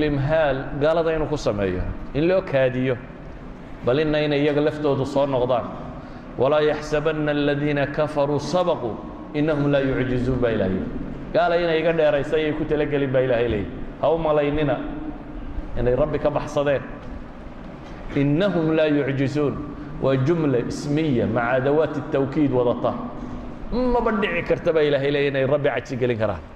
gaalada 0.82 1.14
inuu 1.14 1.26
ku 1.26 1.36
sameeyo. 1.36 1.82
In 2.14 2.26
loo 2.28 2.42
kaadiyo. 2.42 2.96
Bal 3.86 3.98
ina 3.98 4.18
inay 4.20 4.42
iyaga 4.42 4.60
laftoodu 4.60 5.06
soo 5.06 5.26
noqdaan. 5.26 5.66
Walaa 6.38 6.60
yaxsabana 6.60 7.30
aladiina 7.30 7.86
kafaruu 7.86 8.40
sabaquu 8.40 8.96
inahum 9.34 9.70
laa 9.70 9.80
yucjizuun 9.80 10.38
baa 10.40 10.50
ilahay 10.50 10.82
gaala 11.34 11.56
inay 11.56 11.80
iga 11.80 11.92
dheeraysa 11.92 12.36
ayay 12.36 12.52
ku 12.52 12.64
talagelin 12.64 13.12
baa 13.12 13.20
ilaahay 13.20 13.48
leey 13.48 13.66
ha 14.00 14.10
u 14.10 14.18
malaynina. 14.18 14.76
Inay 15.78 15.94
rabbi 15.96 16.18
ka 16.18 16.30
baxsadeen. 16.30 16.82
Inahum 18.16 18.74
laa 18.74 18.90
yucjizuun. 18.90 19.54
Waa 20.02 20.16
jumla 20.16 20.58
ismiya 20.58 21.26
maca 21.26 21.62
adawaati 21.62 22.00
الtawkiid 22.02 22.50
wadata. 22.50 22.94
Maba 23.72 24.10
dhici 24.18 24.42
karta 24.42 24.72
baa 24.72 24.82
ilaahay 24.82 25.10
leey 25.10 25.28
inay 25.28 25.46
rabbi 25.46 25.68
cajigelin 25.70 26.18
karaan 26.18 26.51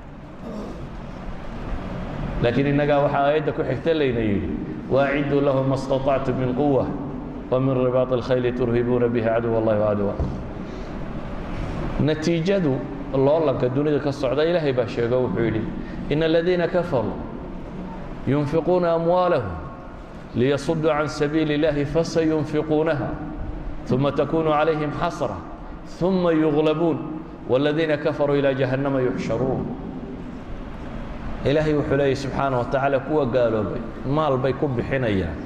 laakiin 2.43 2.67
innagaa 2.67 2.99
waxaa 3.05 3.25
aayadda 3.29 3.53
ku 3.53 3.63
xigta 3.63 3.95
layna 3.95 4.21
yidhi 4.21 4.51
waaciduu 4.91 5.41
lahum 5.41 5.69
ma 5.69 5.77
staطactu 5.77 6.35
min 6.35 6.55
quwa 6.55 6.87
wmin 7.51 7.85
ribaaط 7.87 8.13
اlkhayli 8.13 8.53
turhibuuna 8.53 9.09
bihi 9.09 9.25
caduw 9.25 9.55
اllahi 9.61 9.81
cadwa 9.89 10.15
natiijadu 12.01 12.75
loolanka 13.15 13.69
dunida 13.69 13.99
ka 13.99 14.13
socda 14.13 14.45
ilaahay 14.45 14.73
baa 14.73 14.87
sheego 14.87 15.17
wuxuu 15.25 15.45
yidhi 15.45 15.63
in 16.11 16.23
aladiina 16.23 16.69
kafaruu 16.69 17.17
yunfiquuna 18.27 18.93
amwaalahum 18.93 19.53
liyasuduu 20.35 20.91
can 20.91 21.09
sabiili 21.09 21.57
اllahi 21.57 21.85
fasayunfiquunaha 21.85 23.09
ثuma 23.87 24.13
takunu 24.13 24.51
calayhim 24.51 24.91
xasra 25.01 25.37
ثuma 25.99 26.33
yuغlabuun 26.33 26.99
wاladiina 27.49 27.97
kafaruu 27.97 28.35
ilى 28.37 28.55
jahannama 28.59 29.01
yuxsharuun 29.01 29.86
ilaahay 31.51 31.75
wuxuu 31.79 31.97
leeyay 32.01 32.17
subxaanaه 32.25 32.59
wa 32.63 32.65
tacaala 32.73 32.99
kuwa 33.07 33.25
gaaloobay 33.35 33.83
maal 34.17 34.37
bay 34.43 34.53
ku 34.53 34.67
bixinayaan 34.69 35.39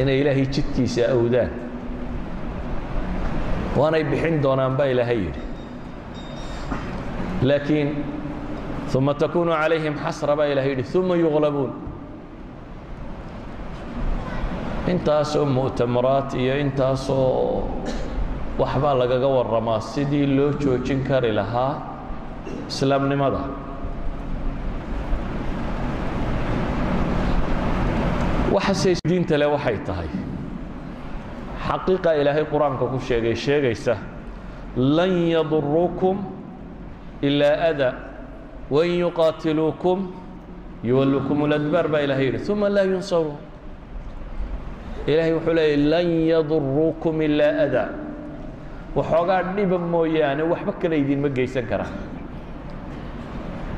inay 0.00 0.20
ilaahay 0.20 0.46
jidkiisa 0.54 1.02
awdaan. 1.14 1.50
Waanay 3.78 4.04
bixin 4.10 4.42
doonaan 4.44 4.74
baa 4.78 4.86
ilaahay 4.94 5.18
yidhi. 5.26 5.42
Laakiin 7.48 7.88
uma 8.98 9.14
takunu 9.14 9.52
calayhim 9.60 9.94
xasra 10.04 10.36
baa 10.38 10.46
ilahay 10.52 10.70
yidhi 10.76 10.98
uma 10.98 11.14
yuglabuun 11.16 11.72
intaasoo 14.92 15.44
mu'tamaraat 15.56 16.34
iyo 16.42 16.54
intaasoo 16.60 17.64
waxbaa 18.60 18.94
lagaga 19.00 19.28
warramaa 19.36 19.80
sidii 19.80 20.26
loo 20.36 20.50
joojin 20.62 21.00
kari 21.08 21.32
lahaa 21.32 21.72
islaamnimada 22.68 23.40
waxase 28.52 28.94
diinta 29.08 29.36
le 29.38 29.46
waxay 29.46 29.78
tahay. 29.86 30.08
Xaqiiqa 31.66 32.10
ilaahay 32.20 32.44
qur'aanka 32.52 32.84
ku 32.92 32.98
sheegay 32.98 33.34
sheegaysa 33.34 33.96
lan 34.76 35.10
yaduruukum 35.34 36.16
ilaa 37.22 37.56
ada 37.70 37.88
wain 38.70 38.98
yuqaatiluukum 39.04 39.98
yuwallukum 40.84 41.44
اladbaar 41.46 41.88
baa 41.88 42.00
ilahay 42.02 42.26
yidhi. 42.32 42.52
Uma 42.52 42.68
laa 42.68 42.84
yunsaruun 42.84 43.36
ilaahay 45.06 45.32
wuxuu 45.34 45.54
leeyay 45.54 45.76
lan 45.76 46.06
yaduruukum 46.32 47.20
ilaa 47.22 47.54
ada. 47.66 47.84
Waxoogaa 48.96 49.42
dhiba 49.56 49.78
mooyaane 49.78 50.42
waxba 50.42 50.72
kale 50.82 50.98
idinma 51.00 51.28
geysan 51.28 51.64
karaan 51.70 51.94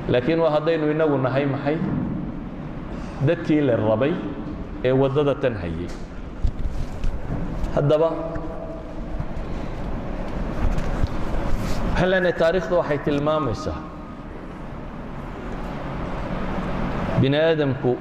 laakiin 0.08 0.40
waa 0.40 0.50
haddaynu 0.50 0.90
inagu 0.90 1.18
nahay 1.18 1.46
maxay? 1.46 1.76
Dadkii 3.26 3.60
la 3.62 3.76
rabay 3.76 4.12
ee 4.88 4.91
waddada 5.01 5.33
tan 5.43 5.53
hayay 5.62 5.89
haddaba 7.75 8.09
waxaan 11.91 12.09
leenahay 12.12 12.33
taarikhda 12.41 12.75
waxay 12.81 12.97
tilmaamaysaa 13.05 13.77
bini 17.21 17.38
aadamku 17.38 17.91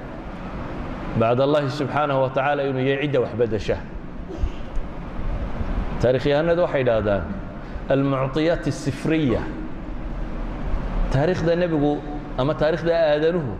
bacd 1.20 1.40
allahi 1.46 1.70
subxaanaه 1.78 2.18
wa 2.22 2.30
tacaala 2.36 2.62
inuu 2.70 2.84
yahay 2.90 3.02
cidda 3.06 3.18
wax 3.24 3.32
bedesha 3.40 3.76
taarikhyahanadu 6.02 6.62
waxay 6.66 6.82
idhaahdaan 6.86 7.22
almucطiyaat 7.92 8.64
الsifriya 8.72 9.42
taarikhda 11.12 11.52
nebigu 11.62 11.92
ama 12.40 12.52
taarikhda 12.60 12.92
aadanuhu 13.12 13.52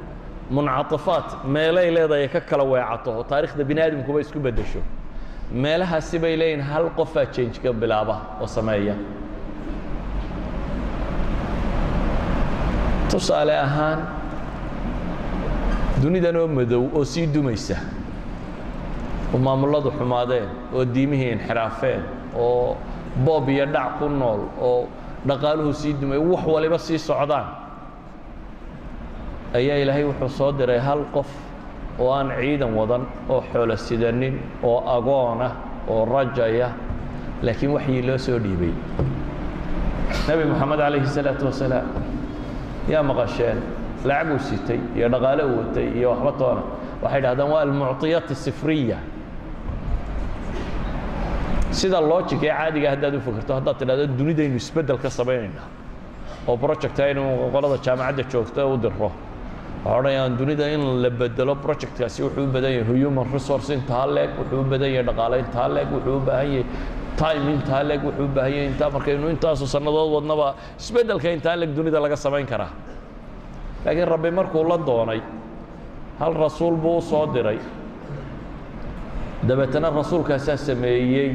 muncaطafaat 0.52 1.46
meelay 1.46 1.92
leedahay 1.92 2.28
ka 2.28 2.40
kala 2.42 2.64
weecato 2.64 3.24
taarikhda 3.30 3.64
bini 3.64 3.82
aadamkuba 3.82 4.22
isku 4.22 4.40
beddesho. 4.40 4.82
Meelahaasi 5.52 6.20
bay 6.20 6.36
leeyihiin 6.38 6.62
hal 6.62 6.90
qofaa 6.98 7.26
jange 7.36 7.74
bilaaba 7.74 8.16
oo 8.42 8.48
sameeya. 8.48 8.96
Tusaale 13.10 13.54
ahaan 13.60 14.00
dunidan 16.02 16.36
oo 16.36 16.48
madow 16.48 16.90
oo 16.96 17.04
sii 17.06 17.28
dumaysa 17.28 17.78
oo 19.34 19.38
maamulladu 19.38 19.92
xumaadeen 19.98 20.50
oo 20.76 20.86
diimihii 20.86 21.32
inxiraafeen 21.32 22.02
oo 22.36 22.76
boob 23.26 23.50
iyo 23.50 23.66
dhac 23.66 24.00
ku 24.00 24.10
nool 24.10 24.42
oo 24.62 24.88
dhaqaaluhu 25.28 25.74
sii 25.74 25.94
dumay 25.94 26.18
wax 26.18 26.46
waliba 26.48 26.78
sii 26.80 26.98
socdaan 27.00 27.46
ayaa 29.54 29.78
ilaahay 29.78 30.04
wuxuu 30.04 30.30
soo 30.30 30.52
diray 30.52 30.80
hal 30.80 31.06
qof 31.14 31.30
oo 32.00 32.12
aan 32.12 32.34
ciidan 32.40 32.74
wadan 32.74 33.06
oo 33.30 33.44
xoolo 33.54 33.78
sidanin 33.78 34.40
oo 34.64 34.82
agoon 34.98 35.42
ah, 35.42 35.54
oo 35.88 36.06
rajaya 36.06 36.68
ah. 36.68 36.74
laakiin 37.42 37.72
waxyii 37.72 38.02
loo 38.02 38.18
soo 38.18 38.40
dhiibay. 38.40 38.74
Nebi 40.28 40.44
moxamed 40.50 40.80
calayhi 40.80 41.08
salaatu 41.08 41.46
wasalaam 41.46 41.86
yaa 42.90 43.04
maqasheen 43.04 43.62
lacag 44.06 44.32
uu 44.34 44.40
sitay 44.40 44.80
iyo 44.96 45.10
dhaqaale 45.10 45.44
uu 45.46 45.58
watay 45.62 45.88
iyo 45.98 46.10
waxba 46.12 46.32
toona. 46.32 46.64
Waxay 47.02 47.22
dhahdaan 47.22 47.50
waa 47.52 47.62
almucطiyati 47.62 48.36
sifriya. 48.36 48.98
Sida 51.70 52.02
logic 52.02 52.42
ee 52.44 52.50
caadiga 52.50 52.90
haddaad 52.90 53.16
u 53.16 53.22
fakerto 53.22 53.54
haddaad 53.54 53.78
tidhahdo 53.78 54.08
dunidaynu 54.08 54.56
isbeddel 54.56 54.98
ka 54.98 55.10
samaynaynaa 55.10 55.68
oo 56.48 56.58
project 56.58 57.00
aynu 57.00 57.22
qolada 57.54 57.78
jaamacadda 57.86 58.24
joogta 58.32 58.66
u 58.66 58.78
dirro 58.78 59.12
odhanayaan 59.86 60.38
dunida 60.40 60.68
in 60.76 60.82
la 61.04 61.10
bedelo 61.10 61.56
projectkaasi 61.66 62.20
wuxuu 62.26 62.44
u 62.48 62.52
badan 62.56 62.72
yahay 62.80 63.04
human 63.04 63.28
resource 63.34 63.70
intaa 63.78 64.06
leeg 64.16 64.30
wuxuu 64.40 64.60
u 64.62 64.64
badan 64.72 64.90
yahay 64.96 65.06
dhaqaale 65.10 65.36
intaa 65.44 65.68
leeg 65.76 65.88
wuxuu 65.96 66.16
u 66.18 66.22
baahan 66.28 66.50
yahay 66.56 66.66
time 67.22 67.46
intaa 67.56 67.82
leeg 67.90 68.02
wuxuu 68.08 68.26
u 68.26 68.28
baahan 68.38 68.54
yahay 68.56 68.68
intaa 68.72 68.90
markaynu 68.96 69.28
intaasu 69.36 69.66
sannadood 69.76 70.10
wadnaba 70.16 70.48
isbeddelka 70.84 71.30
intaa 71.38 71.56
leeg 71.62 71.72
dunida 71.78 72.00
laga 72.06 72.16
samayn 72.26 72.48
karaa 72.52 72.72
laakiin 73.86 74.08
rabbi 74.16 74.32
markuu 74.40 74.64
la 74.72 74.78
doonay 74.90 75.22
hal 76.20 76.34
rasuul 76.46 76.76
buu 76.84 76.98
u 76.98 77.02
soo 77.12 77.26
diray 77.36 77.60
dabeetana 79.48 79.90
rasuulkaasaa 80.00 80.58
sameeyey 80.68 81.30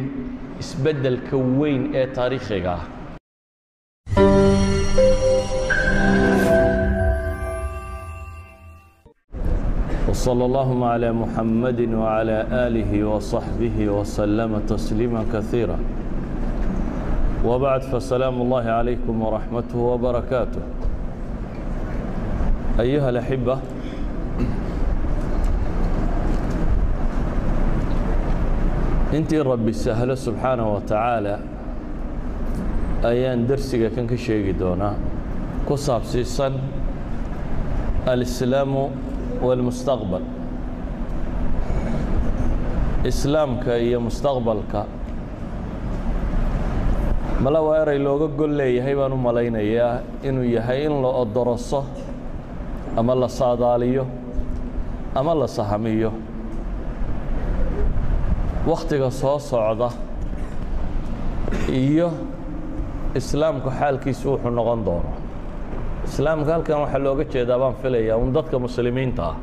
isbeddelka 0.63 1.37
weyn 1.61 1.83
ee 2.01 2.07
taariikhiga 2.17 2.73
ah 2.79 2.83
وصلى 10.19 10.45
اللهم 10.45 10.83
على 10.85 11.13
محمد 11.13 11.81
وعلى 11.95 12.47
آله 12.67 13.05
وصحبه 13.05 13.77
وسلم 13.89 14.63
تسليما 14.69 15.25
كثيرا 15.33 15.79
وبعد 17.45 17.81
فسلام 17.83 18.43
الله 18.43 18.65
عليكم 18.79 19.23
ورحمته 19.23 19.79
وبركاته 19.79 20.61
أيها 22.81 23.09
الأحبة 23.11 23.59
انت 29.15 29.35
ربي 29.35 29.73
سهل 29.73 30.19
سبحانه 30.19 30.67
وتعالى 30.75 31.35
ayaan 33.07 33.47
darsiga 33.47 33.87
kan 33.95 34.11
ka 34.11 34.19
دونا 34.19 34.59
doonaa 34.59 34.95
ku 35.63 35.79
saabsiisan 35.79 36.59
alislaamu 38.03 38.91
walmustaqbal 39.47 40.23
islaamka 43.11 43.73
iyo 43.87 43.99
mustaqbalka 44.07 44.81
mala 47.43 47.61
waa 47.67 47.79
eray 47.83 47.99
looga 48.07 48.27
gol 48.39 48.53
leeyahay 48.61 48.95
baan 48.99 49.13
u 49.13 49.17
malaynayaa 49.27 49.95
inuu 50.29 50.45
yahay 50.57 50.81
in 50.87 50.95
la 51.03 51.09
odoroso 51.23 51.81
ama 52.97 53.15
la 53.23 53.29
saadaaliyo 53.29 54.05
ama 55.15 55.33
la 55.41 55.47
sahamiyo 55.49 56.11
wakhtiga 58.71 59.11
soo 59.21 59.39
socda 59.51 59.91
iyo 61.83 62.09
islaamku 63.19 63.71
xaalkiisu 63.79 64.27
wuxuu 64.33 64.51
noqon 64.59 64.81
doono 64.87 65.11
islaamka 66.08 66.52
halkan 66.56 66.78
waxaa 66.84 67.02
looga 67.06 67.24
jeedaa 67.34 67.60
baan 67.62 67.76
filayaa 67.82 68.18
un 68.24 68.30
dadka 68.38 68.56
muslimiinta 68.66 69.24
ah 69.32 69.36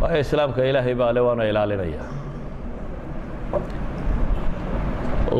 waayo 0.00 0.20
islaamka 0.26 0.60
ilaahay 0.70 0.94
baa 1.00 1.12
le 1.16 1.20
waana 1.26 1.44
ilaalinaya 1.50 2.02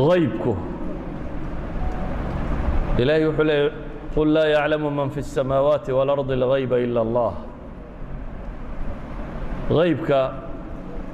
haybku 0.09 0.53
ilaahay 3.01 3.25
wuxuu 3.29 3.43
leeyay 3.49 3.71
qul 4.15 4.27
laa 4.35 4.47
yaclamu 4.55 4.89
man 4.99 5.09
fi 5.15 5.19
الsamaawaati 5.25 5.91
wاlardi 5.97 6.33
اlgayba 6.39 6.77
ila 6.85 6.99
اllah 7.05 7.31
haybka 9.79 10.19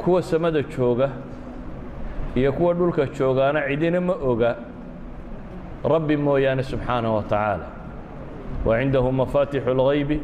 kuwa 0.01 0.21
samada 0.21 0.61
jooga 0.75 1.09
iyo 2.35 2.51
kuwa 2.53 2.73
dhulka 2.73 3.05
joogaana 3.17 3.59
cidina 3.67 4.01
ma 4.01 4.13
oga 4.31 4.51
rabbi 5.93 6.15
mooyaane 6.17 6.63
subxaanaه 6.63 7.15
wa 7.15 7.23
tacaala 7.23 7.65
wa 8.65 8.73
cindahu 8.79 9.09
mafaatixu 9.21 9.69
اlgaybi 9.75 10.17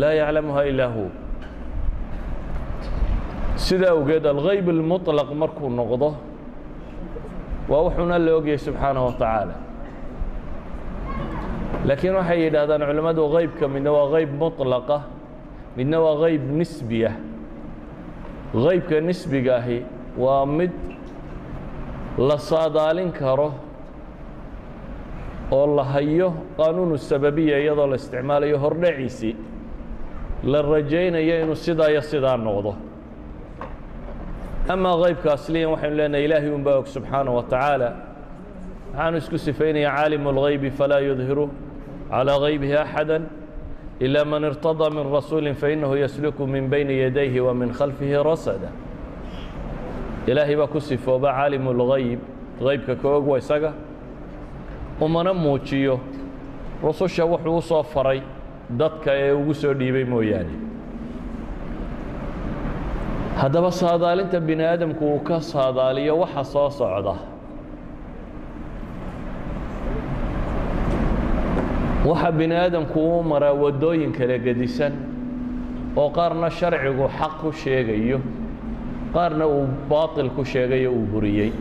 laa 0.00 0.12
yaclamuha 0.20 0.62
ilaa 0.70 0.90
hu 0.94 1.04
sida 3.56 3.88
awgeed 3.96 4.24
algayb 4.26 4.66
اlmuطlaq 4.74 5.28
markuu 5.42 5.68
noqdo 5.78 6.08
waa 7.70 7.82
wuxuuna 7.88 8.18
la 8.24 8.32
ogyahay 8.38 8.58
subxaanaه 8.66 9.04
wa 9.08 9.12
tacaala 9.20 9.54
laakiin 11.88 12.14
waxay 12.18 12.38
yidhaahdaan 12.44 12.82
culimmadu 12.88 13.22
haybka 13.34 13.64
midna 13.74 13.90
waa 13.96 14.08
hayb 14.14 14.30
muطlaqa 14.42 14.98
midna 15.76 15.98
waa 16.04 16.16
hayb 16.22 16.42
nisbiya 16.58 17.10
haybka 18.64 18.96
nisbiga 19.08 19.52
ahi 19.60 19.78
waa 20.24 20.44
mid 20.58 20.72
la 22.28 22.36
saadaalin 22.50 23.10
karo 23.20 23.48
oo 25.52 25.66
la 25.76 25.84
hayo 25.84 26.34
qaanuunu 26.56 26.98
sababiya 26.98 27.58
iyadoo 27.58 27.86
la 27.86 27.96
isticmaalayo 27.96 28.58
hordhaciisii 28.58 29.36
la 30.44 30.62
rajaynayo 30.62 31.42
inuu 31.42 31.54
sidaa 31.54 31.88
iyo 31.90 32.02
sidaa 32.02 32.36
noqdo 32.36 32.74
amaa 34.68 34.96
haybka 35.02 35.32
asliyan 35.32 35.70
waxaynu 35.70 35.96
leenahay 35.96 36.24
ilaahay 36.24 36.50
un 36.50 36.62
baa 36.64 36.76
og 36.78 36.86
subxaanaه 36.86 37.34
wa 37.38 37.42
tacaala 37.42 37.88
waxaanu 38.92 39.16
isku 39.18 39.38
sifaynaya 39.38 39.90
caalimu 39.96 40.28
اlgaybi 40.32 40.70
falaa 40.70 41.00
yudhiru 41.00 41.50
calىa 42.10 42.36
غaybihi 42.42 42.74
أxada 42.84 43.20
إila 44.02 44.24
man 44.24 44.44
اrtaضى 44.44 44.90
min 44.94 45.06
rasuuli 45.12 45.54
fainahu 45.54 45.96
yasluku 45.96 46.46
min 46.46 46.68
bayni 46.70 46.94
yadayhi 47.04 47.40
wa 47.40 47.54
min 47.54 47.70
khalfihi 47.72 48.22
rasada 48.24 48.68
ilaahay 50.26 50.56
baa 50.56 50.66
ku 50.66 50.80
sifooba 50.80 51.32
caalimu 51.32 51.70
اlgayb 51.74 52.20
haybka 52.60 52.94
ka 53.02 53.08
og 53.08 53.26
wa 53.28 53.38
isaga 53.38 53.72
umana 55.01 55.33
muujiyo. 55.33 55.99
Rususha 56.83 57.25
wuxuu 57.25 57.57
u 57.57 57.61
soo 57.61 57.83
faray 57.83 58.21
dadka 58.79 59.11
ee 59.23 59.31
ugu 59.39 59.53
soo 59.53 59.73
dhiibay 59.79 60.05
mooyaane. 60.05 60.53
Haddaba 63.41 63.71
saadaalinta 63.71 64.39
bini 64.47 64.63
aadamku 64.63 65.03
uu 65.13 65.19
ka 65.27 65.41
saadaaliyo 65.41 66.13
waxa 66.21 66.43
soo 66.53 66.69
socda. 66.69 67.15
Waxaa 72.05 72.31
bini 72.31 72.55
aadamku 72.55 72.99
u 73.19 73.23
maraa 73.23 73.53
waddooyin 73.53 74.11
kala 74.17 74.37
gedisan 74.45 74.93
oo 75.95 76.09
qaarna 76.17 76.49
sharcigu 76.49 77.05
xaq 77.17 77.33
ku 77.41 77.49
sheegayo 77.61 78.19
qaarna 79.13 79.45
uu 79.47 79.67
baaطil 79.89 80.29
ku 80.35 80.43
sheegayo 80.45 80.89
uu 80.97 81.05
buriyey 81.11 81.51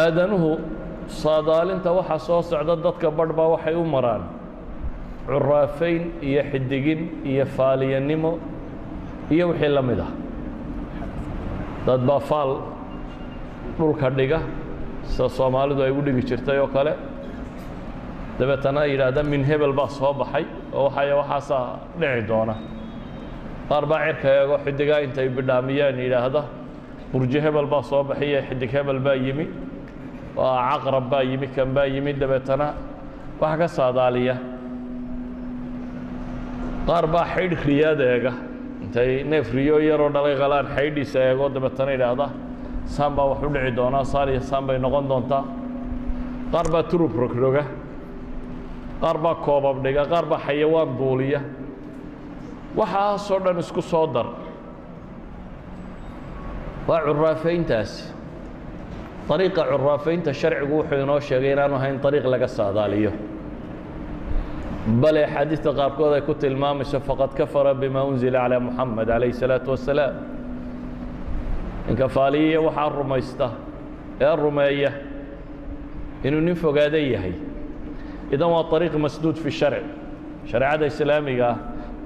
aadanuhu 0.00 0.50
saadaalinta 1.22 1.90
waxa 1.98 2.18
soo 2.26 2.42
socda 2.50 2.74
dadka 2.84 3.08
badh 3.18 3.32
baa 3.38 3.48
waxay 3.54 3.74
u 3.74 3.84
maraan. 3.94 4.22
Curaafayn 5.26 6.02
iyo 6.28 6.42
xidigin 6.50 7.00
iyo 7.30 7.44
faaliyanimo 7.56 8.32
iyo 9.30 9.44
wixii 9.50 9.68
la 9.76 9.82
mid 9.82 10.00
ah. 10.00 10.10
Dad 11.86 12.00
baa 12.08 12.20
faal 12.20 12.50
dhulka 13.78 14.10
dhiga 14.18 14.38
sida 15.12 15.28
soomaalidu 15.28 15.82
ay 15.86 15.90
u 15.90 16.00
dhigi 16.06 16.22
jirtay 16.28 16.58
oo 16.58 16.68
kale. 16.74 16.92
Dabeetana 18.38 18.84
yidhaahda 18.86 19.22
min 19.22 19.42
hebel 19.44 19.72
baa 19.72 19.88
soo 19.88 20.12
baxay 20.20 20.44
oo 20.74 20.84
waxay 20.86 21.12
waxaasaa 21.20 21.66
dhici 22.00 22.22
doona. 22.28 22.54
Qaar 23.68 23.84
baa 23.90 24.00
cirka 24.06 24.28
eego 24.40 24.56
xidigaa 24.64 25.00
intay 25.06 25.28
bidhaamiyaan 25.28 25.98
yidhaahda. 26.04 26.42
Burji 27.12 27.38
hebel 27.40 27.66
baa 27.66 27.82
soo 27.82 28.02
baxiyo 28.04 28.40
xidig 28.48 28.70
hebel 28.76 28.98
baa 29.06 29.14
yimi 29.26 29.46
caqrab 30.36 31.10
baa 31.10 31.22
yimi 31.22 31.48
kan 31.54 31.74
baa 31.74 31.84
yimi 31.86 32.12
dabeetana 32.12 32.74
wax 33.40 33.58
ka 33.58 33.66
saadaaliya. 33.68 34.36
Qaar 36.86 37.06
baa 37.12 37.24
xaydh 37.34 37.56
riyaad 37.66 38.00
eega. 38.00 38.32
Intay 38.82 39.24
neef 39.24 39.52
riyo 39.54 39.78
yaroo 39.88 40.10
dhalay 40.14 40.36
qalaan 40.42 40.66
xaydhiisa 40.76 41.18
eego 41.30 41.48
dabeetana 41.54 41.90
yidhaahda 41.96 42.26
saan 42.86 43.12
baa 43.16 43.26
wax 43.30 43.40
u 43.42 43.48
dhici 43.54 43.70
doonaa 43.76 44.04
saan 44.04 44.28
iyo 44.28 44.40
saan 44.40 44.66
bay 44.66 44.78
noqon 44.78 45.08
doontaa. 45.08 45.44
Qaar 46.52 46.66
baa 46.72 46.82
turub 46.90 47.12
rogroga 47.16 47.64
qaar 49.00 49.18
baa 49.24 49.34
koobab 49.44 49.82
dhiga 49.84 50.04
qaar 50.12 50.24
baa 50.30 50.38
xayawaan 50.46 50.90
duuliya 50.98 51.40
waxaasoo 52.76 53.40
dhan 53.44 53.58
isku 53.58 53.82
soo 53.82 54.06
dar. 54.14 54.26
Waa 56.88 57.00
curaafayntaasi 57.06 58.14
ariiqa 59.33 59.61
curaafaynta 59.71 60.31
sharcigu 60.41 60.73
wuxuu 60.79 60.99
inoo 61.03 61.19
sheegay 61.27 61.51
inaanu 61.55 61.75
ahayn 61.79 61.97
ariiq 62.07 62.25
laga 62.33 62.47
saadaaliyo 62.57 63.11
bale 65.01 65.21
axaadiista 65.25 65.69
qaarkood 65.79 66.13
ay 66.17 66.21
ku 66.21 66.33
tilmaamayso 66.33 66.99
faqad 66.99 67.31
kafara 67.39 67.73
bima 67.81 68.01
unzila 68.09 68.39
calى 68.43 68.57
muxamed 68.65 69.07
calayh 69.11 69.29
الsalaaةu 69.33 69.69
wasalaam 69.75 70.13
ninka 71.87 72.07
faaliyiya 72.15 72.59
waxaa 72.67 72.89
rumaysta 72.99 73.47
ee 74.25 74.35
rumeeya 74.43 74.91
inuu 76.27 76.41
nin 76.47 76.55
fogaada 76.63 76.97
yahay 77.13 77.33
idan 78.33 78.49
waa 78.55 78.65
ariiq 78.77 78.95
masduud 79.05 79.35
fi 79.43 79.51
sharc 79.59 79.85
shareecada 80.51 80.85
islaamiga 80.91 81.47
ah 81.53 81.57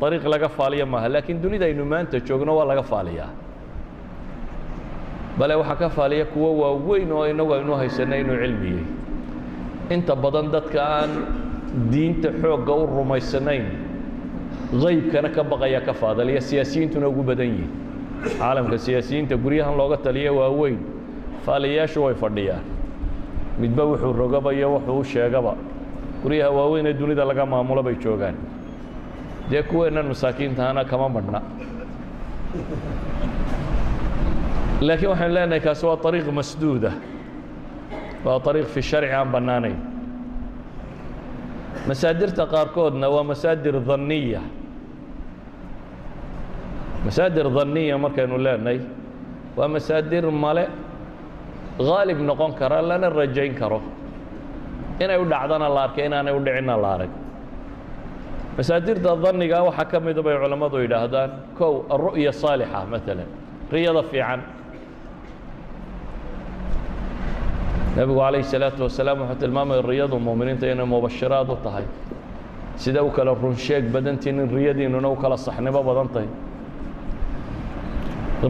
ariiq 0.07 0.23
laga 0.33 0.49
faaliya 0.57 0.85
maaha 0.93 1.07
laakiin 1.15 1.38
dunida 1.43 1.65
aynu 1.69 1.85
maanta 1.93 2.17
joogno 2.27 2.51
waa 2.59 2.65
laga 2.71 2.83
faaliyaa 2.91 3.29
bale 5.38 5.54
waxaa 5.60 5.76
ka 5.82 5.88
faaliya 5.88 6.24
kuwo 6.32 6.48
waaweyn 6.62 7.12
oo 7.12 7.26
inagu 7.28 7.52
aynu 7.54 7.74
haysanay 7.80 8.20
inuu 8.20 8.36
cilmiyey 8.42 8.82
inta 9.94 10.14
badan 10.16 10.50
dadka 10.54 10.80
aan 10.96 11.10
diinta 11.92 12.28
xoogga 12.42 12.72
u 12.74 12.86
rumaysanayn 12.86 13.66
haybkana 14.82 15.28
ka 15.36 15.42
baqaya 15.44 15.80
ka 15.86 15.92
faadaliya 15.92 16.40
siyaasiyiintuna 16.40 17.07
ugu 17.09 17.22
badan 17.22 17.46
yihiin 17.46 17.70
caalamka 18.38 18.78
siyaasiyiinta 18.78 19.36
guryahan 19.44 19.76
looga 19.80 19.96
taliya 19.96 20.32
waaweyn 20.32 20.78
faaliyayaashu 21.46 22.05
way 22.05 22.14
fadhiyaan. 22.14 22.64
Midba 23.61 23.84
wuxuu 23.84 24.12
rogaba 24.12 24.52
iyo 24.55 24.68
wuxuu 24.74 24.98
u 25.00 25.05
sheegaba 25.05 25.52
guryaha 26.22 26.50
waaweyn 26.59 26.86
ee 26.86 26.92
dunida 27.00 27.24
laga 27.24 27.46
maamulo 27.46 27.82
bay 27.82 27.94
joogaan. 28.05 28.34
Dee 29.50 29.62
kuweennan 29.62 30.07
masaakiintahana 30.12 30.84
kama 30.84 31.09
madhna 31.09 31.40
laakiin 34.87 35.11
waxaynu 35.12 35.35
leenahay 35.35 35.61
kaasi 35.66 35.87
waa 35.87 35.99
ariiq 36.09 36.26
masduuda 36.39 36.93
waa 38.24 38.41
ariiq 38.51 38.66
fi 38.74 38.81
sharci 38.83 39.12
aan 39.12 39.28
bannaanayn. 39.35 39.76
Masaadirta 41.89 42.45
qaarkoodna 42.53 43.07
waa 43.14 43.24
masaadir 43.31 43.74
dhanniya. 43.89 44.41
Masaadir 47.05 47.47
dhanniya 47.57 47.97
markaynu 48.05 48.37
leenahay 48.45 48.78
waa 49.57 49.68
masaadir 49.68 50.24
male 50.45 50.64
haalib 51.78 52.18
noqon 52.28 52.53
kara 52.59 52.83
lana 52.83 53.09
rajayn 53.11 53.55
karo. 53.61 53.81
Inay 55.01 55.16
u 55.16 55.24
dhacdana 55.24 55.68
la 55.74 55.81
arkay 55.89 56.07
inaanay 56.07 56.33
u 56.37 56.41
dhicinna 56.45 56.76
la 56.76 56.89
arag. 56.95 57.11
Masaadirta 58.57 59.16
dhanniga 59.22 59.59
waxaa 59.68 59.85
ka 59.91 60.01
mida 60.01 60.22
bay 60.22 60.37
culammadu 60.37 60.76
yidhaahdaan 60.85 61.31
kow 61.59 61.85
alru'ya 61.95 62.33
saalixa 62.33 62.85
maalan 62.93 63.28
riyada 63.72 64.03
fiican 64.11 64.41
nebigu 67.97 68.18
calayhi 68.20 68.45
salaatu 68.53 68.82
wasalaam 68.86 69.18
wuxuu 69.22 69.38
tilmaamaya 69.43 69.82
riyadu 69.82 70.16
muuminiinta 70.26 70.66
inay 70.72 70.86
mubashiraad 70.86 71.49
u 71.51 71.57
tahay. 71.64 71.84
Sida 72.76 73.03
u 73.03 73.11
kala 73.11 73.34
runsheeg 73.34 73.84
badantiin 73.93 74.38
in 74.41 74.49
riyadiinnuna 74.57 75.09
u 75.09 75.16
kala 75.16 75.36
saxnimo 75.36 75.82
badan 75.88 76.09
tahay. 76.14 76.28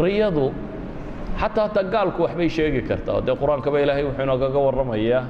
Riyadu 0.03 0.53
xataa 1.41 1.67
hataa 1.69 1.83
gaalku 1.95 2.23
waxbay 2.23 2.49
sheegi 2.49 2.83
kartaa. 2.89 3.21
Dee 3.27 3.35
qur'aankaba 3.41 3.81
ilaahay 3.83 4.05
wuxuu 4.05 4.23
inoogaga 4.27 4.59
warramayaa. 4.67 5.23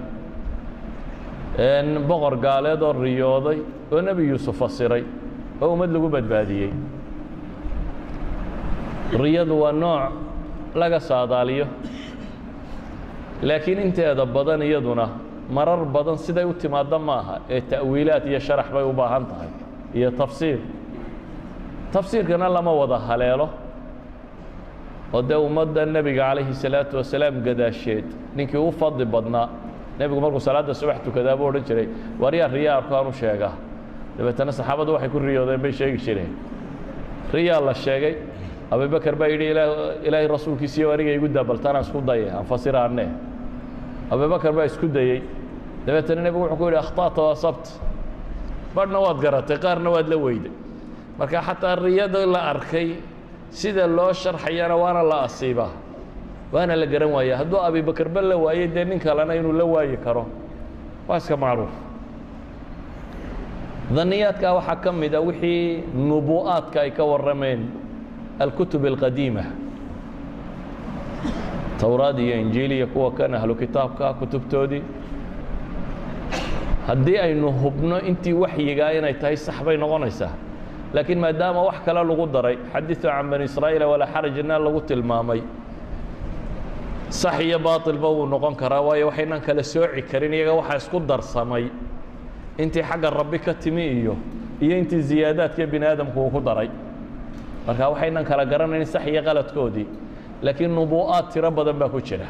Boqor 2.09 2.35
gaaleed 2.45 2.83
oo 2.83 2.93
riyooday 2.93 3.59
oo 3.93 4.01
nebi 4.07 4.23
yuusuf 4.31 4.57
fasiray 4.59 5.05
oo 5.63 5.69
ummad 5.73 5.91
lagu 5.95 6.09
badbaadiyey. 6.09 6.71
Riyadu 9.23 9.55
waa 9.63 9.73
nooc 9.73 10.13
laga 10.75 11.01
saadaaliyo 11.01 11.67
laakiin 13.43 13.79
inteeda 13.87 14.25
badan 14.27 14.63
iyaduna 14.63 15.07
marar 15.57 15.85
badan 15.95 16.17
siday 16.25 16.45
u 16.45 16.53
timaadda 16.63 16.99
maaha 16.99 17.35
ee 17.55 17.61
ta'wiilaad 17.61 18.25
iyo 18.31 18.41
sharax 18.47 18.69
bay 18.75 18.85
u 18.85 18.93
baahan 18.93 19.25
tahay 19.31 19.49
iyo 19.95 20.11
tafsiir. 20.11 20.59
Tafsiirkana 21.93 22.49
lama 22.55 22.73
wada 22.73 22.99
haleelo. 22.99 23.49
Oo 25.13 25.23
dee 25.29 25.35
ummadda 25.37 25.87
nebiga 25.87 26.23
calayhi 26.29 26.55
salaatu 26.55 26.97
wasalaam 26.97 27.43
gadaasheed 27.47 28.05
ninkii 28.37 28.59
u 28.59 28.71
fadli 28.81 29.05
badnaa 29.05 29.49
nebigu 29.99 30.21
markuu 30.21 30.41
salaadda 30.41 30.75
subax 30.75 30.99
tukadaa 31.05 31.37
buu 31.39 31.47
odhan 31.51 31.65
jiray 31.69 31.89
waryaa 32.23 32.49
riyaa 32.49 32.77
arkaan 32.81 33.07
u 33.07 33.13
sheegaa? 33.13 33.55
Dabeetana 34.19 34.53
saxaabaddu 34.53 34.93
waxay 34.95 35.09
ku 35.15 35.19
riyoodeen 35.19 35.61
bay 35.65 35.73
sheegi 35.73 35.99
jireen. 36.05 36.33
Riyaa 37.35 37.61
la 37.61 37.75
sheegay 37.75 38.15
abubakar 38.71 39.15
baa 39.19 39.27
yidhi 39.29 39.47
ilaahay 40.07 40.29
rasuulkiisiiyo 40.29 40.93
aniga 40.95 41.11
igu 41.17 41.29
daabaltanaan 41.29 41.83
isku 41.85 42.01
daye 42.01 42.31
aan 42.31 42.45
fasiraanne. 42.45 43.07
Abubakar 44.11 44.53
baa 44.53 44.65
isku 44.71 44.87
dayey 44.87 45.23
dabeetana 45.87 46.23
nebigu 46.23 46.45
wuxuu 46.47 46.57
ku 46.57 46.65
yidhi 46.71 46.79
akhta'ta 46.85 47.21
wa 47.23 47.33
asabt 47.35 47.67
badhna 48.75 48.99
waad 49.05 49.19
garatay 49.25 49.59
qaarna 49.59 49.91
waad 49.91 50.09
la 50.09 50.17
weyday. 50.17 50.53
Marka 51.19 51.41
xataa 51.43 51.77
riyada 51.83 52.27
la 52.27 52.41
arkay 52.55 52.89
sida 53.51 53.87
loo 53.87 54.13
sharxayana 54.13 54.77
waana 54.77 55.03
la 55.03 55.19
asiibaa 55.27 55.73
waana 56.53 56.77
la 56.77 56.87
garan 56.87 57.11
waaya. 57.11 57.37
Hadduu 57.43 57.59
abibakarba 57.59 58.23
la 58.23 58.37
waayey 58.37 58.67
dee 58.69 58.85
nin 58.85 59.01
kalena 59.01 59.35
inuu 59.35 59.53
la 59.53 59.65
waayi 59.65 59.97
karo 60.05 60.27
waa 61.09 61.17
iska 61.19 61.37
macruuf. 61.37 61.71
Daniyaadka 63.91 64.55
waxaa 64.55 64.77
ka 64.85 64.93
mid 64.93 65.15
a 65.15 65.21
wixii 65.21 65.83
nubu'aadka 65.95 66.81
ay 66.87 66.91
ka 66.95 67.03
warrameen 67.05 67.67
alkutub 68.43 68.85
alqadiima 68.91 69.45
towraad 71.81 72.19
iyo 72.19 72.37
injiil 72.41 72.73
iyo 72.73 72.87
kuwa 72.87 73.11
kan 73.13 73.35
ahlu 73.35 73.55
kitaabka 73.55 74.15
kutubtoodii 74.15 74.83
haddii 76.87 77.19
aynu 77.19 77.49
hubno 77.63 78.01
intii 78.01 78.33
waxyigaa 78.33 78.93
inay 78.99 79.15
tahay 79.15 79.37
sax 79.37 79.63
bay 79.65 79.77
noqonaysaa. 79.77 80.33
Laakiin 80.95 81.19
maadaama 81.21 81.63
wax 81.63 81.79
kale 81.85 82.03
lagu 82.05 82.27
daray 82.27 82.57
xadiثu 82.73 83.07
can 83.09 83.31
bani 83.31 83.45
israa'iila 83.45 83.87
walaa 83.87 84.07
xarajna 84.15 84.59
lagu 84.59 84.81
tilmaamay 84.81 85.41
sax 87.09 87.41
iyo 87.41 87.59
baaطilba 87.59 88.09
wuu 88.09 88.27
noqon 88.27 88.55
karaa 88.57 88.81
waayo 88.81 89.07
waxaynan 89.07 89.41
kala 89.41 89.63
sooci 89.63 90.03
karin 90.11 90.35
iyaga 90.35 90.53
waxaa 90.59 90.77
isku 90.77 90.99
darsamay 91.01 91.65
intii 92.59 92.83
xagga 92.83 93.11
rabbi 93.11 93.39
ka 93.39 93.55
timi 93.55 93.85
iyo 94.01 94.17
iyo 94.61 94.75
intii 94.79 95.03
ziyaadaadka 95.09 95.67
bini 95.67 95.87
aadamku 95.87 96.19
uu 96.21 96.31
ku 96.31 96.41
daray 96.41 96.69
marka 97.67 97.85
waxaynan 97.93 98.25
kala 98.25 98.45
garanayn 98.53 98.85
sax 98.87 99.05
iyo 99.07 99.23
qaladkoodii 99.29 99.87
laakiin 100.43 100.73
nubu'aad 100.79 101.27
tiro 101.33 101.51
badan 101.51 101.77
baa 101.79 101.89
ku 101.89 102.01
jira. 102.01 102.27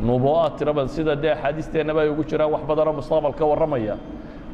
Nubu'aad 0.00 0.52
tiro 0.58 0.72
badan 0.74 0.88
sida 0.88 1.14
dee 1.22 1.30
axaadiisteennaba 1.34 2.00
ay 2.02 2.08
ugu 2.08 2.24
jiraan 2.30 2.50
wax 2.54 2.62
badanoo 2.70 2.94
mustaqbal 2.98 3.34
warramaya 3.50 3.96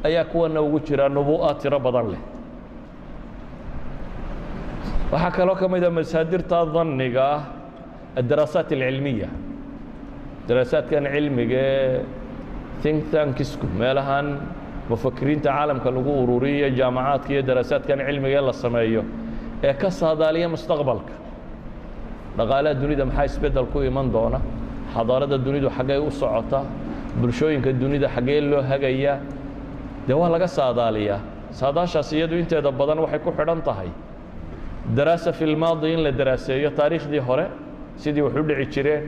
ayaa 0.07 0.25
kuwanna 0.31 0.61
ugu 0.61 0.79
jiraa 0.87 1.09
nubu'aad 1.09 1.57
tiro 1.61 1.79
badan 1.79 2.07
leh. 2.13 2.21
Waxaa 5.11 5.31
kaloo 5.31 5.55
ka 5.55 5.67
mid 5.67 5.83
a 5.83 5.89
masaadirta 5.89 6.65
danniga 6.73 7.21
ah 7.21 7.41
alcilmiya. 8.17 9.29
Daraasaadkan 10.47 11.05
cilmiga 11.13 12.01
think 12.81 13.11
tankisku 13.11 13.67
meelahan 13.79 14.27
mufakiriinta 14.89 15.49
caalamka 15.53 15.91
lagu 15.91 16.09
ururiyo 16.23 16.69
jaamacaadka 16.79 17.29
iyo 17.33 17.41
daraasaadkan 17.49 17.99
cilmiga 18.07 18.37
ee 18.41 18.45
la 18.49 18.53
sameeyo 18.53 19.03
ee 19.63 19.73
ka 19.73 19.89
saadaaliya 19.91 20.47
mustaqbalka. 20.49 21.13
Dhaqaalaha 22.37 22.73
dunida 22.81 23.05
maxaa 23.05 23.25
isbeddel 23.25 23.65
ku 23.73 23.81
iman 23.83 24.11
doona? 24.11 24.39
Xadaarada 24.95 25.37
dunidu 25.37 25.69
xaggay 25.77 25.97
u 25.99 26.11
socota? 26.11 26.63
Bulshooyinka 27.21 27.71
dunida 27.81 28.07
xaggee 28.15 28.41
loo 28.41 28.61
hagayaa 28.61 29.17
dee 30.07 30.13
waa 30.13 30.29
laga 30.29 30.47
saadaaliyaa? 30.47 31.19
Saadaashaas 31.51 32.11
iyadu 32.13 32.35
inteeda 32.39 32.71
badan 32.71 32.99
waxay 32.99 33.19
ku 33.19 33.31
xidhan 33.31 33.61
tahay. 33.61 33.89
Daraasa 34.95 35.31
fi 35.33 35.45
lmaadi 35.45 35.93
in 35.93 36.03
la 36.03 36.11
daraaseeyo 36.11 36.69
taariikhdii 36.71 37.19
hore 37.27 37.45
sidii 37.97 38.21
wax 38.21 38.33
u 38.35 38.43
dhici 38.43 38.71
jireen 38.73 39.03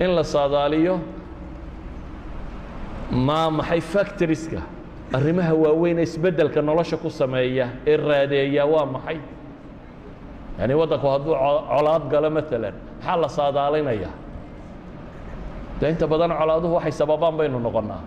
in 0.00 0.10
la 0.16 0.22
saadaaliyo 0.24 0.98
ma 3.10 3.50
maxay 3.50 3.80
factoriska 3.80 4.60
arrimaha 5.12 5.54
waaweyn 5.54 5.98
ee 5.98 6.02
isbeddelka 6.02 6.60
nolosha 6.62 6.96
ku 6.96 7.10
sameeya 7.10 7.68
ee 7.86 7.96
raadeeya 7.96 8.66
waa 8.66 8.86
maxay 8.86 9.18
yani 10.60 10.74
waddanku 10.80 11.06
hadduu 11.12 11.34
colaad 11.70 12.04
galo 12.12 12.28
maalan 12.36 12.74
maxaa 13.00 13.16
la 13.22 13.28
saadaalinayaa 13.38 14.14
de 15.80 15.84
inta 15.92 16.06
badan 16.12 16.30
colaaduhu 16.40 16.74
waxay 16.78 16.92
sababaan 17.00 17.34
baynu 17.38 17.58
noqonnaa. 17.66 18.02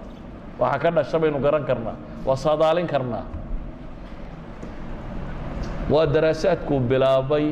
Waxa 0.61 0.77
ka 0.83 0.89
dhasha 0.95 1.17
baynu 1.21 1.39
garan 1.45 1.63
karnaa. 1.69 1.95
Waa 2.27 2.35
saadaalin 2.45 2.85
karnaa. 2.93 3.25
Waa 5.89 6.05
daraasaadkuu 6.13 6.79
bilaabay 6.89 7.45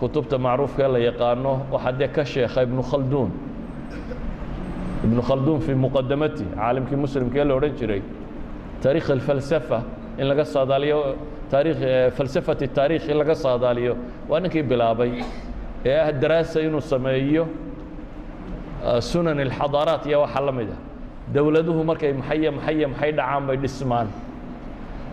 kutubta 0.00 0.36
macruufka 0.44 0.82
ee 0.84 0.88
la 0.94 0.98
yaqaano 1.08 1.52
waxaa 1.72 1.92
dee 2.00 2.08
ka 2.16 2.22
sheekha 2.32 2.60
ibnu 2.66 2.82
khalduun 2.90 3.30
ibnu 5.04 5.20
khalduun 5.28 5.60
fii 5.64 5.74
muqadamati 5.84 6.44
caalimkii 6.56 6.96
muslimka 7.04 7.36
ee 7.40 7.44
la 7.48 7.54
odhan 7.58 7.74
jiray 7.78 8.02
taarikh 8.82 9.08
alfalsafa 9.16 9.78
in 10.20 10.24
laga 10.30 10.44
saadaaliyo 10.54 10.98
taarikh 11.52 11.80
falsafati 12.16 12.66
taarikh 12.76 13.04
in 13.10 13.16
laga 13.20 13.34
saadaaliyo. 13.44 13.94
Waa 14.28 14.40
ninkii 14.42 14.62
bilaabay 14.70 15.12
ee 15.90 15.98
ah 16.04 16.12
daraasa 16.22 16.58
inuu 16.66 16.80
sameeyo 16.92 17.44
sunan 19.10 19.38
alxadaaraat 19.46 20.04
iyo 20.10 20.20
waxa 20.24 20.40
la 20.46 20.52
mid 20.58 20.70
ah. 20.76 20.80
Dowladuhu 21.34 21.80
markay 21.90 22.12
maxaye 22.20 22.50
maxaye 22.56 22.86
maxay 22.92 23.12
dhacaan 23.18 23.42
bay 23.48 23.56
dhismaan. 23.62 24.08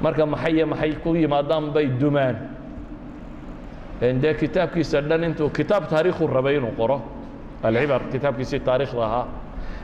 Marka 0.03 0.23
maxaye 0.33 0.63
maxay 0.71 0.91
ku 1.03 1.09
yimaadaan 1.21 1.65
bay 1.75 1.85
dumaan. 2.01 2.35
Dee 4.21 4.33
kitaabkiisa 4.41 5.01
dhan 5.09 5.23
intuu 5.27 5.49
kitaab 5.57 5.83
taariikhu 5.91 6.27
rabay 6.27 6.55
inuu 6.57 6.71
qoro. 6.79 6.97
Alcibar 7.63 8.01
kitaabkiisii 8.11 8.59
taarikhda 8.67 9.03
ahaa. 9.07 9.25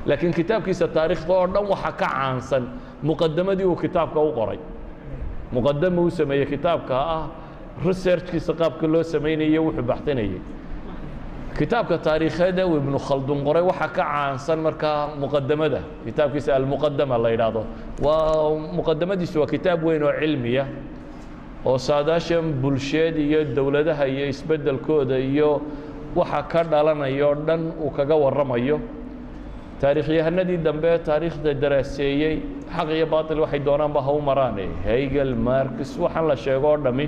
Laakiin 0.05 0.33
kitaabkiisa 0.39 0.87
taarikhda 0.87 1.33
oo 1.33 1.47
dhan 1.53 1.65
waxa 1.71 1.91
ka 1.91 2.07
caansan 2.07 2.63
muqadamadii 3.03 3.65
uu 3.71 3.75
kitaabka 3.83 4.19
u 4.19 4.31
qoray 4.39 4.59
muqadama 5.53 6.01
uu 6.01 6.09
sameeyey 6.09 6.45
kitaabka 6.45 6.95
ah 6.95 7.23
researchkiisa 7.85 8.53
qaabka 8.53 8.87
loo 8.87 9.03
samaynayey 9.03 9.59
wuxuu 9.59 9.83
baxtinayey 9.91 10.39
kitaabka 11.57 11.97
taariikheed 12.05 12.57
ee 12.59 12.63
uu 12.63 12.77
ibnu 12.81 12.99
khaldun 13.07 13.39
qoray 13.47 13.63
waxa 13.63 13.87
ka 13.87 14.03
caansan 14.03 14.59
markaa 14.65 15.15
muqadamada 15.21 15.79
kitaabkiisa 16.05 16.55
almuqadama 16.55 17.17
la 17.17 17.29
yidhaahdo. 17.33 17.61
Waa 18.03 18.51
muqadamadiisu 18.77 19.39
waa 19.39 19.47
kitaab 19.53 19.83
weyn 19.87 20.03
oo 20.03 20.11
cilmiya 20.19 20.65
oo 21.65 21.77
saadaashan 21.77 22.45
bulsheed 22.61 23.15
iyo 23.17 23.39
dowladaha 23.55 24.07
iyo 24.07 24.25
isbeddelkooda 24.33 25.15
iyo 25.19 25.61
waxa 26.15 26.41
ka 26.51 26.63
dhalanaya 26.63 27.27
oo 27.27 27.35
dhan 27.47 27.61
uu 27.83 27.89
kaga 27.97 28.15
warramayo 28.15 28.79
taarikhyahanadii 29.89 30.57
dambe 30.67 30.91
taariikhda 31.07 31.51
daraaseeyey 31.63 32.35
xaq 32.75 32.89
iyo 32.97 33.05
baatil 33.13 33.39
waxay 33.43 33.59
doonaanba 33.67 33.99
ha 34.05 34.11
u 34.17 34.21
maraane 34.29 34.65
hegel 34.85 35.31
marcus 35.47 35.91
waxaan 36.03 36.25
la 36.31 36.35
sheego 36.43 36.67
oo 36.73 36.77
dhami 36.85 37.05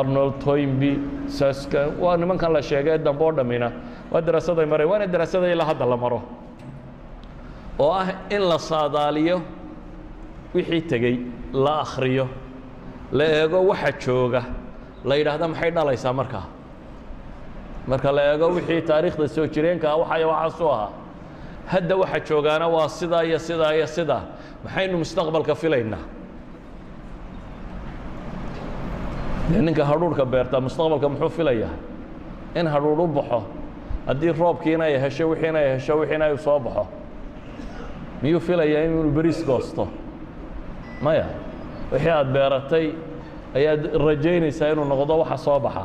arnold 0.00 0.34
toynby 0.44 0.92
saska 1.38 1.82
waa 2.02 2.16
nimankan 2.22 2.50
la 2.56 2.62
sheegay 2.70 2.98
dambe 3.06 3.22
oo 3.28 3.32
dhammina 3.38 3.68
waa 4.12 4.20
daraasaday 4.26 4.66
mareen 4.72 4.88
waana 4.92 5.06
daraasada 5.14 5.46
ilaa 5.54 5.68
hadda 5.70 5.86
la 5.92 5.96
maro. 6.04 6.20
Oo 7.84 7.92
ah 8.00 8.08
in 8.34 8.42
la 8.50 8.58
saadaaliyo 8.70 9.36
wixii 10.54 10.82
tegey 10.90 11.14
la 11.64 11.72
akhriyo 11.84 12.26
la 13.18 13.24
eego 13.40 13.58
waxa 13.70 13.90
jooga 14.04 14.42
la 15.08 15.14
yidhaahda 15.18 15.46
maxay 15.52 15.70
dhalaysaa 15.76 16.12
markaa? 16.20 16.44
Marka 17.90 18.10
la 18.16 18.22
eego 18.32 18.46
wixii 18.56 18.82
taariikhda 18.90 19.26
soo 19.34 19.46
jireenka 19.54 19.86
ah 19.92 19.96
waxay 20.02 20.24
waxaasu 20.32 20.64
ahaa 20.74 20.90
hadda 21.66 21.96
waxa 21.96 22.20
joogaana 22.28 22.66
waa 22.68 22.88
sidaa 22.88 23.22
iyo 23.24 23.38
sidaa 23.38 23.72
iyo 23.74 23.86
sidaa 23.86 24.22
maxaynu 24.64 24.98
mustaqbalka 24.98 25.54
filaynaa? 25.54 26.04
Dee 29.52 29.62
ninka 29.62 29.84
hadhuurhka 29.84 30.24
beerta 30.32 30.60
mustaqbalka 30.60 31.08
muxuu 31.08 31.28
filayaa? 31.28 31.74
In 32.54 32.66
hadhuur 32.66 33.00
u 33.00 33.06
baxo 33.06 33.42
haddii 34.06 34.32
roobkiina 34.32 34.84
ay 34.84 34.98
hesho 35.02 35.28
wixiina 35.30 35.58
ay 35.58 35.68
hesho 35.74 35.94
wixiina 36.00 36.24
ay 36.24 36.38
soo 36.38 36.58
baxo. 36.58 36.86
Miyuu 38.22 38.40
filayaa 38.40 38.84
inuu 38.84 39.10
beriis 39.16 39.44
goosto? 39.46 39.88
Maya 41.02 41.26
wixii 41.92 42.10
aad 42.10 42.32
beeratay 42.32 42.86
ayaad 43.54 43.82
rajaynaysaa 44.06 44.72
inuu 44.72 44.84
noqdo 44.84 45.18
waxa 45.18 45.36
soo 45.36 45.60
baxa. 45.60 45.84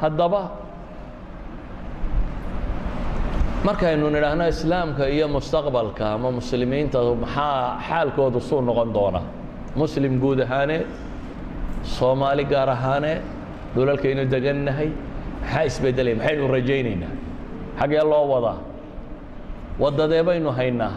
Haddaba 0.00 0.40
markaynu 3.64 4.06
nidhaahno 4.14 4.44
islaamka 4.48 5.04
iyo 5.08 5.26
mustaqbalka 5.34 6.04
ama 6.14 6.28
muslimiinta 6.38 6.98
maxaa 7.22 7.80
xaalkoodu 7.88 8.40
suu 8.48 8.60
noqon 8.68 8.92
doona? 8.96 9.20
Muslim 9.76 10.20
guud 10.22 10.40
ahaaneed 10.46 10.86
soomaali 11.96 12.44
gaar 12.52 12.68
ahaaneed 12.76 13.22
dhulalkaynu 13.74 14.22
degannahay 14.34 14.88
maxaa 15.42 15.64
isbeddelaya 15.68 16.16
maxaynu 16.20 16.44
rajaynaynaa? 16.56 17.12
Xaggee 17.80 18.04
loo 18.10 18.24
wadaa 18.34 18.58
waddadee 19.82 20.22
baynu 20.28 20.50
haynaa. 20.58 20.92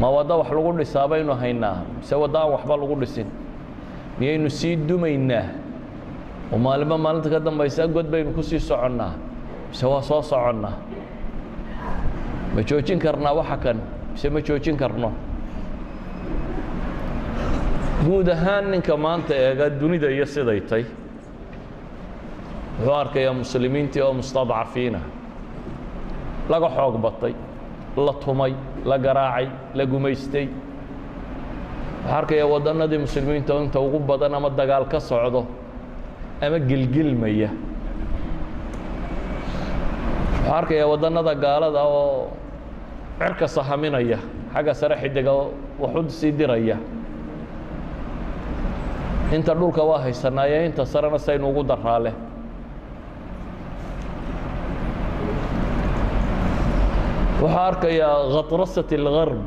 Ma 0.00 0.08
waddo 0.16 0.34
wax 0.40 0.50
lagu 0.56 0.70
dhisaa 0.78 1.06
baynu 1.12 1.32
haynaa? 1.42 1.76
Mise 1.98 2.14
waddo 2.22 2.38
aan 2.42 2.50
waxba 2.54 2.74
lagu 2.80 2.94
dhisin? 3.02 3.28
Miyaynu 4.18 4.50
sii 4.50 4.76
dumaynaa? 4.88 5.46
Oo 6.52 6.58
maalinba 6.58 6.96
maalinta 6.98 7.28
ka 7.30 7.38
dambaysa 7.46 7.86
god 7.86 8.06
baynu 8.12 8.30
ku 8.36 8.42
sii 8.42 8.58
soconnaa 8.60 9.12
mise 9.70 9.86
waa 9.86 10.02
soo 10.02 10.22
soconnaa 10.22 10.76
ma 12.54 12.60
joojin 12.68 12.98
karnaa 12.98 13.32
waxa 13.38 13.56
kan? 13.56 13.78
Mise 14.12 14.28
ma 14.30 14.40
joojin 14.40 14.76
karno? 14.76 15.12
Guud 18.04 18.28
ahaan 18.28 18.70
ninka 18.70 18.96
maanta 18.96 19.34
eega 19.34 19.66
dunida 19.80 20.08
iyo 20.10 20.26
siday 20.26 20.60
tay. 20.60 20.84
Wuxuu 22.78 22.94
arkayaa 22.94 23.34
muslimiintii 23.34 24.02
oo 24.02 24.12
mustadcafiina. 24.14 25.00
Laga 26.48 26.68
xoog 26.76 26.96
batay 27.02 27.34
la 27.96 28.12
tumay 28.24 28.52
la 28.84 28.98
garaacay 28.98 29.46
la 29.74 29.84
gumaystay. 29.86 30.46
Wuxuu 30.46 32.14
arkayaa 32.18 32.46
waddannadii 32.52 32.98
muslimiinta 32.98 33.54
inta 33.64 33.80
ugu 33.80 33.98
badan 33.98 34.34
ama 34.34 34.50
dagaal 34.50 34.84
ka 34.88 35.00
socdo 35.00 35.46
ama 36.40 36.58
gilgilmaya 36.58 37.50
wuxuu 40.48 40.56
arkayaa 40.58 40.88
waddannada 40.92 41.34
gaalada 41.44 41.82
oo 41.84 42.30
cirka 43.18 43.46
sahaminaya 43.48 44.18
xagga 44.54 44.74
sare 44.74 44.96
xidiga 45.02 45.32
waxu 45.78 46.10
sii 46.18 46.32
diraya. 46.32 46.76
Inta 49.36 49.52
dhulka 49.54 49.82
waa 49.84 50.00
haysanaaye 50.04 50.66
inta 50.66 50.84
sarena 50.86 51.18
saynu 51.18 51.48
ugu 51.50 51.62
daraale. 51.70 52.12
Wuxuu 57.40 57.58
arkayaa 57.58 58.30
khatrasat 58.34 58.90
اlgarb 58.92 59.38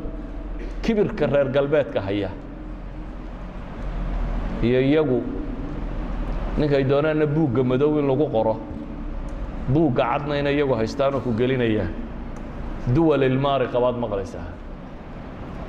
kibirka 0.84 1.26
reer 1.28 1.48
galbeedka 1.56 2.00
haya. 2.02 2.30
Iyo 4.64 4.80
iyagu 4.82 5.20
ninkay 6.58 6.84
doonaanna 6.84 7.26
buugga 7.26 7.64
madow 7.64 7.98
in 8.00 8.08
lagu 8.08 8.28
qoro 8.32 8.56
buugga 9.70 10.04
cadna 10.04 10.40
inay 10.40 10.56
iyagu 10.56 10.74
haystaanoo 10.74 11.20
ku 11.22 11.32
gelinaya 11.34 11.86
duwal 12.96 13.24
ilmaari 13.24 13.68
qabaad 13.68 13.96
maqlaysaa 14.04 14.48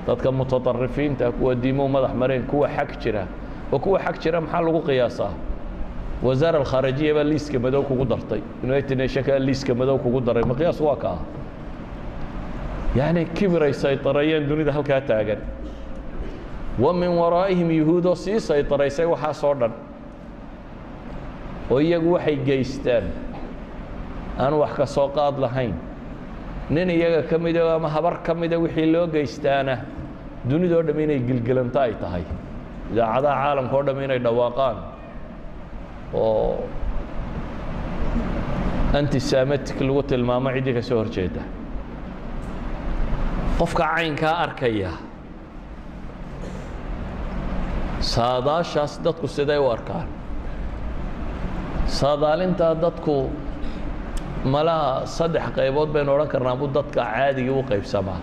dadka 0.06 0.32
mutaطarifiinta 0.32 1.32
kuwa 1.32 1.54
diimow 1.54 1.88
madax 1.88 2.14
mareen 2.14 2.42
kuwa 2.42 2.68
xag 2.68 2.98
jira 3.02 3.26
oo 3.72 3.78
kuwa 3.78 3.98
xag 4.00 4.18
jira 4.22 4.40
maxaa 4.40 4.60
lagu 4.60 4.80
qiyaasaa? 4.82 5.32
Wasaara 6.22 6.58
alkhaarajiya 6.58 7.14
baa 7.14 7.24
liiska 7.24 7.58
madow 7.58 7.82
kugu 7.82 8.04
dartay. 8.04 8.40
United 8.64 8.98
nationka 8.98 9.38
liiska 9.38 9.74
madow 9.74 9.98
kugu 9.98 10.20
daray. 10.20 10.44
Maqiyaas 10.44 10.80
waa 10.80 10.96
kaa? 10.96 11.18
Yacni 12.94 13.24
kibiray 13.34 13.72
saytarayeen 13.72 14.46
dunida 14.48 14.72
halkaa 14.72 15.00
taagan. 15.00 15.38
Wa 16.78 16.92
min 16.94 17.08
waraa'ihim 17.18 17.70
yuhuudoo 17.70 18.14
sii 18.14 18.38
saytaraysay 18.40 19.06
waxaas 19.06 19.44
oo 19.44 19.54
dhan. 19.54 19.72
Oo 21.70 21.80
iyagu 21.80 22.12
waxay 22.12 22.36
geystaan 22.36 23.04
aan 24.38 24.54
wax 24.58 24.72
ka 24.76 24.86
soo 24.86 25.08
qaad 25.08 25.38
lahayn. 25.38 25.74
Nin 26.70 26.88
iyaga 26.90 27.28
ka 27.28 27.38
mida 27.38 27.74
ama 27.76 27.88
habar 27.88 28.22
ka 28.22 28.34
mida 28.34 28.58
wixii 28.58 28.92
loo 28.92 29.06
geystaana 29.06 29.78
dunidoo 30.48 30.82
dhamm 30.82 31.00
inay 31.00 31.18
gilgelanto 31.18 31.80
ay 31.80 31.94
tahay. 32.00 32.24
Idaacadaha 32.92 33.34
caalamka 33.44 33.76
o 33.76 33.82
dhamm 33.82 34.00
inay 34.04 34.18
dhawaaqaan. 34.18 34.76
Oo 36.14 36.64
antisamatic 38.94 39.80
lagu 39.80 40.02
tilmaamo 40.02 40.50
ciddii 40.54 40.74
ka 40.74 40.82
soo 40.82 40.96
hor 41.00 41.08
jeeda 41.16 41.42
qofka 43.58 43.84
caynkaa 43.94 44.34
arkaya 44.44 44.90
saadaashaas 48.00 48.98
dadku 49.04 49.26
siday 49.36 49.58
u 49.58 49.70
arkaan. 49.70 50.08
Saadaalintaa 51.86 52.74
dadku 52.84 53.30
malaha 54.44 55.06
saddex 55.06 55.54
qaybood 55.56 55.92
baynu 55.94 56.12
odhan 56.14 56.28
karnaa 56.28 56.56
bu 56.60 56.66
dadka 56.74 57.02
caadigii 57.14 57.50
u 57.50 57.62
qaybsamaa. 57.70 58.20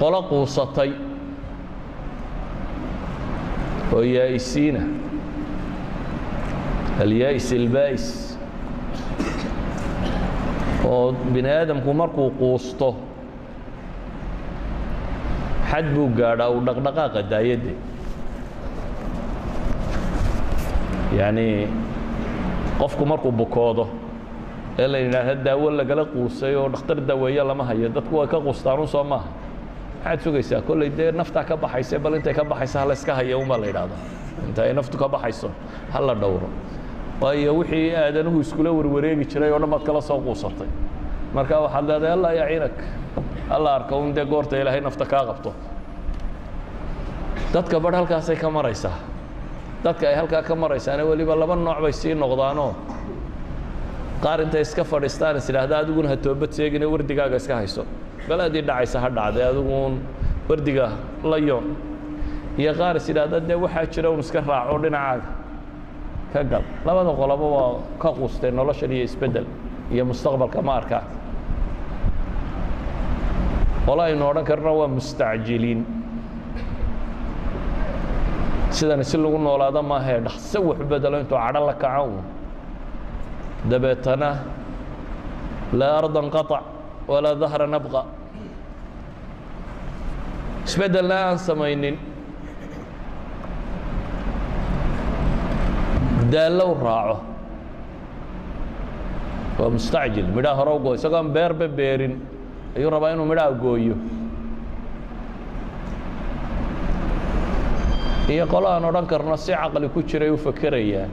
Qolo 0.00 0.20
quusatay. 0.30 0.92
Oo 3.92 4.02
yaa'isiina 4.04 4.80
alyaa'is 7.02 7.52
ilbaa'is 7.52 8.06
oo 10.84 11.12
bini 11.32 11.48
aadamku 11.48 11.94
markuu 12.00 12.30
quusto 12.40 12.88
xad 15.70 15.86
buu 15.94 16.08
gaadhaa 16.18 16.48
uu 16.52 16.60
dhaqdhaqaaqa 16.68 17.22
daayadde. 17.32 17.72
Yacnii 21.18 21.66
qofku 22.78 23.06
markuu 23.06 23.32
bukoodo 23.32 23.88
ee 24.78 24.86
la 24.92 24.98
yidhaahda 24.98 25.34
daawo 25.46 25.70
lagala 25.70 26.04
quusay 26.04 26.54
oo 26.56 26.68
dhakhtar 26.68 26.96
daweeye 27.10 27.42
lama 27.50 27.64
hayo. 27.64 27.88
Dadku 27.88 28.14
way 28.18 28.26
ka 28.28 28.38
quustaan 28.40 28.78
un 28.80 28.86
soo 28.86 29.04
maaha. 29.04 29.28
Maxaad 30.04 30.20
sugaysaa? 30.24 30.60
Kolley 30.62 30.90
dee 30.90 31.10
naftaa 31.12 31.44
ka 31.44 31.56
baxaysa 31.56 31.98
bal 31.98 32.14
intay 32.14 32.34
ka 32.34 32.44
baxaysa 32.44 32.80
hala 32.80 32.92
iska 32.94 33.14
haya 33.14 33.36
un 33.38 33.48
baa 33.48 33.58
la 33.58 33.66
yidhahda 33.66 33.94
inta 34.48 34.62
ay 34.62 34.72
naftu 34.72 34.96
ka 34.98 35.08
baxayso 35.08 35.50
ha 35.92 36.00
la 36.00 36.14
dhowro. 36.14 36.48
Waayo 37.20 37.52
wixii 37.58 37.94
aadanuhu 37.96 38.40
iskula 38.40 38.70
warwareegi 38.72 39.24
jiray 39.30 39.50
oo 39.52 39.58
dhan 39.58 39.70
baad 39.70 39.82
kala 39.84 40.00
soo 40.00 40.20
quusatay. 40.26 40.68
Marka 41.34 41.60
waxaad 41.64 41.84
leedahay 41.88 42.12
allah 42.16 42.32
yaciinak 42.40 42.76
alla 43.50 43.70
arka 43.74 43.94
un 43.96 44.14
dee 44.14 44.24
goorta 44.24 44.56
ilaahay 44.60 44.80
nafta 44.80 45.04
kaa 45.04 45.24
qabto. 45.26 45.50
Dadka 47.52 47.80
barh 47.80 47.94
halkaasay 47.96 48.36
ka 48.36 48.48
maraysaa. 48.50 48.94
Dadka 49.84 50.04
ay 50.08 50.14
halkaa 50.14 50.42
ka 50.42 50.54
maraysaane 50.54 51.02
weliba 51.02 51.34
laba 51.36 51.56
nooc 51.56 51.80
bay 51.82 51.92
sii 51.92 52.14
noqdaanoo 52.14 52.72
qaar 54.22 54.38
intay 54.44 54.62
iska 54.66 54.84
fadhiistaan 54.84 55.36
is 55.36 55.48
adiguna 55.50 56.08
ha 56.08 56.16
toobad 56.16 56.50
seegine 56.58 56.86
wardigaaga 56.94 57.36
iska 57.36 57.54
hayso 57.60 57.82
balaadii 58.28 58.62
dhacaysa 58.68 59.00
ha 59.00 59.08
dhacday 59.18 59.44
adiguun 59.50 60.00
wardiga 60.48 60.86
la 61.30 61.38
yoon. 61.38 61.76
Iyo 62.58 62.72
qaar 62.74 62.96
is 62.96 63.08
idhaahda 63.08 63.40
dee 63.48 63.54
waxaa 63.64 63.86
jira 63.94 64.10
un 64.10 64.20
iska 64.20 64.40
raaco 64.40 64.78
dhinacaaga. 64.82 65.28
Ka 66.32 66.42
gal. 66.42 66.64
Labada 66.86 67.10
qoloba 67.20 67.46
waa 67.56 67.70
ka 68.02 68.10
quustay 68.18 68.50
noloshan 68.50 68.90
iyo 68.92 69.04
isbeddel 69.04 69.46
iyo 69.92 70.04
mustaqbalka 70.04 70.62
ma 70.62 70.72
arkaan 70.80 71.04
qolo 73.86 74.02
aynu 74.02 74.24
odhan 74.30 74.44
karno 74.44 74.72
waa 74.80 74.88
mustacjiliin. 74.88 75.80
Sidani 78.70 79.04
si 79.04 79.16
lagu 79.16 79.38
noolaado 79.38 79.82
maahee 79.82 80.20
dhaqso 80.26 80.58
wax 80.68 80.78
bedelo 80.90 81.20
intuu 81.22 81.38
cadho 81.38 81.66
la 81.66 81.74
kaco. 81.74 82.04
un 82.04 82.37
dabeetana 83.66 84.30
laa 85.72 85.98
ardan 85.98 86.30
qaطac 86.30 86.62
walaa 87.10 87.34
dahra 87.34 87.66
nabqa. 87.66 88.02
Isbeddelna 90.68 91.16
aan 91.32 91.38
samaynin. 91.38 91.96
Daallow 96.30 96.76
raaco. 96.76 97.16
Waa 99.58 99.70
mustacjil. 99.72 100.26
Midhaha 100.28 100.56
hore 100.60 100.70
u 100.76 100.78
go 100.78 100.94
isagoo 100.94 101.16
aan 101.18 101.32
beerba 101.32 101.66
beerin 101.68 102.20
ayuu 102.76 102.90
rabaa 102.92 103.12
inuu 103.16 103.26
midhaha 103.26 103.52
gooyo. 103.56 103.96
Iyo 108.28 108.44
qolo 108.46 108.68
aan 108.68 108.84
odhan 108.84 109.06
karno 109.08 109.36
si 109.36 109.52
caqli 109.52 109.88
ku 109.88 110.02
jiray 110.04 110.30
u 110.30 110.36
fakerayaan 110.36 111.10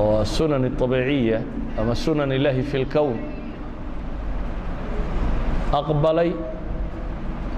oo 0.00 0.24
sunan 0.24 0.64
الطabiiciya 0.70 1.38
ama 1.80 1.94
sunan 1.94 2.30
اllahi 2.36 2.62
fi 2.70 2.76
اlkown 2.82 3.16
aqbalay 5.80 6.30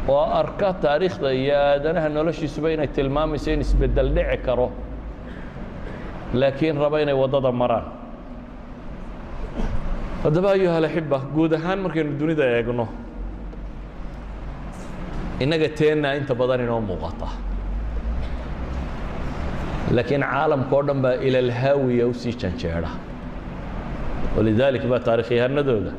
oo 0.09 0.25
arka 0.41 0.69
taariikhda 0.85 1.29
iyo 1.41 1.55
aadanaha 1.69 2.09
noloshiisuba 2.17 2.69
inay 2.75 2.89
tilmaamayso 2.97 3.51
in 3.55 3.61
isbeddel 3.67 4.09
dhici 4.17 4.37
karo 4.47 4.69
laakiin 6.41 6.77
raba 6.85 6.97
inay 7.05 7.15
waddada 7.23 7.51
maraan 7.53 7.87
haddaba 10.25 10.49
ayuha 10.57 10.77
alaxiba 10.81 11.19
guud 11.35 11.53
ahaan 11.59 11.79
markaynu 11.85 12.13
dunida 12.21 12.45
eegno 12.57 12.87
innaga 15.43 15.69
teennaa 15.79 16.15
inta 16.21 16.35
badan 16.41 16.61
inoo 16.67 16.81
muuqata 16.91 17.29
laakiin 19.96 20.24
caalamka 20.32 20.76
o 20.76 20.82
dhan 20.88 21.00
baa 21.04 21.16
ilalhaawiya 21.28 22.06
u 22.08 22.14
janjeedha 22.42 22.92
walidalik 24.36 24.84
baa 24.92 25.00
taarikhyahanadooda 25.08 25.92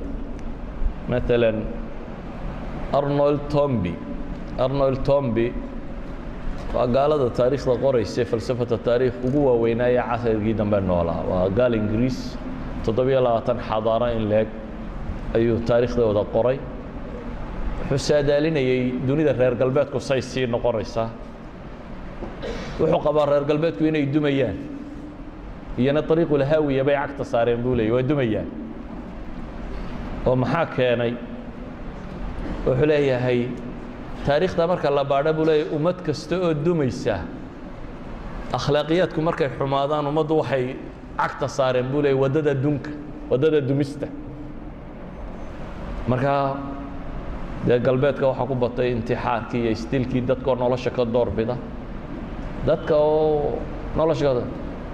maalan 1.10 1.58
arnold 2.98 3.40
tomby 3.54 3.92
arnold 4.64 4.98
tomby 5.08 5.46
waa 6.74 6.86
gaalada 6.96 7.28
taariikhda 7.38 7.74
qoraysa 7.84 8.22
falsafata 8.30 8.76
taariikh 8.88 9.16
ugu 9.26 9.40
waaweynaaye 9.48 10.02
casrigii 10.10 10.54
dambe 10.60 10.78
noolaa 10.90 11.20
waa 11.30 11.48
gaal 11.58 11.74
ingiriis 11.80 12.18
toddobiyo 12.84 13.20
labaatan 13.26 13.58
xadaaro 13.68 14.08
in 14.16 14.24
leeg 14.32 14.48
ayuu 15.36 15.56
taariikhdooda 15.70 16.22
qoray 16.34 16.58
wuxuu 17.90 17.98
saadaalinayey 18.08 18.80
dunida 19.08 19.32
reer 19.40 19.54
galbeedku 19.62 19.98
say 20.10 20.20
sii 20.30 20.46
noqonaysaa 20.54 21.08
wuxuu 22.80 23.00
qabaa 23.06 23.26
reer 23.30 23.44
galbeedku 23.50 23.84
inay 23.90 24.04
dumayaan. 24.14 24.56
Iyona 25.78 26.00
ariiqulhaawiya 26.12 26.84
bay 26.88 26.94
cagta 26.96 27.24
saareen 27.24 27.60
buu 27.62 27.74
leeyay 27.78 27.92
waa 27.94 28.02
dumayaan. 28.10 28.48
Oo 30.26 30.36
maxaa 30.36 30.66
keenay? 30.76 31.12
Wuxuu 32.66 32.86
leeyahay 32.90 33.40
taariikhda 34.26 34.66
marka 34.66 34.90
la 34.90 35.04
baadho 35.04 35.32
buu 35.38 35.44
leeyahay 35.48 35.74
ummad 35.76 35.98
kasta 36.06 36.34
oo 36.46 36.54
dumaysa 36.64 37.16
akhlaaqiyaadku 38.58 39.20
markay 39.28 39.48
xumaadaan 39.58 40.06
ummaddu 40.10 40.34
waxay 40.40 40.64
cagta 41.20 41.48
saareen 41.48 41.86
buu 41.92 42.02
leeyay 42.02 42.18
waddada 42.22 42.54
dunka 42.64 42.90
waddada 43.30 43.60
dumista. 43.60 44.06
Markaa 46.08 46.56
dee 47.66 47.78
galbeedka 47.78 48.26
waxaa 48.30 48.46
ku 48.50 48.54
batay 48.54 48.88
intixaarkii 48.92 49.60
iyo 49.62 49.70
istilkii 49.70 50.20
dadkaoo 50.28 50.54
nolosha 50.56 50.90
ka 50.90 51.04
doorbida 51.04 51.56
dadka 52.66 52.94
oo 52.96 53.58
nolosha 53.96 54.30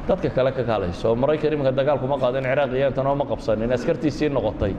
dadka 0.08 0.28
kale 0.36 0.50
ka 0.56 0.62
kaalayso 0.70 1.08
maraykan 1.22 1.52
iminka 1.54 1.72
dagaalkuma 1.78 2.16
qaadin 2.22 2.44
ciraaq 2.50 2.72
iyo 2.78 2.86
intan 2.90 3.06
oo 3.10 3.14
ma 3.20 3.24
qabsanin 3.30 3.72
askartiisii 3.76 4.28
noqotay 4.36 4.74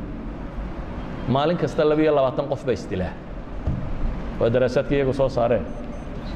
maalin 1.35 1.57
kasta 1.57 1.81
labiyo 1.89 2.11
labaatan 2.17 2.45
qof 2.51 2.61
ba 2.67 2.71
isdilaa 2.77 3.13
waa 4.39 4.49
daraasaadka 4.53 4.93
iyagu 4.95 5.13
soo 5.13 5.29
saareen. 5.29 5.65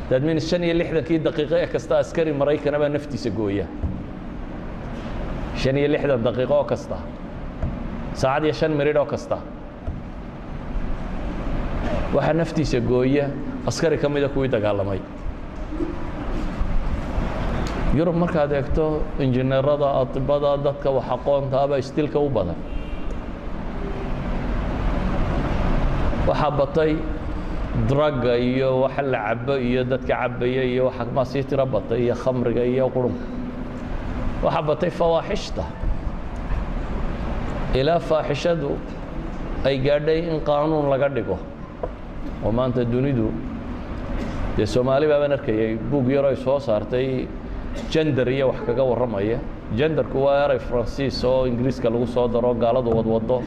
Dadmin 0.10 0.40
shan 0.42 0.64
iyo 0.64 0.74
lixdankii 0.80 1.20
daqiiqo 1.28 1.56
ee 1.64 1.68
kasta 1.74 1.94
askari 2.02 2.34
maraykana 2.34 2.78
baa 2.82 2.90
naftiisa 2.96 3.30
gooya. 3.40 3.66
Shan 5.62 5.78
iyo 5.78 5.88
lixdan 5.94 6.22
daqiiqo 6.28 6.54
oo 6.60 6.64
kasta. 6.72 6.98
Saacad 8.22 8.44
iyo 8.48 8.54
shan 8.60 8.72
miridh 8.80 8.98
oo 9.02 9.06
kasta. 9.14 9.38
Waxaa 12.16 12.34
naftiisa 12.34 12.80
gooya 12.92 13.26
askari 13.70 13.98
ka 13.98 14.08
mida 14.10 14.28
kuwii 14.34 14.50
dagaalamay 14.56 15.00
yurub 17.98 18.16
markaad 18.24 18.52
eegto 18.60 18.86
injineerada 19.24 19.90
atibada 20.02 20.52
dadka 20.66 20.90
wax 20.98 21.06
aqoontaaba 21.16 21.76
istilka 21.84 22.20
u 22.20 22.30
badan. 22.30 22.56
Waxaa 26.28 26.52
batay 26.60 26.92
dragga 27.90 28.34
iyo 28.38 28.70
waxa 28.84 29.02
la 29.02 29.20
cabo 29.28 29.56
iyo 29.58 29.84
dadka 29.84 30.14
cabaya 30.22 30.64
iyo 30.64 30.84
waxa 30.88 31.06
maa 31.16 31.26
sii 31.26 31.44
tiro 31.44 31.66
batay 31.66 32.00
iyo 32.06 32.16
khamriga 32.16 32.64
iyo 32.74 32.86
qurunka 32.96 33.26
waxaa 34.44 34.62
batay 34.70 34.90
fawaaxishta 35.00 35.64
ilaa 37.80 38.00
faaxishadu 38.00 38.72
ay 39.66 39.76
gaadhay 39.86 40.20
in 40.32 40.40
qaanuun 40.48 40.88
laga 40.90 41.10
dhigo. 41.10 41.38
Oo 42.46 42.52
maanta 42.52 42.84
dunidu 42.86 43.28
dee 44.58 44.66
soomaali 44.66 45.06
baabaan 45.12 45.32
arkayay 45.38 45.76
buug 45.92 46.08
yar 46.16 46.26
ay 46.26 46.36
soo 46.36 46.60
saartay 46.60 47.28
jender 47.92 48.28
iyo 48.30 48.48
wax 48.50 48.60
kaga 48.66 48.84
warramaya. 48.84 49.40
Jenderku 49.78 50.24
waa 50.26 50.46
eray 50.46 50.60
faransiis 50.60 51.24
oo 51.24 51.48
ingiriiska 51.48 51.90
lagu 51.90 52.08
soo 52.08 52.28
daro 52.28 52.54
gaaladu 52.54 52.92
wadwado 52.98 53.44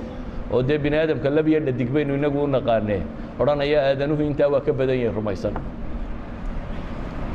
oo 0.53 0.62
dee 0.62 0.79
bini 0.79 0.97
aadamka 0.97 1.31
labiyo 1.31 1.61
dhadig 1.61 1.91
baynu 1.93 2.14
inagu 2.14 2.45
u 2.45 2.47
naqaanee. 2.47 3.03
Odhanaya 3.41 3.81
aadanuhu 3.91 4.22
intaa 4.22 4.49
waa 4.49 4.61
ka 4.61 4.72
badan 4.72 4.97
yihiin 4.97 5.14
rumaysan. 5.14 5.53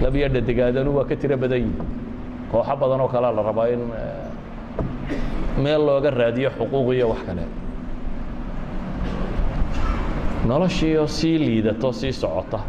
Labiyo 0.02 0.28
dhadig 0.30 0.60
aadanuhu 0.60 0.98
waa 0.98 1.06
ka 1.06 1.16
tiro 1.16 1.38
badan 1.38 1.60
yihiin 1.60 1.78
kooxo 2.52 2.76
badan 2.82 3.02
oo 3.02 3.08
kalea 3.08 3.32
la 3.32 3.42
rabaa 3.44 3.68
in 3.70 3.82
meel 5.64 5.82
looga 5.86 6.10
raadiyo 6.10 6.50
xuquuq 6.58 6.94
iyo 6.96 7.10
wax 7.14 7.22
kale. 7.28 7.44
Noloshiioo 10.48 11.08
sii 11.08 11.38
liidato 11.38 11.92
sii 11.94 12.14
socota 12.14 12.60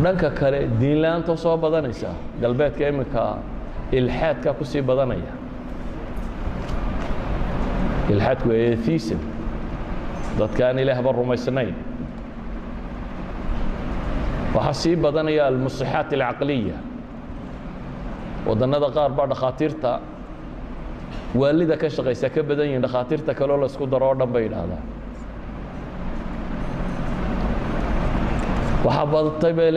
dhanka 0.00 0.30
kale 0.30 0.68
diinla-aanta 0.80 1.36
soo 1.36 1.56
badanaysa 1.56 2.10
galbeedka 2.40 2.88
iminka 2.88 3.38
ilxaadka 3.92 4.52
ku 4.58 4.64
badanaya. 4.82 5.32
Ilxaadku 8.10 8.48
waa 8.48 8.56
dadka 10.38 10.62
aan 10.68 10.78
ilaahba 10.78 11.12
rumaysnayn. 11.12 11.74
Waxaa 14.54 14.72
sii 14.72 14.96
badanaya 14.96 15.46
almusixaat 15.46 16.12
alcaqliya. 16.12 16.76
Wadannada 18.46 18.88
qaar 18.96 19.10
baa 19.12 19.26
dhakhaatiirta 19.26 20.00
waalida 21.34 21.76
ka 21.76 21.88
shaqaysa 21.88 22.28
ka 22.34 22.42
badan 22.42 22.66
yihiin 22.66 22.82
dhakhaatiirta 22.82 23.34
kaleo 23.34 23.56
la 23.56 23.66
isku 23.66 23.86
daro 23.86 24.06
oo 24.08 24.14
dhan 24.14 24.28
bay 24.32 24.42
yidhaahdaan 24.48 24.82
waxaa 28.84 29.06
badatay 29.06 29.52
bay 29.52 29.68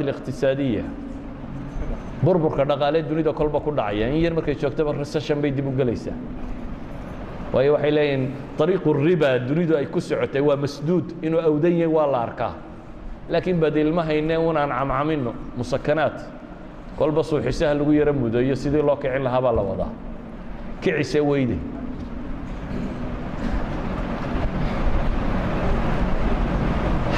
اliqtisaadiya 0.00 0.84
burburka 2.22 2.64
dhaqaale 2.64 3.02
dunida 3.02 3.32
kolba 3.32 3.60
ku 3.60 3.70
dhacaya. 3.70 4.08
In 4.08 4.20
yar 4.22 4.32
markay 4.32 4.54
joogtaba 4.54 4.92
recession 4.96 5.40
bay 5.40 5.50
dib 5.50 5.66
u 5.66 5.72
gelaysaa 5.76 6.16
waayo 7.52 7.72
waxay 7.74 7.90
leeyihiin 7.90 8.30
ariiqu 8.60 8.92
riba 8.92 9.38
dunidu 9.38 9.76
ay 9.76 9.86
ku 9.86 10.00
socotay 10.00 10.40
waa 10.40 10.56
masduud. 10.56 11.12
Inuu 11.22 11.40
awdan 11.40 11.72
yahay 11.72 11.86
waa 11.92 12.06
la 12.06 12.18
arkaa. 12.22 12.54
Laakiin 13.28 13.60
badiilma 13.60 14.02
hayne 14.02 14.36
unaan 14.38 14.70
camcamino 14.70 15.34
musakanaat 15.56 16.24
kolba 16.98 17.22
suuxisaha 17.22 17.74
lagu 17.74 17.92
yaro 17.92 18.12
mudayo 18.12 18.56
sidii 18.56 18.82
loo 18.82 18.96
kicin 18.96 19.22
lahaa 19.22 19.52
la 19.52 19.62
wadaa. 19.62 19.90
Kicise 20.80 21.20
weyde 21.20 21.58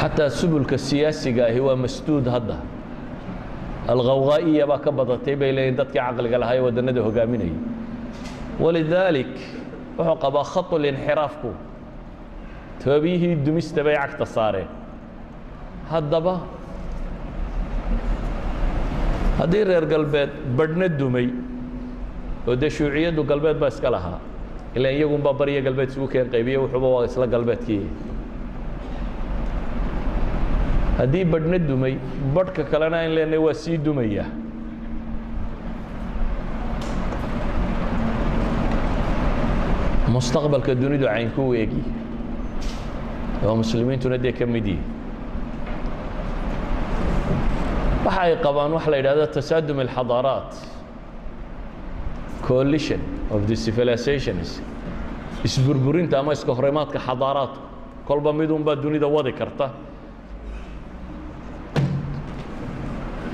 xataa 0.01 0.30
subulka 0.40 0.76
siyaasiga 0.78 1.42
ahi 1.51 1.61
waa 1.66 1.76
masduud 1.84 2.26
hadda 2.34 2.57
alkhawghaa'iya 3.92 4.64
baa 4.70 4.78
ka 4.84 4.90
badatay 4.99 5.34
bay 5.40 5.51
leeyihiin 5.57 5.76
dadkii 5.80 6.01
caqliga 6.07 6.38
lahaa 6.42 6.57
ee 6.59 6.62
waddannada 6.66 7.01
hogaaminayay 7.07 7.55
walidaalik 8.64 9.32
wuxuu 9.99 10.16
qabaa 10.24 10.44
khaطulinxiraafku 10.53 11.51
toobiyihii 12.84 13.34
dumista 13.46 13.80
bay 13.86 13.96
cagta 14.03 14.26
saareen 14.36 14.68
haddaba 15.92 16.34
haddii 19.40 19.64
reer 19.70 19.84
galbeed 19.94 20.30
badhna 20.59 20.86
dumay 21.01 21.26
oo 22.49 22.55
dee 22.62 22.70
shuuciyaddu 22.76 23.22
galbeed 23.30 23.59
baa 23.62 23.70
iska 23.74 23.90
lahaa 23.96 24.18
ilaan 24.76 24.94
iyagunbaa 24.99 25.32
bariya 25.40 25.61
galbeed 25.66 25.88
isugu 25.92 26.09
keen 26.12 26.26
qaybiye 26.34 26.57
wuxuuba 26.64 26.88
waa 26.94 27.05
isla 27.09 27.26
galbeedkii 27.34 27.82
haddii 30.99 31.24
badhna 31.32 31.59
dumay 31.68 31.94
badhka 32.34 32.62
kalena 32.70 32.96
ayn 33.03 33.12
leenahay 33.16 33.38
waa 33.46 33.55
sii 33.62 33.78
dumaya. 33.86 34.24
Mustaqbalka 40.14 40.72
dunidu 40.80 41.07
caynku 41.07 41.42
eegi 41.61 41.82
oo 43.46 43.55
muslimiintuna 43.62 44.18
dee 44.24 44.32
ka 44.32 44.46
mid 44.46 44.66
yihi 44.66 44.82
waxa 48.05 48.20
ay 48.22 48.36
qabaan 48.44 48.72
waxa 48.76 48.90
la 48.90 48.96
yidhahdo 48.96 49.26
tasaadum 49.36 49.78
alxadaaraat. 49.84 50.53
Coalition 52.49 53.01
of 53.30 53.46
the 53.46 53.55
civilizations. 53.57 54.61
Isburburinta 55.44 56.18
ama 56.18 56.32
iska 56.32 56.53
horimaadka 56.55 56.99
xadaaraadku 56.99 57.61
kolba 58.09 58.32
midunbaa 58.32 58.76
dunida 58.76 59.07
wadi 59.07 59.32
karta 59.32 59.70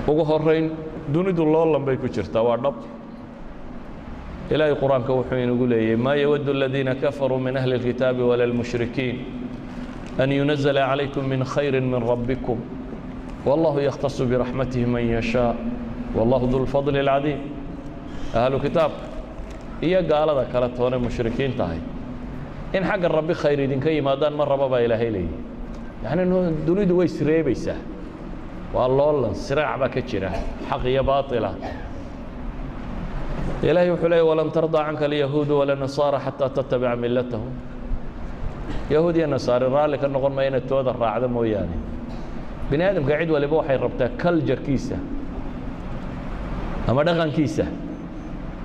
ugu 0.08 0.24
horayn 0.24 0.70
dunidu 1.12 1.44
loolan 1.44 1.84
bay 1.84 1.96
ku 1.96 2.08
jirtaa 2.08 2.42
waa 2.42 2.56
dhab. 2.56 2.74
Ilaahay 4.50 4.74
qur'aanka 4.76 5.12
wuxuu 5.12 5.38
inagu 5.44 5.66
leeyahy 5.66 5.96
maa 5.96 6.14
yawaddu 6.16 6.50
aladiina 6.52 6.94
kafaruu 6.94 7.38
min 7.38 7.56
ahli 7.56 7.74
اlkitaabi 7.78 8.22
wala 8.22 8.46
lmushrikiin 8.46 9.16
an 10.18 10.30
yunazla 10.30 10.86
calaykum 10.88 11.24
min 11.26 11.44
khayri 11.44 11.80
min 11.80 12.00
rabbikum. 12.00 12.58
Wallahu 13.46 13.80
yakhtasu 13.80 14.26
biraxmatihi 14.26 14.86
man 14.86 15.08
yashaa. 15.08 15.54
Wallahu 16.14 16.46
du 16.52 16.58
lfadli 16.64 16.98
اlcadiim 17.00 17.38
ahlu 18.34 18.60
kitaabka 18.60 19.06
iyo 19.82 20.02
gaalada 20.02 20.44
kale 20.52 20.68
toone 20.76 20.98
mushrikiin 20.98 21.56
tahay. 21.56 21.80
In 22.74 22.82
xagga 22.82 23.08
rabbi 23.08 23.34
khayr 23.34 23.60
idinka 23.60 23.90
yimaadaan 23.90 24.34
ma 24.36 24.44
raba 24.44 24.68
baa 24.68 24.80
ilaahay 24.80 25.10
leeyahy 25.10 25.28
yacni 26.04 26.24
dunidu 26.66 26.96
way 26.98 27.06
isreebaysaa 27.06 27.78
waa 28.74 28.88
loolan 28.88 29.34
siraac 29.34 29.78
baa 29.80 29.88
ka 29.94 30.00
jira. 30.08 30.30
Xaq 30.68 30.82
iyo 30.92 31.02
baatila. 31.10 31.50
Ilaahay 33.62 33.90
wuxuu 33.90 34.08
leeyay 34.12 34.26
walan 34.30 34.50
tardaa 34.50 34.84
canka 34.86 35.04
alyahuudu 35.08 35.58
wala 35.58 35.76
xataa 35.86 36.50
tattabica 36.56 36.96
millatahum. 36.96 37.52
Yahuud 38.90 39.16
iyo 39.16 39.26
nasaari 39.26 39.66
raalli 39.68 39.98
ka 39.98 40.08
noqon 40.08 40.32
maya 40.36 40.48
inaad 40.50 40.66
tooda 40.68 40.92
raacda 40.92 41.28
mooyaane. 41.28 41.76
Bini 42.70 42.84
aadamka 42.84 43.18
cid 43.20 43.30
waliba 43.30 43.56
waxay 43.60 43.76
rabtaa 43.84 44.08
culjarkiisa 44.22 44.96
ama 46.88 47.04
dhaqankiisa 47.04 47.64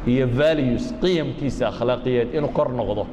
iyo 0.08 0.26
values 0.28 0.86
qiyamkiisa 1.02 1.64
akhlaaqiyeed 1.72 2.30
inuu 2.38 2.52
kor 2.58 2.70
noqdo. 2.80 3.04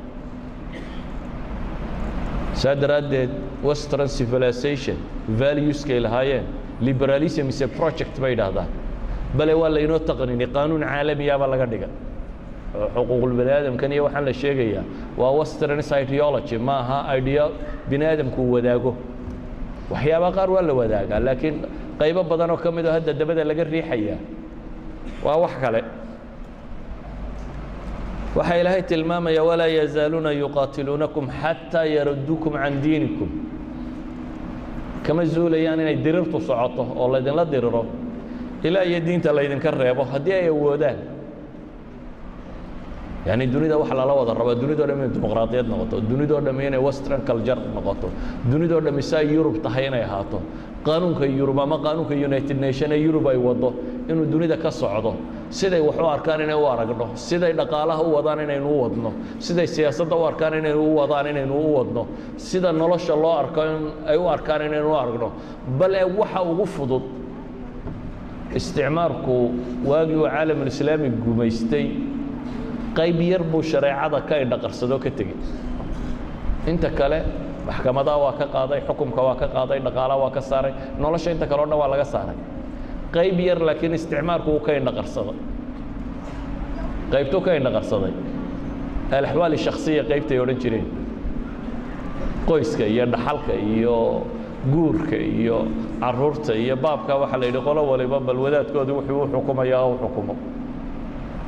Saa 2.55 2.75
daraaddeed 2.75 3.31
western 3.63 4.09
civilization 4.09 4.97
valueskay 5.41 6.01
lahaayeen 6.01 6.47
liberalism 6.81 7.49
is 7.49 7.63
project 7.77 8.21
bay 8.21 8.33
idhaahdaan 8.37 8.69
bale 9.39 9.55
waa 9.55 9.69
laynoo 9.77 9.99
taqnini 9.99 10.47
qaanuun 10.47 10.83
caalamiyaabaa 10.83 11.47
laga 11.53 11.67
dhiga. 11.67 11.89
Xuquuqul 12.95 13.41
aadamkan 13.41 13.93
iyo 13.93 14.05
waxaan 14.05 14.25
la 14.29 14.33
sheegayaa 14.33 14.85
waa 15.17 15.33
westerns 15.39 15.91
ideology 15.93 16.59
ma 16.59 16.75
aha 16.83 17.17
idea 17.19 17.49
bini 17.91 18.05
aadamku 18.05 18.41
wadaago. 18.55 18.93
Waxyaabaa 19.91 20.33
qaar 20.37 20.51
waa 20.51 20.63
la 20.63 20.75
wadaagaa 20.81 21.21
laakiin 21.27 21.57
qaybo 22.01 22.23
badan 22.31 22.51
oo 22.51 22.57
ka 22.57 22.71
mid 22.77 22.87
oo 22.87 22.93
hadda 22.93 23.13
dabada 23.13 23.45
laga 23.45 23.65
riixayaa 23.65 24.19
waa 25.25 25.37
wax 25.43 25.55
kale. 25.63 25.81
Waxaa 28.37 28.57
ilaahay 28.61 28.83
tilmaamaya 28.83 29.43
walaa 29.45 29.67
yazaaluuna 29.67 30.33
yuqaatiluunakum 30.33 31.29
xataa 31.41 31.85
yaradduukum 31.97 32.53
can 32.53 32.83
diinikum 32.83 33.29
kama 35.07 35.25
zuulayaan 35.25 35.81
inay 35.81 35.97
dirirtu 36.05 36.41
socoto 36.41 36.83
oo 37.01 37.07
laydinla 37.13 37.45
diriro 37.53 37.83
ilaa 38.67 38.83
iyo 38.85 39.01
diinta 39.07 39.31
laydinka 39.37 39.71
reebo 39.71 40.03
haddii 40.13 40.33
ay 40.33 40.49
awoodaan. 40.49 40.99
Yani 43.27 43.47
dunida 43.47 43.77
waxa 43.79 43.95
lala 43.95 44.13
wada 44.15 44.35
rabaa 44.35 44.55
dunidao 44.55 44.87
dham 44.87 44.99
inay 45.03 45.11
dimuqraadiyad 45.15 45.67
noqoto 45.73 45.97
dunidoo 46.11 46.41
dham 46.41 46.61
inay 46.61 46.79
western 46.87 47.21
culture 47.29 47.61
noqoto 47.75 48.09
dunidoo 48.51 48.81
dham 48.81 49.01
saa 49.03 49.23
yurub 49.23 49.57
tahay 49.63 49.87
inay 49.91 50.03
ahaato 50.09 50.39
qaanuunka 50.87 51.25
yurub 51.39 51.59
ama 51.65 51.77
qaanuunka 51.85 52.15
united 52.29 52.57
nation 52.67 52.89
ee 52.97 53.01
yurub 53.07 53.27
ay 53.33 53.37
wado 53.47 53.69
inuu 54.11 54.27
dunida 54.33 54.57
ka 54.65 54.71
socdo 54.81 55.13
siday 55.59 55.81
wax 55.89 55.97
arkaan 56.15 56.41
inay 56.45 56.55
u 56.55 56.67
aragno 56.73 57.07
siday 57.27 57.53
dhaqaalaha 57.61 58.03
u 58.03 58.11
wadaan 58.17 58.41
inaynu 58.47 58.67
u 58.67 58.83
wadno 58.83 59.11
siday 59.47 59.67
siyaasadda 59.75 60.17
u 60.17 60.25
arkaan 60.31 60.55
inaynu 60.61 60.81
u 60.81 60.97
wadaan 61.01 61.27
inaynu 61.33 61.55
u 61.55 61.71
wadno 61.77 62.03
sida 62.49 62.71
nolosha 62.81 63.15
loo 63.23 63.35
arko 63.43 63.61
ay 64.11 64.17
u 64.17 64.27
arkaan 64.35 64.63
inaynu 64.69 64.89
u 64.91 64.95
aragno. 65.03 65.29
Bale 65.79 66.01
waxa 66.19 66.41
ugu 66.51 66.67
fudud 66.75 67.03
isticmaarku 68.59 69.37
waagii 69.91 70.17
uu 70.23 70.29
caalamulislaami 70.35 71.09
gumaystay 71.25 71.87
qayb 72.99 73.19
yar 73.33 73.43
buu 73.53 73.63
shareecada 73.71 74.19
ka 74.29 74.35
indhaqarsadoo 74.45 74.99
ka 75.05 75.11
tegey. 75.19 75.37
Inta 76.71 76.91
kale 76.99 77.19
maxkamadaha 77.67 78.19
waa 78.25 78.33
ka 78.41 78.47
qaaday 78.55 78.81
xukumka 78.89 79.21
waa 79.27 79.35
ka 79.41 79.47
qaaday 79.57 79.79
dhaqaalaha 79.87 80.19
waa 80.23 80.31
ka 80.37 80.41
saaray 80.51 80.73
nolosha 81.03 81.31
inta 81.35 81.47
kale 81.51 81.63
o 81.63 81.67
dhan 81.67 81.79
waa 81.83 81.89
laga 81.95 82.05
saaray. 82.15 82.37
Qayb 83.15 83.39
yar 83.49 83.59
laakiin 83.69 83.95
isticmaarku 83.99 84.49
wuu 84.51 84.61
ka 84.67 84.73
indhaqarsaday 84.81 85.37
qaybtuu 87.13 87.41
ka 87.47 87.51
indhaqarsaday. 87.59 88.13
Alaxwaal 89.19 89.55
shaksiya 89.67 90.03
qaybtay 90.11 90.39
odhan 90.43 90.59
jireen. 90.63 90.87
Qoyska 92.49 92.85
iyo 92.87 93.05
dhaxalka 93.15 93.55
iyo 93.75 93.97
guurka 94.73 95.17
iyo 95.17 95.59
carruurta 96.01 96.53
iyo 96.55 96.75
baabka 96.77 97.13
waxaa 97.23 97.39
la 97.41 97.47
yidhi 97.47 97.61
qolo 97.67 97.81
waliba 97.91 98.19
bal 98.21 98.37
wadaadkoodii 98.45 98.93
wuxuu 98.99 99.23
u 99.23 99.27
xukumayaa 99.33 99.85
u 99.87 99.95
xukumo. 100.03 100.35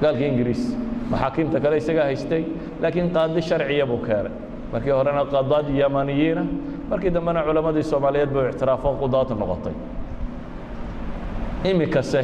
Gaalka 0.03 0.25
ingiriis 0.31 0.63
maxaakiimta 1.11 1.59
kale 1.63 1.77
isagaa 1.83 2.05
haystay 2.09 2.43
laakiin 2.83 3.09
qaadi 3.17 3.41
sharciya 3.49 3.87
buu 3.91 3.99
keenay 4.07 4.33
markii 4.73 4.91
horena 4.99 5.25
qadaad 5.35 5.67
yamaniyiina 5.83 6.43
markii 6.91 7.11
dambena 7.17 7.41
culammadii 7.47 7.83
soomaaliyeed 7.91 8.31
buu 8.35 8.45
ictiraafo 8.51 8.89
qudaad 9.01 9.31
noqotay. 9.41 9.73
Imikase 11.71 12.23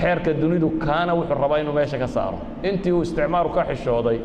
xeerka 0.00 0.32
dunidu 0.40 0.68
kaana 0.84 1.12
wuxuu 1.14 1.34
rabaa 1.42 1.58
inuu 1.62 1.72
meesha 1.72 1.98
ka 1.98 2.06
saaro. 2.06 2.38
Intii 2.62 2.92
uu 2.92 3.02
isticmaaru 3.02 3.50
ka 3.56 3.62
xishooday 3.70 4.18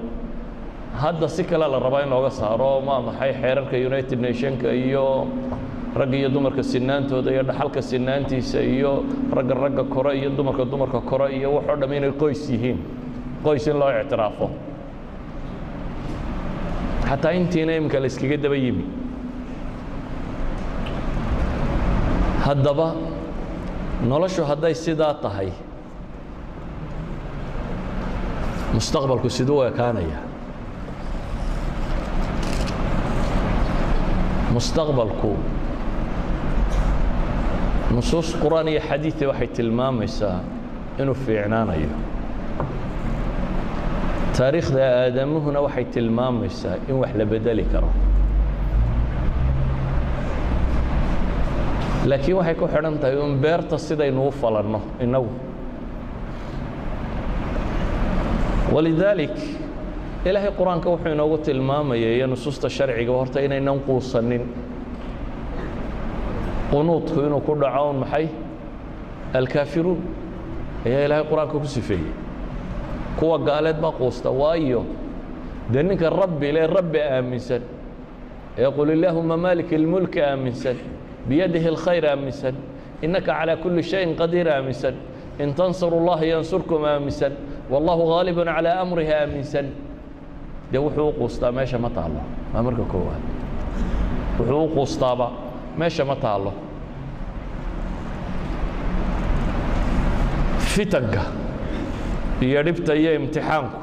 hadda 1.01 1.27
si 1.27 1.43
kale 1.43 1.67
la 1.67 1.79
rabaa 1.79 2.03
in 2.03 2.09
looga 2.09 2.29
saaro 2.31 2.81
ma 2.81 3.01
maxay 3.01 3.33
xeerarka 3.41 3.75
united 3.89 4.19
nationka 4.21 4.69
iyo 4.73 5.27
ragga 5.95 6.17
iyo 6.17 6.29
dumarka 6.29 6.63
sinaantooda 6.63 7.31
iyo 7.31 7.43
dhaxalka 7.43 7.81
sinaantiisa 7.81 8.61
iyo 8.61 9.03
ragga 9.35 9.53
ragga 9.53 9.83
kore 9.83 10.11
iyo 10.19 10.29
dumarka 10.29 10.65
dumarka 10.65 11.01
kore 11.01 11.33
iyo 11.37 11.49
waxoo 11.55 11.75
dham 11.81 11.93
inay 11.93 12.11
qoys 12.11 12.49
yihiin. 12.49 12.77
Qoys 13.43 13.67
in 13.67 13.77
loo 13.79 13.89
ictiraafo 14.01 14.49
xataa 17.13 17.33
intiina 17.37 17.75
iminka 17.77 17.99
la 17.99 18.07
iskaga 18.07 18.37
daba 18.37 18.55
yimi. 18.57 18.85
Haddaba 22.41 22.95
noloshu 24.01 24.43
hadday 24.49 24.73
sidaa 24.73 25.13
tahay 25.21 25.51
mustaqbalku 28.73 29.29
siduu 29.29 29.61
ekaanaya. 29.69 30.17
Mustaqbalku 34.53 35.37
nusuus 37.93 38.33
qur'aan 38.41 38.67
iyo 38.73 38.81
xadiidi 38.89 39.25
waxay 39.29 39.47
tilmaamaysaa 39.47 40.39
inuu 40.97 41.13
fiicnaanayo 41.13 41.93
taariikhda 44.37 44.81
aadamuhuna 45.03 45.59
waxay 45.65 45.85
tilmaamaysaa 45.93 46.75
in 46.89 46.95
wax 47.01 47.13
la 47.19 47.25
bedeli 47.25 47.63
karo. 47.71 47.89
Laakiin 52.09 52.37
waxay 52.37 52.55
ku 52.55 52.67
xidhan 52.67 52.95
tahay 53.01 53.17
un 53.25 53.35
beerta 53.43 53.77
sidaynu 53.77 54.27
u 54.27 54.31
falanno 54.31 54.81
innagu. 55.03 55.29
Walidaalik 58.73 59.35
ilaahay 60.25 60.51
qur'aanka 60.59 60.87
wuxuu 60.89 61.11
inoogu 61.15 61.37
tilmaamaya 61.45 62.09
iyo 62.17 62.27
nusuusta 62.27 62.69
sharciga 62.69 63.11
horta 63.19 63.39
inaynan 63.41 63.79
quusanin 63.87 64.43
qunuudku 66.71 67.19
inuu 67.27 67.41
ku 67.47 67.53
dhaco 67.61 67.89
un 67.89 67.97
maxay? 68.03 68.25
Alkaafiruun. 69.33 69.99
Ayaa 70.85 71.05
ilaahay 71.05 71.25
qur'aanka 71.31 71.55
ku 71.61 71.67
sifeeyey 71.67 72.22
kuwa 73.18 73.38
gaaleed 73.48 73.78
baa 73.82 73.92
quusta 74.00 74.30
waayo 74.40 74.80
dee 75.72 75.82
ninka 75.82 76.10
rabbi 76.10 76.48
le 76.56 76.62
rabbi 76.66 76.98
aaminsan 77.14 77.62
ee 78.62 78.70
qul 78.76 78.88
illaahuma 78.96 79.36
maalik 79.44 79.68
ilmulki 79.78 80.20
aaminsan 80.30 80.76
biyadihi 81.28 81.68
اlkhayr 81.72 82.04
aaminsan 82.12 82.54
innaka 83.04 83.32
calىa 83.38 83.56
kulli 83.62 83.82
shayin 83.90 84.12
qadiir 84.20 84.46
aaminsan 84.56 84.94
in 85.42 85.50
tansuru 85.58 85.96
اllaha 86.00 86.24
yansurkum 86.32 86.82
aaminsan 86.92 87.32
wallahu 87.72 88.02
gaalibun 88.12 88.46
calىa 88.56 88.74
amrihi 88.84 89.12
aaminsan 89.22 89.66
dee 90.72 90.78
wuxuu 90.84 91.08
u 91.08 91.12
quustaa 91.20 91.52
meesha 91.58 91.78
ma 91.84 91.90
taallo 91.96 92.20
waa 92.54 92.62
marka 92.66 92.82
koowaad 92.92 93.22
wuxuu 94.38 94.62
u 94.64 94.68
quustaaba 94.76 95.26
meesha 95.80 96.04
ma 96.10 96.16
taallo 96.24 96.52
fitanka 100.72 101.22
iyo 102.47 102.59
dhibta 102.65 102.93
iyo 103.01 103.11
imtixaanku 103.19 103.77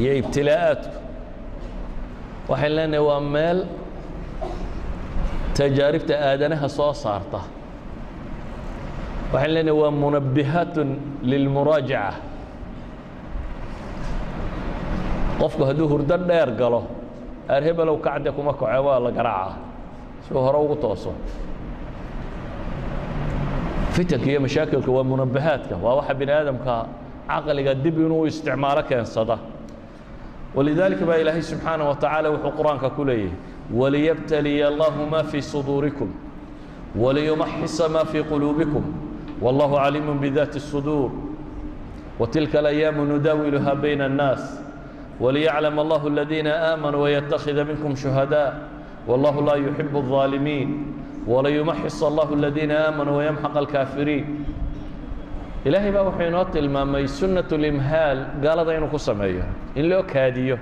iyo 0.00 0.12
ibtilaa'aadku. 0.20 0.96
Waxayn 2.50 2.72
leenahay 2.76 3.04
waa 3.08 3.20
meel 3.34 3.58
tajaaribta 5.56 6.14
aadanaha 6.28 6.68
soo 6.76 6.92
saarta. 7.02 7.40
Waxayn 9.32 9.52
leenahay 9.54 9.78
waa 9.82 9.90
munabbihaatun 10.02 10.88
lilmuraajaca 11.30 12.14
qofku 15.40 15.62
hadduu 15.68 15.88
hurdo 15.92 16.16
dheer 16.28 16.50
galo 16.60 16.80
aar 17.48 17.62
kacde 18.06 18.30
kuma 18.36 18.52
kace 18.60 18.78
waa 18.86 18.98
la 19.04 19.10
garaaca 19.10 19.54
si 20.26 20.34
hore 20.34 20.58
ugu 20.64 20.76
tooso. 20.76 21.12
Fitanka 23.94 24.26
iyo 24.30 24.40
mashaakilka 24.40 24.90
waa 24.96 25.04
munabbahaadka 25.10 25.74
waa 25.84 25.94
waxa 25.98 26.14
bini 26.14 26.32
aadamka 26.32 26.74
caqliga 27.28 27.74
dib 27.74 27.96
inuu 27.98 28.26
isticmaalo 28.30 28.82
keensada. 28.88 29.38
Walidaalika 30.54 31.04
baa 31.08 31.16
ilaahay 31.22 31.42
subxaanah 31.42 31.86
wa 31.90 31.96
tacaala 32.02 32.28
wuxuu 32.30 32.52
qur'aanka 32.58 32.88
ku 32.96 33.04
leeyahay 33.04 33.32
waliyabtaliya 33.72 34.68
allahu 34.68 35.06
maa 35.12 35.22
fii 35.30 35.42
suduurikum 35.42 36.10
waliyumaxisa 37.02 37.88
maa 37.88 38.04
fii 38.04 38.22
quluubikum 38.30 38.84
wallahu 39.44 39.74
caliimu 39.82 40.14
bidaati 40.22 40.58
الsuduur 40.62 41.10
watilka 42.20 42.58
alayaamu 42.58 43.04
nudaawiluhaa 43.04 43.74
bayna 43.82 44.04
الnaas 44.06 44.42
waliyaclam 45.20 45.78
allahu 45.78 46.06
aladiina 46.08 46.52
aamanuu 46.70 47.02
wayattakhida 47.02 47.64
minkum 47.64 47.96
shuhadaa 47.96 48.52
wallahu 49.08 49.40
laa 49.46 49.56
yuxibu 49.56 49.98
الظaalimiin 50.02 50.68
waliyumaxis 51.26 52.02
allahu 52.02 52.34
aladiina 52.38 52.74
aamanuu 52.86 53.16
wayamxaq 53.16 53.56
alkaafiriin 53.56 54.24
ilaahay 55.64 55.92
baa 55.92 56.04
wuxuu 56.08 56.26
inoo 56.28 56.44
tilmaamay 56.44 57.06
sunaة 57.08 57.52
gaalada 58.42 58.76
inuu 58.76 58.88
ku 58.88 58.98
sameeyo 58.98 59.44
in 59.74 59.88
loo 59.88 60.02
kaadiyo. 60.02 60.58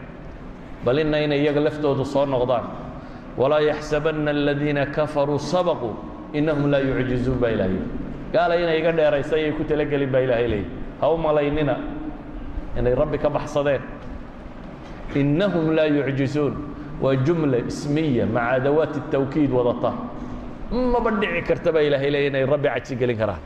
Bal 0.85 0.99
ina 0.99 1.19
inay 1.21 1.43
iyaga 1.43 1.61
laftoodu 1.61 2.05
soo 2.05 2.27
noqdaan. 2.27 2.65
Walaa 3.37 3.61
yaxsabana 3.61 4.31
اladiina 4.31 4.87
kafaruu 4.87 5.39
sabaquu 5.39 5.91
inahum 6.33 6.71
laa 6.71 6.81
yucjizuun 6.81 7.39
baa 7.39 7.51
ilahay 7.51 7.79
gaala 8.33 8.57
inay 8.57 8.79
iga 8.79 8.93
dheeraysa 8.93 9.37
ayay 9.37 9.53
ku 9.53 9.65
talagelin 9.65 10.11
baa 10.11 10.21
ilaahay 10.21 10.49
leey 10.49 10.65
ha 11.01 11.11
u 11.11 11.17
malaynina 11.17 11.77
inay 12.79 12.95
rabbi 12.95 13.19
ka 13.19 13.29
baxsadeen. 13.31 13.83
Inahum 15.15 15.75
laa 15.77 15.87
yucjizuun 15.87 16.55
waa 17.03 17.17
jumla 17.27 17.59
ismiya 17.59 18.27
maca 18.27 18.51
adawaati 18.59 18.99
الtawkiid 19.03 19.51
wadata. 19.51 19.93
Maba 20.71 21.11
dhici 21.21 21.43
karta 21.43 21.73
baa 21.73 21.83
ilaahay 21.83 22.11
leey 22.11 22.27
inay 22.31 22.45
rabbi 22.47 22.69
cajigelin 22.69 23.19
karaan 23.19 23.43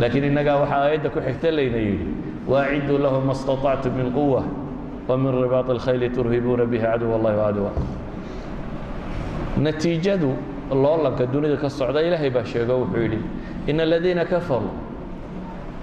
laakiin 0.00 0.24
innagaa 0.24 0.56
waxaa 0.60 0.82
aayadda 0.84 1.10
ku 1.10 1.20
xigta 1.20 1.50
layna 1.50 1.78
yidhi 1.78 2.06
waaciduu 2.48 2.98
lahum 2.98 3.24
ma 3.26 3.34
staطactu 3.34 3.90
min 3.90 4.12
quwa 4.12 4.42
wmin 5.08 5.42
ribaaط 5.42 5.70
اlkhayli 5.70 6.10
turhibuuna 6.10 6.64
bihi 6.66 6.82
caduw 6.82 7.14
اllahi 7.16 7.36
cadwa 7.36 7.70
natiijadu 9.56 10.34
loolanka 10.70 11.26
dunida 11.26 11.56
ka 11.56 11.68
socda 11.70 12.02
ilaahay 12.02 12.30
baa 12.30 12.44
sheego 12.44 12.78
wuxuu 12.82 13.02
yidhi 13.02 13.18
in 13.66 13.80
aladiina 13.80 14.24
kafaruu 14.24 14.72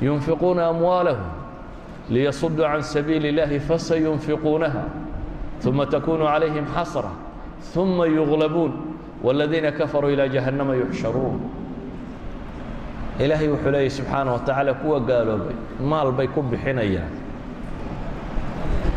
yunfiquuna 0.01 0.67
amwaalahum 0.67 1.29
liyasuduu 2.09 2.63
can 2.63 2.81
sabiili 2.81 3.31
اllahi 3.31 3.59
fasayunfiquunaha 3.59 4.83
ثuma 5.61 5.85
takunu 5.85 6.25
calayhim 6.25 6.65
xasra 6.75 7.11
ثuma 7.73 8.07
yuغlabuun 8.07 8.73
wاladiina 9.23 9.71
kafaruu 9.71 10.09
ilى 10.09 10.29
jahannama 10.29 10.75
yuxsharuun 10.75 11.60
ilaahay 13.19 13.47
wuxuu 13.53 13.71
leeyay 13.71 13.89
subxaana 13.89 14.31
wa 14.31 14.39
tacaala 14.39 14.73
kuwa 14.73 14.99
gaaloobay 14.99 15.55
maal 15.79 16.11
bay 16.11 16.27
ku 16.27 16.41
bixinayaan. 16.41 17.11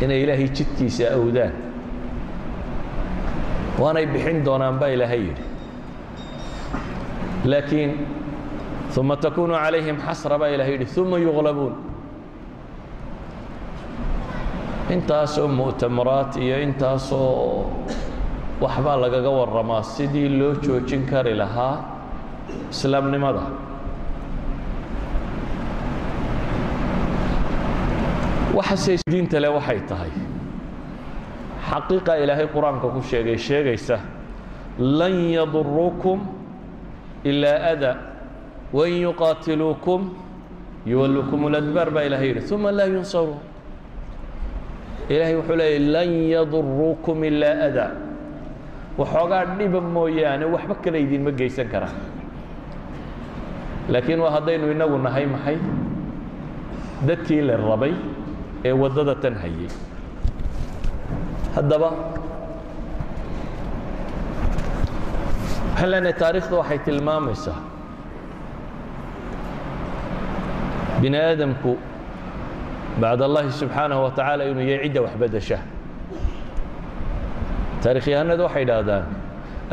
Inay 0.01 0.23
ilaahay 0.23 0.47
jidkiisa 0.49 1.13
awdaan 1.17 1.53
waanay 3.79 4.05
bixin 4.05 4.43
doonaan 4.45 4.79
baa 4.79 4.87
ilaahay 4.95 5.19
yidhi. 5.27 5.43
Laakiin 7.45 7.91
uma 8.97 9.15
takunu 9.17 9.53
calayhim 9.53 9.97
xasra 10.05 10.37
baa 10.39 10.47
ilahay 10.55 10.73
yidhi 10.79 10.99
uma 11.01 11.17
yuglabuun 11.19 11.75
intaasoo 14.93 15.47
mu'tamaraat 15.47 16.35
iyo 16.37 16.57
intaasoo 16.63 17.65
waxbaa 18.61 18.95
lagaga 19.03 19.29
warramaa 19.29 19.83
sidii 19.83 20.29
loo 20.39 20.53
joojin 20.63 21.03
kari 21.09 21.33
lahaa 21.35 21.75
islaamnimada 22.71 23.43
waxase 28.55 28.97
diinta 29.09 29.39
le 29.39 29.47
waxay 29.49 29.79
tahay. 29.89 30.11
Xaqiiqa 31.69 32.13
ilaahay 32.23 32.47
qur'aanka 32.53 32.87
ku 32.93 33.01
sheegay 33.01 33.37
sheegaysa 33.37 33.99
lan 34.79 35.13
yaduruukum 35.37 36.19
ilaa 37.25 37.71
ada 37.73 37.91
wain 38.73 39.01
yuqaatiluukum 39.01 40.01
yuwallukum 40.85 41.45
اladbaar 41.49 41.89
baa 41.91 42.03
ilahay 42.05 42.27
yidhi. 42.33 42.53
Uma 42.53 42.71
laa 42.71 42.85
yunsaruun 42.87 43.39
ilaahay 45.09 45.35
wuxuu 45.35 45.55
leeyay 45.55 45.79
lan 45.79 46.09
yaduruukum 46.33 47.23
ilaa 47.23 47.65
ada. 47.67 47.87
Waxoogaa 48.97 49.45
dhiba 49.57 49.81
mooyaane 49.81 50.45
waxba 50.45 50.75
kale 50.83 51.01
idinma 51.01 51.31
geysan 51.31 51.67
karaan. 51.67 51.95
Laakiin 53.89 54.19
waa 54.23 54.31
haddaynu 54.37 54.71
inagu 54.71 54.97
nahay 54.97 55.25
maxay? 55.25 55.57
Dadkii 57.07 57.41
la 57.41 57.57
rabay 57.57 57.91
ee 58.67 58.73
waddada 58.81 59.13
tan 59.23 59.35
hayay. 59.41 59.69
Haddaba 61.55 61.89
halane 65.79 66.11
taarikhda 66.21 66.55
waxay 66.61 66.79
tilmaamaysaa 66.85 67.59
bini 71.01 71.17
aadamku 71.29 71.71
bacd 73.01 73.21
allahi 73.27 73.51
subxaanaه 73.61 73.99
wa 74.05 74.11
tacaala 74.17 74.43
inuu 74.49 74.65
yahay 74.71 74.87
cidda 74.87 75.01
waxbadasha. 75.05 75.57
Taarikhyahanadu 77.83 78.43
waxay 78.47 78.63
idhaahdaan 78.65 79.05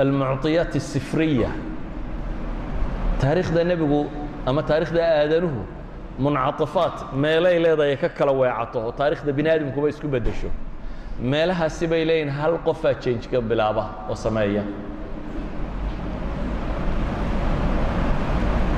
almucطiyaat 0.03 0.73
الsifriya 0.83 1.51
taarikhda 3.23 3.61
nebigu 3.71 4.01
ama 4.47 4.63
taarikhda 4.71 5.01
aadanuhu 5.21 5.63
muncaطafaat 6.19 7.13
meelay 7.15 7.59
leedahay 7.59 7.97
ka 7.97 8.09
kala 8.09 8.33
weecato 8.33 8.93
taarikhda 8.99 9.33
bini 9.33 9.49
isku 9.89 10.09
beddesho. 10.09 10.51
Meelahaasi 11.21 11.87
bay 11.87 12.05
leeyihiin 12.05 12.31
hal 12.31 12.59
qofaa 12.65 12.95
janjka 12.95 13.41
bilaaba 13.41 13.85
oo 14.11 14.15
sameeya. 14.15 14.63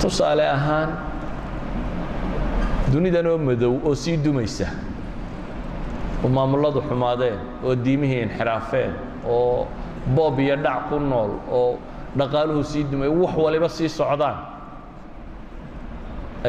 Tusaale 0.01 0.45
ahaan 0.49 0.91
dunidan 2.93 3.27
oo 3.27 3.39
madow 3.39 3.81
oo 3.87 3.95
sii 3.95 4.17
dumaysa 4.17 4.67
oo 6.25 6.29
maamulladu 6.29 6.81
xumaadeen 6.89 7.39
oo 7.65 7.75
diimihii 7.75 8.23
inxiraafeen 8.23 8.93
oo 9.27 9.67
boob 10.15 10.39
iyo 10.41 10.57
dhac 10.57 10.89
ku 10.89 10.99
nool 11.01 11.31
oo 11.51 11.79
dhaqaaluhu 12.19 12.65
sii 12.65 12.85
dumay 12.85 13.09
wax 13.09 13.37
waliba 13.37 13.69
sii 13.69 13.89
socdaan 13.89 14.37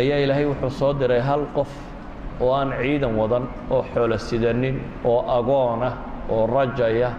ayaa 0.01 0.19
ilaahay 0.25 0.47
wuxuu 0.51 0.71
soo 0.81 0.93
diray 1.01 1.21
hal 1.21 1.43
qof 1.57 1.69
oo 2.41 2.53
aan 2.55 2.71
ciidan 2.83 3.15
wadan 3.21 3.45
oo 3.71 3.83
xoolo 3.95 4.19
sidanin 4.19 4.77
oo 5.05 5.21
agoonah 5.39 5.93
oo 6.35 6.47
rajaya 6.47 7.11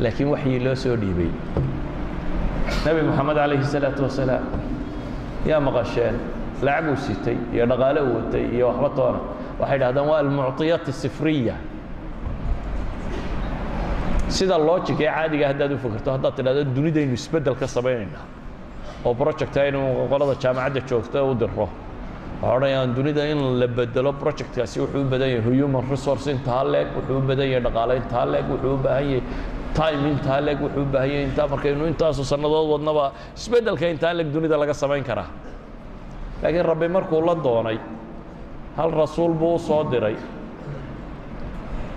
laakiin 0.00 0.28
waxyii 0.32 0.60
loo 0.66 0.74
soo 0.74 0.96
dhiibay 1.02 1.30
nebi 2.86 3.00
moxamed 3.08 3.36
calayhi 3.36 3.62
الsalaaةu 3.66 4.02
wasalaam 4.08 4.44
yaa 5.50 5.60
maqasheen 5.66 6.16
lacaguu 6.66 6.96
sitay 7.06 7.36
iyo 7.54 7.64
dhaqaale 7.70 8.00
u 8.00 8.10
watay 8.16 8.44
iyo 8.56 8.66
waxba 8.70 8.88
toona 8.98 9.20
waxay 9.60 9.78
dhahdaan 9.82 10.06
waa 10.10 10.18
almucطiyaat 10.24 10.84
الsifriya 10.92 11.54
sida 14.36 14.58
logic 14.58 14.98
ee 15.00 15.10
caadiga 15.14 15.46
haddaad 15.50 15.72
u 15.72 15.78
fikirto 15.84 16.08
haddaad 16.14 16.34
tidhahdo 16.38 16.62
dunidaynu 16.76 17.12
isbeddel 17.20 17.54
ka 17.60 17.66
samaynaynaa 17.76 18.24
oo 19.06 19.14
project 19.20 19.54
aynu 19.64 19.80
qolada 20.10 20.34
jaamacadda 20.42 20.80
joogto 20.90 21.18
u 21.30 21.34
diro 21.40 21.52
waxaa 21.62 21.70
odhanayaan 22.49 22.93
dunida 22.97 23.23
in 23.31 23.39
la 23.59 23.67
bedelo 23.77 24.11
projectkaasi 24.21 24.77
wuxuu 24.83 25.01
u 25.05 25.09
badan 25.13 25.29
yahay 25.35 25.59
human 25.61 25.83
resource 25.93 26.27
intaa 26.35 26.63
leeg 26.73 26.87
wuxuu 26.97 27.17
u 27.17 27.21
badan 27.29 27.47
yahay 27.53 27.63
dhaqaale 27.67 27.93
intaa 28.01 28.25
leeg 28.33 28.45
wuxuu 28.53 28.73
u 28.73 28.77
baahan 28.85 29.07
yahay 29.13 29.21
time 29.79 30.03
intaa 30.13 30.39
leeg 30.47 30.59
wuxuu 30.65 30.81
u 30.81 30.85
baahan 30.93 31.09
yahay 31.13 31.23
intaa 31.29 31.47
markaynu 31.53 31.83
intaasu 31.91 32.23
sannadood 32.31 32.67
wadnaba 32.73 33.05
isbeddelka 33.39 33.85
intaa 33.93 34.13
leeg 34.17 34.27
dunida 34.35 34.57
laga 34.63 34.73
samayn 34.83 35.03
karaa 35.09 35.29
laakiin 36.43 36.65
rabbi 36.71 36.87
markuu 36.97 37.21
la 37.29 37.35
doonay 37.47 37.77
hal 38.77 38.91
rasuul 39.01 39.33
buu 39.41 39.53
u 39.55 39.59
soo 39.67 39.83
diray 39.93 40.15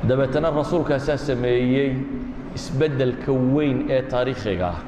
dabeetana 0.09 0.49
rasuulkaasaa 0.61 1.17
sameeyey 1.29 1.91
isbeddelka 2.59 3.33
weyn 3.55 3.79
ee 3.97 4.03
taariikhiga 4.13 4.67
ah 4.73 4.79